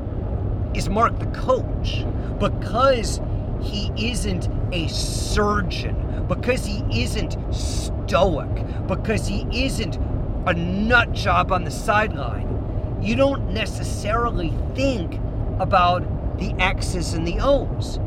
is 0.76 0.90
Mark 0.90 1.18
the 1.20 1.26
coach 1.28 2.06
because 2.40 3.22
he 3.62 3.92
isn't 3.98 4.50
a 4.72 4.88
surgeon, 4.88 6.26
because 6.28 6.66
he 6.66 6.84
isn't 6.92 7.38
stoic, 7.54 8.88
because 8.88 9.28
he 9.28 9.48
isn't 9.52 9.98
a 10.46 10.54
nut 10.54 11.12
job 11.14 11.52
on 11.52 11.64
the 11.64 11.72
sideline. 11.72 13.00
You 13.02 13.16
don't 13.16 13.54
necessarily 13.54 14.54
think 14.76 15.20
about 15.60 16.04
the 16.38 16.54
X's 16.60 17.14
and 17.14 17.28
the 17.28 17.38
O's. 17.40 18.00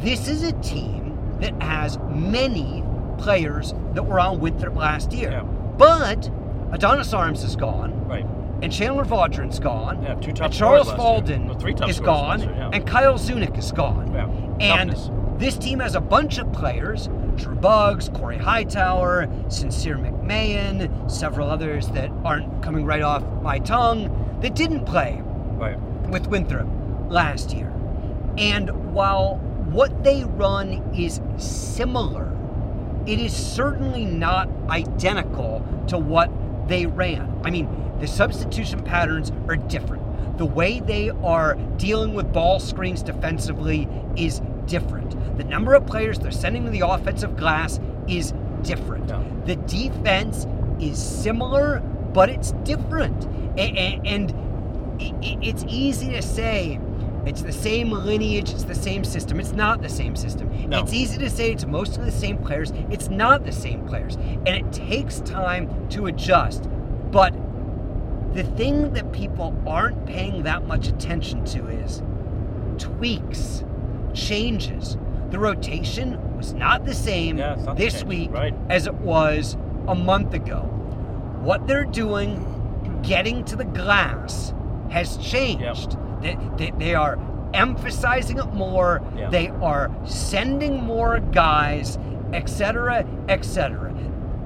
This 0.00 0.28
is 0.28 0.42
a 0.42 0.52
team 0.60 1.38
that 1.40 1.60
has 1.62 1.98
many 2.10 2.84
players 3.18 3.74
that 3.94 4.02
were 4.02 4.20
on 4.20 4.40
Winthrop 4.40 4.76
last 4.76 5.12
year. 5.12 5.30
Yeah. 5.30 5.42
But 5.42 6.30
Adonis 6.72 7.12
Arms 7.12 7.44
is 7.44 7.56
gone, 7.56 8.06
right, 8.06 8.26
and 8.64 8.72
Chandler 8.72 9.04
Vaudrin's 9.04 9.58
gone, 9.58 10.02
yeah, 10.02 10.14
two 10.14 10.32
top 10.32 10.46
and 10.46 10.54
Charles. 10.54 10.90
Falden 10.92 11.48
No, 11.48 11.54
three 11.54 11.74
top 11.74 11.90
is 11.90 12.00
gone, 12.00 12.40
year, 12.40 12.50
yeah. 12.56 12.70
and 12.72 12.86
Kyle 12.86 13.18
Zunic 13.18 13.56
is 13.58 13.70
gone. 13.72 14.12
yeah. 14.14 14.24
And 14.58 14.90
Toughness. 14.90 15.10
this 15.38 15.58
team 15.58 15.80
has 15.80 15.94
a 15.94 16.00
bunch 16.00 16.38
of 16.38 16.50
players 16.52 17.10
Drew 17.36 17.56
Buggs, 17.56 18.08
Corey 18.08 18.38
Hightower, 18.38 19.28
Sincere 19.48 19.98
McMahon, 19.98 21.10
several 21.10 21.50
others 21.50 21.88
that 21.88 22.10
aren't 22.24 22.62
coming 22.62 22.86
right 22.86 23.02
off 23.02 23.22
my 23.42 23.58
tongue 23.58 24.38
that 24.40 24.54
didn't 24.54 24.86
play 24.86 25.20
right. 25.56 25.78
with 26.08 26.26
Winthrop 26.28 26.66
last 27.10 27.52
year. 27.52 27.70
And 28.38 28.94
while 28.94 29.36
what 29.70 30.04
they 30.04 30.24
run 30.24 30.94
is 30.94 31.20
similar, 31.36 32.30
it 33.04 33.18
is 33.18 33.34
certainly 33.34 34.06
not 34.06 34.48
identical 34.70 35.66
to 35.88 35.98
what 35.98 36.30
they 36.66 36.86
ran. 36.86 37.40
I 37.44 37.50
mean, 37.50 37.68
the 38.00 38.06
substitution 38.06 38.82
patterns 38.82 39.32
are 39.48 39.56
different. 39.56 40.38
The 40.38 40.46
way 40.46 40.80
they 40.80 41.10
are 41.10 41.54
dealing 41.76 42.14
with 42.14 42.32
ball 42.32 42.58
screens 42.58 43.02
defensively 43.02 43.88
is 44.16 44.40
different. 44.66 45.36
The 45.36 45.44
number 45.44 45.74
of 45.74 45.86
players 45.86 46.18
they're 46.18 46.30
sending 46.30 46.64
to 46.64 46.70
the 46.70 46.80
offensive 46.80 47.36
glass 47.36 47.78
is 48.08 48.32
different. 48.62 49.08
Yeah. 49.08 49.22
The 49.44 49.56
defense 49.56 50.46
is 50.80 51.00
similar, 51.00 51.80
but 52.12 52.30
it's 52.30 52.52
different. 52.64 53.26
And 53.56 54.34
it's 54.98 55.64
easy 55.68 56.10
to 56.10 56.22
say 56.22 56.80
it's 57.26 57.42
the 57.42 57.52
same 57.52 57.90
lineage, 57.90 58.50
it's 58.50 58.64
the 58.64 58.74
same 58.74 59.04
system. 59.04 59.40
It's 59.40 59.52
not 59.52 59.80
the 59.82 59.88
same 59.88 60.14
system. 60.16 60.50
No. 60.68 60.80
It's 60.82 60.92
easy 60.92 61.18
to 61.18 61.30
say 61.30 61.52
it's 61.52 61.64
mostly 61.66 62.04
the 62.04 62.12
same 62.12 62.38
players. 62.38 62.72
It's 62.90 63.08
not 63.08 63.44
the 63.44 63.52
same 63.52 63.86
players. 63.86 64.16
And 64.16 64.48
it 64.48 64.72
takes 64.72 65.20
time 65.20 65.88
to 65.90 66.06
adjust. 66.06 66.68
But 67.10 67.34
the 68.34 68.42
thing 68.42 68.92
that 68.94 69.12
people 69.12 69.54
aren't 69.66 70.04
paying 70.06 70.42
that 70.42 70.66
much 70.66 70.88
attention 70.88 71.44
to 71.46 71.68
is 71.68 72.02
tweaks, 72.78 73.64
changes. 74.12 74.96
The 75.30 75.38
rotation 75.38 76.36
was 76.36 76.52
not 76.52 76.84
the 76.84 76.94
same 76.94 77.38
Yeah, 77.38 77.54
not 77.56 77.76
this 77.76 77.94
changed, 77.94 78.08
week 78.08 78.30
right. 78.32 78.54
as 78.68 78.86
it 78.86 78.94
was 78.94 79.56
a 79.88 79.94
month 79.94 80.34
ago. 80.34 80.60
What 81.40 81.66
they're 81.66 81.84
doing, 81.84 83.00
getting 83.02 83.44
to 83.46 83.56
the 83.56 83.64
glass, 83.64 84.52
has 84.90 85.16
changed. 85.18 85.96
They, 86.24 86.38
they, 86.56 86.70
they 86.78 86.94
are 86.94 87.18
emphasizing 87.52 88.38
it 88.38 88.52
more. 88.54 89.02
Yeah. 89.14 89.28
They 89.28 89.48
are 89.48 89.94
sending 90.06 90.82
more 90.82 91.20
guys, 91.20 91.98
etc., 92.32 93.06
etc. 93.28 93.94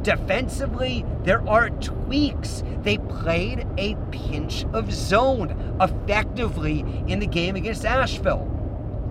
Defensively, 0.03 1.05
there 1.23 1.49
are 1.49 1.71
tweaks. 1.71 2.65
They 2.83 2.99
played 2.99 3.67
a 3.79 3.95
pinch 4.11 4.65
of 4.73 4.93
zone 4.93 5.77
effectively 5.81 6.81
in 7.07 7.21
the 7.21 7.27
game 7.27 7.55
against 7.57 7.85
Asheville. 7.85 8.58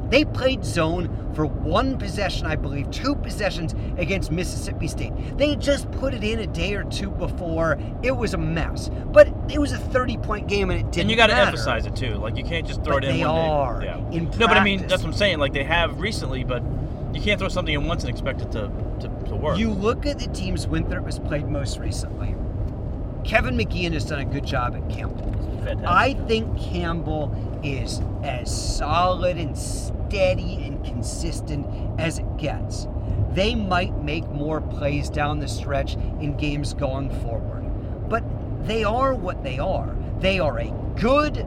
They 0.09 0.23
played 0.25 0.63
zone 0.63 1.31
for 1.33 1.45
one 1.45 1.97
possession, 1.97 2.45
I 2.47 2.55
believe, 2.55 2.89
two 2.91 3.15
possessions 3.15 3.75
against 3.97 4.31
Mississippi 4.31 4.87
State. 4.87 5.13
They 5.37 5.55
just 5.55 5.91
put 5.91 6.13
it 6.13 6.23
in 6.23 6.39
a 6.39 6.47
day 6.47 6.73
or 6.75 6.83
two 6.85 7.11
before. 7.11 7.77
It 8.03 8.11
was 8.15 8.33
a 8.33 8.37
mess. 8.37 8.89
But 9.07 9.27
it 9.49 9.59
was 9.59 9.71
a 9.71 9.77
30 9.77 10.17
point 10.17 10.47
game 10.47 10.69
and 10.69 10.79
it 10.79 10.83
didn't 10.91 11.01
And 11.01 11.11
you 11.11 11.17
got 11.17 11.27
to 11.27 11.35
emphasize 11.35 11.85
it 11.85 11.95
too. 11.95 12.15
Like 12.15 12.37
you 12.37 12.43
can't 12.43 12.65
just 12.65 12.83
throw 12.83 12.95
But 12.95 13.03
it 13.03 13.09
in 13.11 13.17
they 13.17 13.25
one 13.25 13.35
day. 13.35 13.47
are 13.49 13.83
Yeah. 13.83 14.09
in 14.11 14.25
no, 14.31 14.47
but 14.47 14.57
I 14.57 14.63
mean 14.63 14.87
that's 14.87 15.03
what 15.03 15.09
I'm 15.09 15.13
saying. 15.17 15.39
Like 15.39 15.53
they 15.53 15.63
have 15.63 15.99
recently, 15.99 16.43
but 16.43 16.63
you 17.13 17.21
can't 17.21 17.39
throw 17.39 17.49
something 17.49 17.73
in 17.73 17.85
once 17.85 18.03
and 18.03 18.09
expect 18.09 18.41
it 18.41 18.51
to 18.53 18.71
to, 19.01 19.07
to 19.29 19.35
work. 19.35 19.57
You 19.59 19.69
look 19.71 20.05
at 20.05 20.19
the 20.19 20.27
teams 20.27 20.67
Winthrop 20.67 21.05
has 21.05 21.19
played 21.19 21.47
most 21.47 21.77
recently. 21.79 22.33
Kevin 23.27 23.57
McGeehan 23.57 23.91
has 23.91 24.05
done 24.05 24.19
a 24.19 24.25
good 24.25 24.45
job 24.45 24.73
at 24.73 24.89
Campbell. 24.89 25.35
I 25.85 26.13
think 26.29 26.57
Campbell 26.57 27.35
is 27.61 27.99
as 28.23 28.77
solid 28.77 29.37
and 29.37 29.57
steady 29.57 30.63
and 30.63 30.83
consistent 30.85 31.67
as 31.99 32.19
it 32.19 32.37
gets. 32.37 32.87
They 33.31 33.53
might 33.53 34.01
make 34.01 34.25
more 34.29 34.61
plays 34.61 35.09
down 35.09 35.39
the 35.39 35.47
stretch 35.49 35.95
in 35.95 36.37
games 36.37 36.73
going 36.73 37.09
forward, 37.21 38.09
but 38.09 38.23
they 38.65 38.85
are 38.85 39.13
what 39.13 39.43
they 39.43 39.59
are. 39.59 39.93
They 40.19 40.39
are 40.39 40.59
a 40.59 40.73
good 40.95 41.45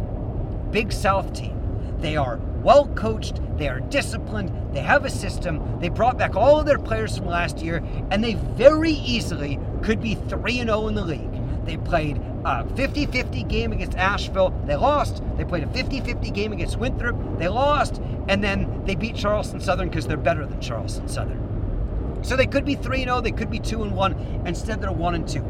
Big 0.71 0.93
South 0.93 1.33
team. 1.33 1.57
They 1.99 2.15
are 2.15 2.39
well 2.63 2.89
coached, 2.89 3.41
they 3.57 3.69
are 3.69 3.81
disciplined, 3.81 4.53
they 4.75 4.81
have 4.81 5.07
a 5.07 5.11
system. 5.11 5.81
They 5.81 5.89
brought 5.89 6.19
back 6.19 6.37
all 6.37 6.61
of 6.61 6.67
their 6.67 6.79
players 6.79 7.17
from 7.17 7.27
last 7.27 7.61
year, 7.61 7.83
and 8.11 8.23
they 8.23 8.35
very 8.35 8.93
easily 8.93 9.59
could 9.83 10.03
be 10.03 10.15
3 10.15 10.59
0 10.59 10.89
in 10.89 10.95
the 10.95 11.05
league. 11.05 11.40
They 11.71 11.77
played 11.77 12.21
a 12.45 12.67
50 12.75 13.07
50 13.07 13.45
game 13.45 13.71
against 13.71 13.97
Asheville. 13.97 14.51
They 14.67 14.75
lost. 14.75 15.23
They 15.37 15.45
played 15.45 15.63
a 15.63 15.69
50 15.69 16.01
50 16.01 16.31
game 16.33 16.53
against 16.53 16.77
Winthrop. 16.79 17.17
They 17.39 17.47
lost. 17.47 18.03
And 18.29 18.43
then 18.43 18.83
they 18.87 18.97
beat 18.97 19.15
Charleston 19.15 19.61
Southern 19.61 19.89
because 19.89 20.09
they're 20.09 20.17
better 20.17 20.45
than 20.45 20.61
Charleston 20.61 21.07
Southern. 21.07 22.19
So 22.23 22.35
they 22.35 22.47
could 22.47 22.65
be 22.65 22.75
3 22.75 23.05
0, 23.05 23.21
they 23.21 23.31
could 23.31 23.51
be 23.53 23.61
2 23.61 23.85
and 23.85 23.95
1. 23.95 24.43
Instead, 24.47 24.81
they're 24.81 24.91
1 24.91 25.15
and 25.15 25.29
2. 25.29 25.41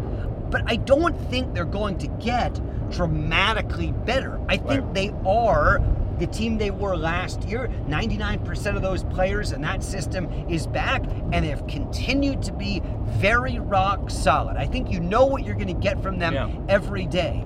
But 0.51 0.63
I 0.67 0.77
don't 0.77 1.19
think 1.31 1.55
they're 1.55 1.65
going 1.65 1.97
to 1.99 2.09
get 2.09 2.61
dramatically 2.91 3.93
better. 3.93 4.39
I 4.47 4.59
think 4.59 4.85
Right. 4.85 4.95
they 4.95 5.15
are 5.25 5.81
the 6.21 6.27
team 6.29 6.59
they 6.59 6.71
were 6.71 6.97
last 6.97 7.43
year. 7.45 7.69
99% 7.89 8.77
of 8.77 8.83
those 8.83 9.03
players 9.05 9.53
in 9.53 9.63
that 9.63 9.83
system 9.83 10.31
is 10.49 10.67
back, 10.67 11.03
and 11.33 11.45
they 11.45 11.49
have 11.49 11.67
continued 11.67 12.43
to 12.45 12.53
be 12.53 12.81
very 13.07 13.59
rock 13.59 14.11
solid. 14.11 14.57
I 14.57 14.67
think 14.67 14.91
you 14.91 15.01
know 15.01 15.25
what 15.27 15.45
you're 15.45 15.55
going 15.57 15.67
to 15.67 15.73
get 15.73 16.01
from 16.03 16.19
them 16.19 16.35
Yeah. 16.35 16.49
every 16.69 17.07
day. 17.07 17.45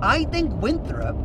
I 0.00 0.24
think 0.24 0.52
Winthrop, 0.62 1.16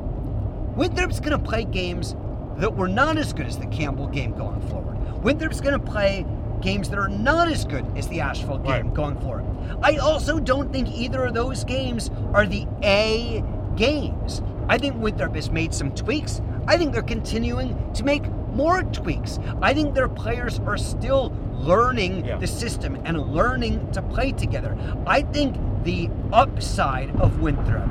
Winthrop's 0.75 1.19
going 1.19 1.31
to 1.39 1.43
play 1.49 1.63
games 1.63 2.15
that 2.57 2.75
were 2.75 2.87
not 2.87 3.17
as 3.17 3.33
good 3.33 3.45
as 3.45 3.57
the 3.57 3.67
Campbell 3.67 4.07
game 4.07 4.33
going 4.33 4.61
forward. 4.69 4.97
Winthrop's 5.23 5.61
going 5.61 5.79
to 5.79 5.85
play 5.85 6.25
games 6.61 6.89
that 6.89 6.97
are 6.97 7.09
not 7.09 7.47
as 7.49 7.65
good 7.65 7.85
as 7.97 8.07
the 8.07 8.21
Asheville 8.21 8.57
game 8.57 8.71
Right. 8.87 8.93
going 8.93 9.19
forward. 9.19 9.45
I 9.83 9.97
also 9.97 10.39
don't 10.39 10.71
think 10.71 10.89
either 10.91 11.25
of 11.25 11.33
those 11.33 11.63
games 11.63 12.09
are 12.33 12.45
the 12.45 12.65
A 12.83 13.43
games. 13.75 14.41
I 14.69 14.77
think 14.77 14.95
Winthrop 15.01 15.35
has 15.35 15.49
made 15.51 15.73
some 15.73 15.91
tweaks. 15.91 16.41
I 16.67 16.77
think 16.77 16.93
they're 16.93 17.01
continuing 17.01 17.91
to 17.93 18.03
make 18.03 18.23
more 18.53 18.83
tweaks. 18.83 19.39
I 19.61 19.73
think 19.73 19.93
their 19.95 20.07
players 20.07 20.59
are 20.65 20.77
still 20.77 21.33
learning 21.53 22.25
Yeah. 22.25 22.37
the 22.37 22.47
system 22.47 22.97
and 23.05 23.17
learning 23.33 23.91
to 23.93 24.01
play 24.01 24.31
together. 24.31 24.77
I 25.07 25.21
think 25.21 25.55
the 25.83 26.09
upside 26.31 27.09
of 27.19 27.39
Winthrop 27.41 27.89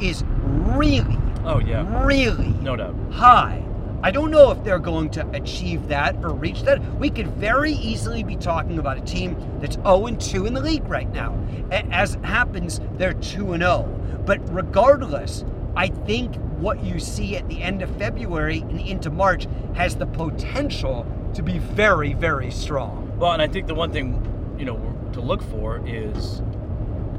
is 0.00 0.24
really, 0.48 1.18
oh 1.44 1.60
yeah, 1.60 1.84
really 2.06 2.54
no 2.62 2.76
doubt. 2.76 2.94
high. 3.10 3.62
I 4.00 4.12
don't 4.12 4.30
know 4.30 4.52
if 4.52 4.62
they're 4.62 4.78
going 4.78 5.10
to 5.10 5.28
achieve 5.32 5.88
that 5.88 6.14
or 6.22 6.30
reach 6.32 6.62
that. 6.62 6.80
We 7.00 7.10
could 7.10 7.26
very 7.36 7.72
easily 7.72 8.22
be 8.22 8.36
talking 8.36 8.78
about 8.78 8.96
a 8.96 9.00
team 9.00 9.36
that's 9.60 9.74
0 9.74 10.06
and 10.06 10.20
2 10.20 10.46
in 10.46 10.54
the 10.54 10.60
league 10.60 10.86
right 10.88 11.12
now. 11.12 11.34
As 11.72 12.14
it 12.14 12.24
happens, 12.24 12.80
they're 12.96 13.14
2 13.14 13.54
and 13.54 13.62
0. 13.62 13.88
But 14.24 14.38
regardless, 14.54 15.44
I 15.74 15.88
think 15.88 16.36
what 16.58 16.82
you 16.82 16.98
see 16.98 17.36
at 17.36 17.48
the 17.48 17.62
end 17.62 17.82
of 17.82 17.96
February 17.96 18.58
and 18.60 18.80
into 18.80 19.10
March 19.10 19.46
has 19.74 19.96
the 19.96 20.06
potential 20.06 21.06
to 21.34 21.42
be 21.42 21.58
very, 21.58 22.14
very 22.14 22.50
strong. 22.50 23.16
Well, 23.18 23.32
and 23.32 23.42
I 23.42 23.48
think 23.48 23.66
the 23.66 23.74
one 23.74 23.92
thing 23.92 24.56
you 24.58 24.64
know 24.64 24.76
to 25.12 25.20
look 25.20 25.42
for 25.42 25.80
is 25.86 26.40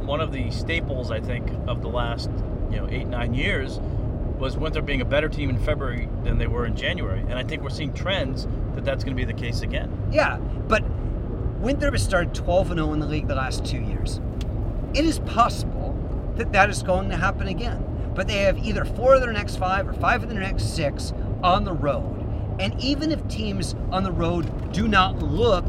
one 0.06 0.22
of 0.22 0.32
the 0.32 0.52
staples 0.52 1.12
I 1.12 1.20
think 1.20 1.50
of 1.68 1.82
the 1.82 1.88
last 1.88 2.30
you 2.70 2.78
know 2.78 2.88
eight 2.90 3.08
nine 3.08 3.34
years 3.34 3.80
was 4.38 4.58
Winthrop 4.58 4.86
being 4.86 5.02
a 5.02 5.06
better 5.06 5.28
team 5.28 5.50
in 5.50 5.60
February 5.60 6.08
than 6.24 6.38
they 6.38 6.48
were 6.48 6.66
in 6.66 6.76
January, 6.76 7.20
and 7.20 7.34
I 7.34 7.44
think 7.44 7.62
we're 7.62 7.70
seeing 7.70 7.94
trends 7.94 8.48
that 8.74 8.86
that's 8.86 9.04
going 9.04 9.16
to 9.16 9.20
be 9.22 9.26
the 9.26 9.38
case 9.38 9.62
again. 9.62 9.92
Yeah, 10.12 10.38
but 10.38 10.84
Winthrop 11.60 11.94
has 11.94 12.04
started 12.04 12.34
12 12.34 12.72
and 12.72 12.80
0 12.80 12.94
in 12.94 13.00
the 13.00 13.06
league 13.06 13.28
the 13.28 13.36
last 13.36 13.66
two 13.66 13.82
years. 13.82 14.22
It 14.94 15.04
is 15.04 15.20
possible 15.20 15.98
that 16.38 16.54
that 16.54 16.70
is 16.70 16.84
going 16.84 17.10
to 17.10 17.18
happen 17.18 17.48
again. 17.48 17.89
But 18.16 18.28
they 18.28 18.40
have 18.40 18.58
either 18.58 18.86
four 18.86 19.16
of 19.16 19.22
their 19.22 19.32
next 19.32 19.58
five 19.58 19.88
or 19.88 19.94
five 19.94 20.24
of 20.24 20.30
their 20.30 20.40
next 20.42 20.76
six 20.76 21.14
on 21.44 21.64
the 21.64 21.74
road. 21.74 22.16
And 22.60 22.80
even 22.82 23.12
if 23.12 23.26
teams 23.28 23.76
on 23.92 24.04
the 24.04 24.12
road 24.12 24.74
do 24.74 24.88
not 24.88 25.20
look 25.20 25.66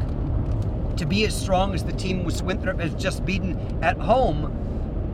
to 0.96 1.06
be 1.06 1.24
as 1.24 1.34
strong 1.40 1.74
as 1.74 1.84
the 1.84 1.92
team 1.92 2.24
which 2.24 2.42
Winthrop 2.42 2.80
has 2.80 2.92
just 2.94 3.24
beaten 3.24 3.78
at 3.82 3.96
home, 3.98 4.52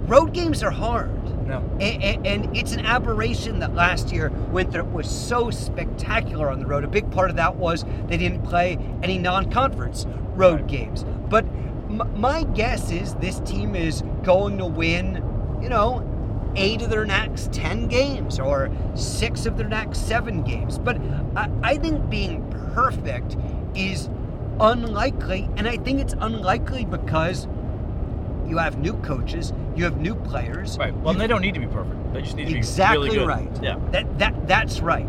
road 0.07 0.33
games 0.33 0.63
are 0.63 0.71
hard. 0.71 1.11
No. 1.47 1.63
A- 1.79 1.83
a- 1.83 2.21
And 2.25 2.57
it's 2.57 2.73
an 2.73 2.85
aberration 2.85 3.61
that 3.61 3.75
last 3.75 4.13
year 4.13 4.31
Winthrop 4.51 4.91
was 4.93 5.09
so 5.09 5.51
spectacular 5.51 6.51
on 6.51 6.59
the 6.59 6.67
road. 6.67 6.83
A 6.83 6.89
big 6.89 7.11
part 7.11 7.31
of 7.31 7.37
that 7.37 7.57
was 7.57 7.85
they 8.09 8.17
didn't 8.17 8.43
play 8.43 8.79
any 9.03 9.19
non 9.19 9.51
conference 9.51 10.07
road 10.35 10.61
Right. 10.63 10.67
games. 10.67 11.05
But 11.29 11.45
m- 11.89 12.03
my 12.17 12.43
guess 12.43 12.91
is 12.91 13.15
this 13.17 13.39
team 13.41 13.77
is 13.77 14.03
going 14.25 14.59
to 14.59 14.67
win, 14.67 15.23
you 15.63 15.69
know, 15.69 16.03
eight 16.57 16.83
of 16.83 16.91
their 16.91 17.05
next 17.05 17.53
10 17.53 17.89
games 17.89 18.39
or 18.39 18.71
six 18.95 19.47
of 19.47 19.57
their 19.57 19.69
next 19.69 20.07
seven 20.07 20.43
games. 20.43 20.79
But 20.79 21.01
I, 21.37 21.51
I 21.63 21.77
think 21.77 22.09
being 22.11 22.49
perfect 22.75 23.37
is 23.75 24.09
unlikely. 24.61 25.49
And 25.57 25.69
I 25.69 25.77
think 25.77 26.01
it's 26.01 26.15
unlikely 26.19 26.85
because 26.85 27.47
you 28.47 28.59
have 28.59 28.79
new 28.79 28.95
coaches, 29.03 29.53
you 29.75 29.85
have 29.85 30.01
new 30.01 30.15
players. 30.15 30.79
Right. 30.79 30.97
Well, 30.97 31.15
they 31.15 31.27
don't 31.27 31.43
need 31.43 31.55
to 31.55 31.61
be 31.61 31.67
perfect. 31.67 32.13
They 32.13 32.23
just 32.23 32.37
need 32.37 32.47
to 32.47 32.53
be 32.53 32.59
exactly 32.59 33.11
really 33.11 33.19
good. 33.19 33.31
Exactly 33.31 33.51
right. 33.51 33.63
Yeah. 33.63 33.91
That 33.91 34.19
that 34.19 34.49
that's 34.49 34.81
right. 34.81 35.09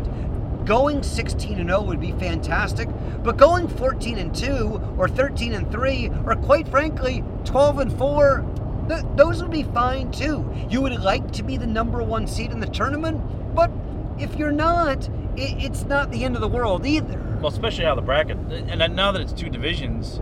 Going 0.65 1.01
16 1.01 1.59
and 1.59 1.69
0 1.69 1.83
would 1.83 2.01
be 2.01 2.11
fantastic, 2.13 2.89
but 3.23 3.37
going 3.37 3.69
14 3.69 4.17
and 4.17 4.35
2 4.35 4.95
or 4.97 5.07
13 5.07 5.53
and 5.53 5.71
3 5.71 6.09
or 6.25 6.35
quite 6.35 6.67
frankly 6.67 7.23
12 7.45 7.79
and 7.79 7.97
4 7.97 8.41
th- 8.87 9.03
those 9.15 9.41
would 9.41 9.51
be 9.51 9.63
fine 9.63 10.11
too. 10.11 10.49
You 10.69 10.81
would 10.81 10.99
like 11.01 11.31
to 11.33 11.43
be 11.43 11.57
the 11.57 11.67
number 11.67 12.01
1 12.03 12.27
seed 12.27 12.51
in 12.51 12.59
the 12.59 12.67
tournament, 12.67 13.21
but 13.55 13.71
if 14.19 14.35
you're 14.35 14.51
not, 14.51 15.07
i 15.37 15.55
it's 15.59 15.83
not 15.85 16.11
the 16.11 16.23
end 16.23 16.35
of 16.35 16.41
the 16.41 16.47
world 16.47 16.85
either. 16.85 17.19
Well, 17.39 17.51
especially 17.51 17.85
how 17.85 17.95
the 17.95 18.01
bracket, 18.01 18.37
and 18.51 18.95
now 18.95 19.11
that 19.11 19.21
it's 19.21 19.33
two 19.33 19.49
divisions, 19.49 20.19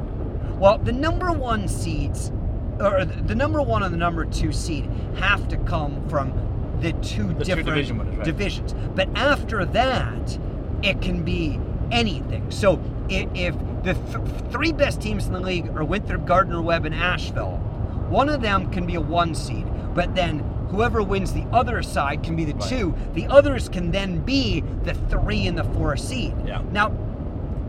Well, 0.59 0.77
the 0.77 0.91
number 0.91 1.31
one 1.31 1.67
seeds, 1.67 2.31
or 2.79 3.05
the 3.05 3.35
number 3.35 3.61
one 3.61 3.83
and 3.83 3.93
the 3.93 3.97
number 3.97 4.25
two 4.25 4.51
seed, 4.51 4.89
have 5.17 5.47
to 5.49 5.57
come 5.57 6.07
from 6.09 6.33
the 6.81 6.91
two 6.93 7.27
The 7.27 7.33
two 7.33 7.43
different 7.45 7.67
division 7.67 7.97
winners, 7.97 8.15
right. 8.17 8.25
divisions. 8.25 8.73
But 8.95 9.07
after 9.15 9.63
that, 9.65 10.37
it 10.83 11.01
can 11.01 11.23
be 11.23 11.57
anything. 11.91 12.51
So 12.51 12.81
if, 13.07 13.29
if 13.33 13.55
the 13.83 13.93
th- 13.93 14.51
three 14.51 14.73
best 14.73 15.01
teams 15.01 15.25
in 15.27 15.31
the 15.33 15.39
league 15.39 15.69
are 15.77 15.83
Winthrop, 15.85 16.25
Gardner 16.25 16.61
Webb, 16.61 16.85
and 16.85 16.93
Asheville, 16.95 17.61
one 18.09 18.29
of 18.29 18.41
them 18.41 18.71
can 18.71 18.85
be 18.85 18.95
a 18.95 19.01
one 19.01 19.35
seed. 19.35 19.65
But 19.93 20.15
then 20.15 20.39
whoever 20.69 21.01
wins 21.01 21.33
the 21.33 21.45
other 21.53 21.81
side 21.81 22.23
can 22.23 22.35
be 22.35 22.45
the 22.45 22.53
Right. 22.53 22.69
two. 22.69 22.93
The 23.13 23.27
others 23.27 23.69
can 23.69 23.91
then 23.91 24.19
be 24.19 24.63
the 24.83 24.93
three 24.93 25.47
and 25.47 25.57
the 25.57 25.63
four 25.63 25.95
seed. 25.95 26.33
Yeah. 26.45 26.61
Now, 26.71 26.89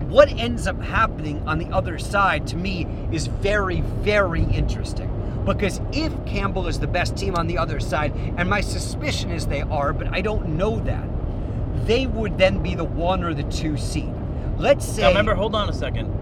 what 0.09 0.29
ends 0.31 0.67
up 0.67 0.81
happening 0.83 1.43
on 1.47 1.59
the 1.59 1.67
other 1.73 1.99
side 1.99 2.47
to 2.49 2.57
me 2.57 2.87
is 3.13 3.27
very, 3.27 3.81
very 4.01 4.43
interesting. 4.45 5.11
Because 5.45 5.81
if 5.93 6.13
Campbell 6.27 6.67
is 6.67 6.81
the 6.81 6.87
best 6.89 7.17
team 7.17 7.37
on 7.37 7.47
the 7.47 7.59
other 7.59 7.79
side, 7.79 8.13
and 8.37 8.51
my 8.51 8.61
suspicion 8.61 9.31
is 9.31 9.47
they 9.47 9.63
are, 9.63 9.93
but 9.93 10.09
I 10.13 10.21
don't 10.21 10.49
know 10.57 10.81
that, 10.81 11.05
they 11.87 12.07
would 12.07 12.37
then 12.39 12.63
be 12.63 12.75
the 12.75 12.85
one 12.85 13.23
or 13.23 13.33
the 13.33 13.45
two 13.45 13.77
seed. 13.77 14.13
Let's 14.59 14.85
say. 14.85 15.03
Now, 15.03 15.09
remember, 15.09 15.35
hold 15.35 15.55
on 15.55 15.69
a 15.69 15.73
second. 15.73 16.13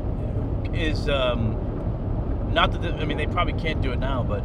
Is 0.75 1.09
um, 1.09 1.54
not 2.55 2.73
that 2.73 2.83
the, 2.83 2.95
I 2.95 3.05
mean 3.05 3.17
they 3.19 3.27
probably 3.27 3.55
can't 3.55 3.83
do 3.83 3.93
it 3.93 3.99
now, 3.99 4.23
but 4.23 4.43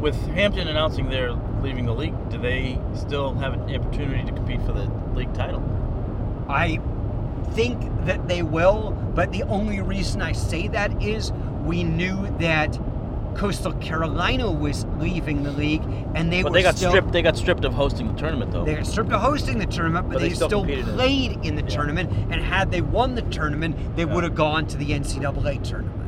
with 0.00 0.16
Hampton 0.28 0.68
announcing 0.68 1.08
they're 1.08 1.32
leaving 1.62 1.86
the 1.86 1.94
league, 1.94 2.14
do 2.30 2.38
they 2.38 2.78
still 2.94 3.34
have 3.34 3.54
an 3.54 3.74
opportunity 3.74 4.24
to 4.24 4.32
compete 4.32 4.60
for 4.62 4.72
the 4.72 4.90
league 5.14 5.32
title? 5.34 5.62
I 6.48 6.80
think 7.52 7.80
that 8.04 8.28
they 8.28 8.42
will, 8.42 8.90
but 9.14 9.32
the 9.32 9.42
only 9.44 9.80
reason 9.80 10.20
I 10.22 10.32
say 10.32 10.68
that 10.68 11.02
is 11.02 11.32
we 11.64 11.82
knew 11.82 12.28
that 12.38 12.78
Coastal 13.34 13.72
Carolina 13.74 14.50
was 14.50 14.84
leaving 14.98 15.42
the 15.42 15.52
league, 15.52 15.82
and 16.14 16.32
they 16.32 16.42
But 16.42 16.52
were 16.52 16.58
they 16.58 16.62
got 16.62 16.76
still, 16.76 16.90
stripped. 16.90 17.12
They 17.12 17.20
got 17.22 17.36
stripped 17.36 17.64
of 17.64 17.74
hosting 17.74 18.08
the 18.08 18.14
tournament, 18.14 18.50
though. 18.50 18.64
They 18.64 18.76
got 18.76 18.86
stripped 18.86 19.12
of 19.12 19.20
hosting 19.20 19.58
the 19.58 19.66
tournament, 19.66 20.08
but, 20.08 20.14
But 20.14 20.22
they, 20.22 20.28
they 20.30 20.34
still 20.34 20.48
competed 20.48 20.88
in 20.88 20.94
played 20.94 21.44
in 21.44 21.54
the 21.54 21.62
Yeah. 21.62 21.68
tournament. 21.68 22.10
And 22.30 22.40
had 22.42 22.70
they 22.70 22.80
won 22.80 23.14
the 23.14 23.22
tournament, 23.22 23.76
they 23.96 24.04
Yeah. 24.04 24.14
would 24.14 24.24
have 24.24 24.34
gone 24.34 24.66
to 24.68 24.78
the 24.78 24.92
NCAA 24.94 25.58
tournament. 25.58 26.05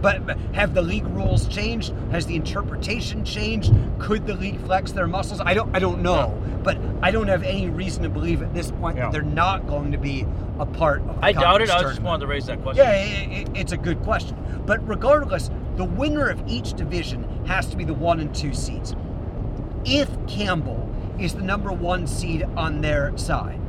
But, 0.00 0.26
but 0.26 0.38
have 0.54 0.74
the 0.74 0.82
league 0.82 1.06
rules 1.08 1.46
changed? 1.48 1.92
Has 2.10 2.26
the 2.26 2.36
interpretation 2.36 3.24
changed? 3.24 3.74
Could 3.98 4.26
the 4.26 4.34
league 4.34 4.60
flex 4.64 4.92
their 4.92 5.06
muscles? 5.06 5.40
I 5.40 5.54
don't. 5.54 5.74
I 5.74 5.78
don't 5.78 6.02
know. 6.02 6.40
But 6.62 6.78
I 7.02 7.10
don't 7.10 7.28
have 7.28 7.42
any 7.42 7.70
reason 7.70 8.02
to 8.02 8.08
believe 8.08 8.42
at 8.42 8.52
this 8.54 8.70
point 8.70 8.96
Yeah. 8.96 9.04
that 9.04 9.12
they're 9.12 9.22
not 9.22 9.66
going 9.66 9.92
to 9.92 9.98
be 9.98 10.26
a 10.58 10.66
part 10.66 11.00
of. 11.02 11.20
The 11.20 11.24
I 11.26 11.32
doubt 11.32 11.62
it. 11.62 11.68
conference 11.68 11.70
I 11.70 11.82
just 11.94 12.02
wanted 12.02 12.20
to 12.20 12.26
raise 12.26 12.46
that 12.46 12.62
question. 12.62 12.84
Yeah, 12.84 12.90
i 12.90 12.94
i 12.94 13.58
it's 13.58 13.72
a 13.72 13.76
good 13.76 14.02
question. 14.02 14.36
But 14.66 14.86
regardless, 14.86 15.50
the 15.76 15.84
winner 15.84 16.28
of 16.28 16.42
each 16.46 16.74
division 16.74 17.46
has 17.46 17.66
to 17.68 17.76
be 17.76 17.84
the 17.84 17.94
one 17.94 18.20
and 18.20 18.34
two 18.34 18.52
seeds. 18.54 18.94
If 19.84 20.08
Campbell 20.26 20.88
is 21.18 21.34
the 21.34 21.42
number 21.42 21.72
one 21.72 22.06
seed 22.06 22.42
on 22.56 22.80
their 22.80 23.16
side, 23.16 23.60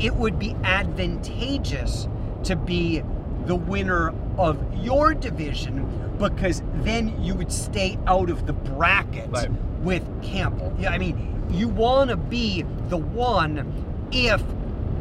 it 0.00 0.14
would 0.14 0.38
be 0.38 0.54
advantageous 0.62 2.08
to 2.44 2.56
be 2.56 3.02
the 3.46 3.54
winner 3.54 4.12
of 4.38 4.58
your 4.84 5.14
division 5.14 5.84
because 6.18 6.62
then 6.76 7.20
you 7.22 7.34
would 7.34 7.52
stay 7.52 7.98
out 8.06 8.30
of 8.30 8.46
the 8.46 8.52
bracket 8.52 9.28
Right. 9.30 9.50
with 9.82 10.02
Campbell. 10.22 10.72
Yeah, 10.78 10.90
I 10.90 10.98
mean, 10.98 11.44
you 11.50 11.68
want 11.68 12.10
to 12.10 12.16
be 12.16 12.64
the 12.88 12.96
one 12.96 13.72
if 14.12 14.42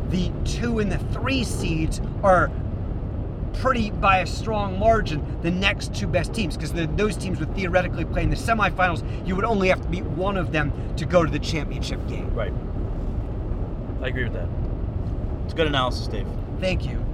the 0.10 0.32
two 0.44 0.80
and 0.80 0.92
the 0.92 0.98
three 1.14 1.44
seeds 1.44 2.02
are 2.24 2.52
pretty 3.54 3.90
by 3.92 4.18
a 4.20 4.28
strong 4.28 4.78
margin 4.78 5.24
the 5.42 5.50
next 5.50 5.96
two 5.96 6.08
best 6.08 6.34
teams 6.34 6.58
because 6.58 6.74
those 6.98 7.16
teams 7.16 7.40
would 7.40 7.56
theoretically 7.56 8.04
play 8.04 8.22
in 8.24 8.30
the 8.30 8.36
semifinals 8.36 9.02
you 9.26 9.34
would 9.36 9.46
only 9.46 9.70
have 9.70 9.82
to 9.82 9.88
beat 9.88 10.04
one 10.04 10.36
of 10.36 10.52
them 10.52 10.74
to 10.98 11.06
go 11.06 11.24
to 11.24 11.32
the 11.32 11.40
championship 11.40 12.06
game 12.10 12.30
Right. 12.36 12.52
I 14.02 14.08
agree 14.10 14.26
with 14.26 14.34
that. 14.34 14.50
It's 15.46 15.54
good 15.54 15.68
analysis, 15.68 16.08
Dave. 16.08 16.28
thank 16.60 16.86
you 16.86 17.05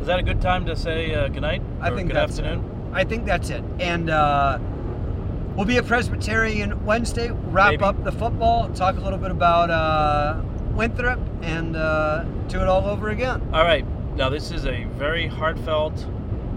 Is 0.00 0.06
that 0.06 0.18
a 0.18 0.22
good 0.22 0.40
time 0.40 0.64
to 0.66 0.76
say 0.76 1.14
uh, 1.14 1.28
good 1.28 1.42
night? 1.42 1.62
I 1.80 1.90
think 1.90 2.08
good 2.08 2.16
that's 2.16 2.38
afternoon. 2.38 2.90
I 2.92 3.04
think 3.04 3.26
that's 3.26 3.50
it. 3.50 3.62
And 3.80 4.10
uh, 4.10 4.58
we'll 5.54 5.66
be 5.66 5.76
at 5.76 5.86
Presbyterian 5.86 6.84
Wednesday. 6.84 7.30
Wrap 7.30 7.72
Maybe. 7.72 7.84
up 7.84 8.04
the 8.04 8.12
football. 8.12 8.68
Talk 8.70 8.96
a 8.96 9.00
little 9.00 9.18
bit 9.18 9.30
about 9.30 9.70
uh, 9.70 10.40
Winthrop 10.72 11.20
and 11.42 11.76
uh, 11.76 12.24
do 12.48 12.60
it 12.60 12.68
all 12.68 12.86
over 12.86 13.10
again. 13.10 13.42
All 13.52 13.64
right. 13.64 13.84
Now 14.16 14.28
this 14.28 14.50
is 14.50 14.66
a 14.66 14.84
very 14.84 15.26
heartfelt, 15.26 16.06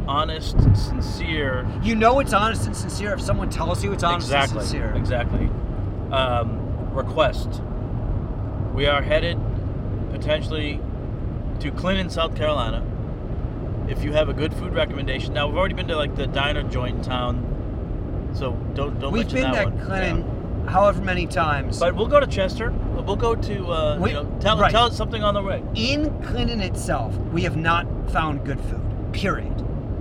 honest, 0.08 0.58
sincere. 0.76 1.68
You 1.84 1.96
know 1.96 2.20
it's 2.20 2.34
honest 2.34 2.66
and 2.68 2.76
sincere 2.76 3.14
if 3.14 3.22
someone 3.22 3.50
tells 3.50 3.84
you 3.84 3.92
it's 3.92 4.04
honest 4.04 4.28
exactly. 4.28 4.60
and 4.60 4.68
sincere. 4.68 4.94
Exactly. 4.96 5.50
Um, 6.12 6.94
request. 6.94 7.62
We 8.74 8.86
are 8.86 9.02
headed 9.02 9.40
potentially 10.12 10.80
to 11.60 11.72
Clinton, 11.72 12.10
South 12.10 12.36
Carolina. 12.36 12.86
If 13.92 14.04
you 14.06 14.14
have 14.14 14.30
a 14.30 14.34
good 14.34 14.54
food 14.54 14.74
recommendation, 14.74 15.34
now 15.34 15.48
we've 15.48 15.58
already 15.58 15.74
been 15.74 15.88
to 15.90 15.98
like 15.98 16.16
the 16.16 16.26
diner 16.28 16.64
joint 16.64 16.96
in 16.98 17.04
town, 17.04 18.32
so 18.34 18.54
don't 18.74 18.98
don't 19.00 19.12
We've 19.12 19.30
been 19.32 19.52
that. 19.52 19.68
Clinton 19.82 20.66
however 20.68 21.02
many 21.02 21.26
times. 21.28 21.80
But 21.80 21.96
we'll 21.96 22.08
go 22.08 22.20
to 22.20 22.28
Chester. 22.28 22.72
We'll 22.72 23.16
go 23.18 23.36
to 23.36 23.68
uh, 23.68 23.98
We- 24.00 24.10
you 24.12 24.16
know 24.16 24.38
tell 24.40 24.58
right. 24.58 24.72
tell 24.72 24.86
us 24.86 24.96
something 24.96 25.24
on 25.24 25.34
the 25.34 25.42
way. 25.42 25.62
in 25.76 26.10
Clinton 26.24 26.62
itself, 26.62 27.18
we 27.34 27.42
have 27.42 27.58
not 27.58 27.86
found 28.12 28.46
good 28.46 28.62
food. 28.62 28.82
Period. 29.12 29.54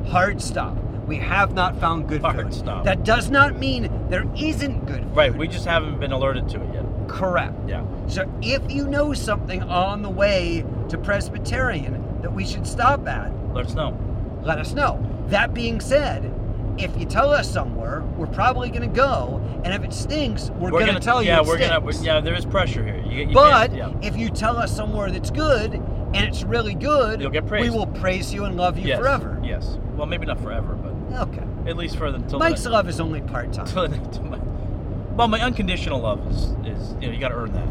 Hard 0.09 0.41
stop. 0.41 0.77
We 1.07 1.17
have 1.17 1.55
not 1.55 1.81
found 1.81 2.09
good 2.09 2.21
Hard 2.21 2.37
food. 2.37 2.55
stop. 2.55 2.85
That 2.85 3.03
does 3.05 3.29
not 3.31 3.59
mean 3.59 3.91
there 4.09 4.25
isn't 4.37 4.87
good 4.87 5.03
food. 5.03 5.17
Right. 5.17 5.35
We 5.35 5.49
just 5.49 5.65
haven't 5.67 5.99
been 5.99 6.13
alerted 6.13 6.49
to 6.51 6.63
it 6.63 6.75
yet. 6.75 6.85
Correct. 7.09 7.55
Yeah. 7.67 7.85
So 8.07 8.31
if 8.41 8.71
you 8.71 8.87
know 8.87 9.13
something 9.15 9.63
on 9.65 10.03
the 10.03 10.11
way 10.11 10.65
to 10.91 10.97
Presbyterian 10.99 12.21
that 12.23 12.33
we 12.33 12.45
should 12.47 12.67
stop 12.67 13.09
at, 13.09 13.33
Let 13.53 13.67
us 13.67 13.75
know. 13.75 13.99
let 14.43 14.59
us 14.59 14.73
know. 14.73 15.05
That 15.29 15.55
being 15.55 15.81
said, 15.81 16.33
if 16.79 16.97
you 16.99 17.05
tell 17.05 17.31
us 17.31 17.51
somewhere, 17.51 18.03
we're 18.17 18.27
probably 18.27 18.71
going 18.71 18.89
to 18.89 18.97
go, 18.97 19.41
and 19.65 19.75
if 19.75 19.85
it 19.85 19.93
stinks, 19.93 20.51
we're, 20.51 20.71
going 20.71 20.95
to 20.95 21.01
tell 21.01 21.23
you 21.23 21.29
yeah, 21.29 21.41
we're 21.41 21.59
gonna. 21.59 21.93
Yeah, 22.03 22.21
there 22.21 22.35
is 22.35 22.45
pressure 22.45 22.85
here. 22.85 23.03
You, 23.05 23.27
you 23.27 23.35
but 23.35 23.75
yeah. 23.75 23.93
if 24.03 24.17
you 24.17 24.31
tell 24.31 24.57
us 24.57 24.75
somewhere 24.75 25.11
that's 25.11 25.31
good 25.31 25.75
and 25.75 26.17
it's 26.17 26.43
really 26.43 26.75
good, 26.75 27.21
You'll 27.21 27.31
get 27.31 27.47
praised. 27.47 27.71
we 27.71 27.77
will 27.77 27.87
praise 27.87 28.33
you 28.33 28.45
and 28.45 28.57
love 28.57 28.79
you 28.79 28.89
yes, 28.89 28.99
forever. 28.99 29.41
Yes. 29.45 29.79
Well, 29.95 30.07
maybe 30.07 30.27
not 30.27 30.41
forever, 30.41 30.75
but 30.75 31.29
Okay. 31.29 31.45
at 31.69 31.77
least 31.77 31.97
for 31.97 32.11
the 32.11 32.17
until 32.17 32.39
Mike's 32.39 32.63
the, 32.63 32.71
love 32.71 32.89
is 32.89 33.01
only 33.01 33.21
part 33.21 33.53
time. 33.53 33.67
well, 35.17 35.29
my 35.29 35.41
unconditional 35.41 36.01
love 36.01 36.27
is 36.31 36.43
is 36.65 36.95
you 37.01 37.09
know 37.09 37.13
you 37.13 37.21
got 37.21 37.29
to 37.29 37.35
earn 37.35 37.53
that. 37.53 37.69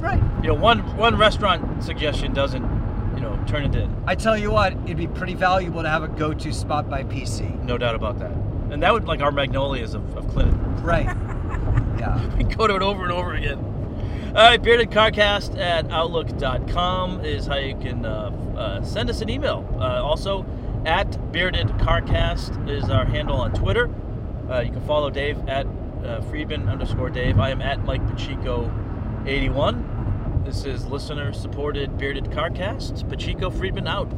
right. 0.00 0.22
You 0.42 0.48
know, 0.48 0.54
one 0.54 0.80
one 0.96 1.16
restaurant 1.16 1.82
suggestion 1.82 2.32
doesn't 2.32 2.62
know 3.24 3.44
turn 3.46 3.64
it 3.64 3.74
in. 3.74 4.04
I 4.06 4.14
tell 4.14 4.36
you 4.36 4.50
what, 4.50 4.72
it'd 4.84 4.96
be 4.96 5.06
pretty 5.06 5.34
valuable 5.34 5.82
to 5.82 5.88
have 5.88 6.02
a 6.02 6.08
go 6.08 6.32
to 6.32 6.52
spot 6.52 6.88
by 6.88 7.04
PC. 7.04 7.62
No 7.64 7.78
doubt 7.78 7.94
about 7.94 8.18
that. 8.18 8.32
And 8.70 8.82
that 8.82 8.92
would 8.92 9.04
like 9.04 9.20
our 9.20 9.32
magnolias 9.32 9.94
of, 9.94 10.16
of 10.16 10.28
Clinton. 10.28 10.82
Right. 10.82 11.06
yeah. 11.98 12.36
We 12.36 12.44
go 12.44 12.66
to 12.66 12.76
it 12.76 12.82
over 12.82 13.02
and 13.02 13.12
over 13.12 13.34
again. 13.34 13.58
All 14.28 14.42
right, 14.42 14.60
beardedcarcast 14.60 15.58
at 15.58 15.88
outlook.com 15.90 17.24
is 17.24 17.46
how 17.46 17.56
you 17.56 17.76
can 17.76 18.04
uh, 18.04 18.30
uh, 18.56 18.82
send 18.82 19.08
us 19.08 19.20
an 19.20 19.30
email. 19.30 19.64
Uh, 19.78 20.02
also, 20.02 20.44
at 20.84 21.08
beardedcarcast 21.32 22.68
is 22.68 22.90
our 22.90 23.04
handle 23.04 23.36
on 23.36 23.52
Twitter. 23.52 23.88
Uh, 24.50 24.60
you 24.60 24.72
can 24.72 24.84
follow 24.86 25.08
Dave 25.08 25.38
at 25.48 25.66
uh, 26.04 26.20
Friedman 26.22 26.68
underscore 26.68 27.10
Dave. 27.10 27.38
I 27.38 27.50
am 27.50 27.62
at 27.62 27.84
Mike 27.84 28.04
Pacheco 28.08 28.72
81. 29.26 29.93
This 30.44 30.66
is 30.66 30.84
listener 30.84 31.32
supported 31.32 31.96
Bearded 31.96 32.24
Carcast. 32.24 33.08
Pacheco 33.08 33.48
Friedman 33.48 33.88
out. 33.88 34.12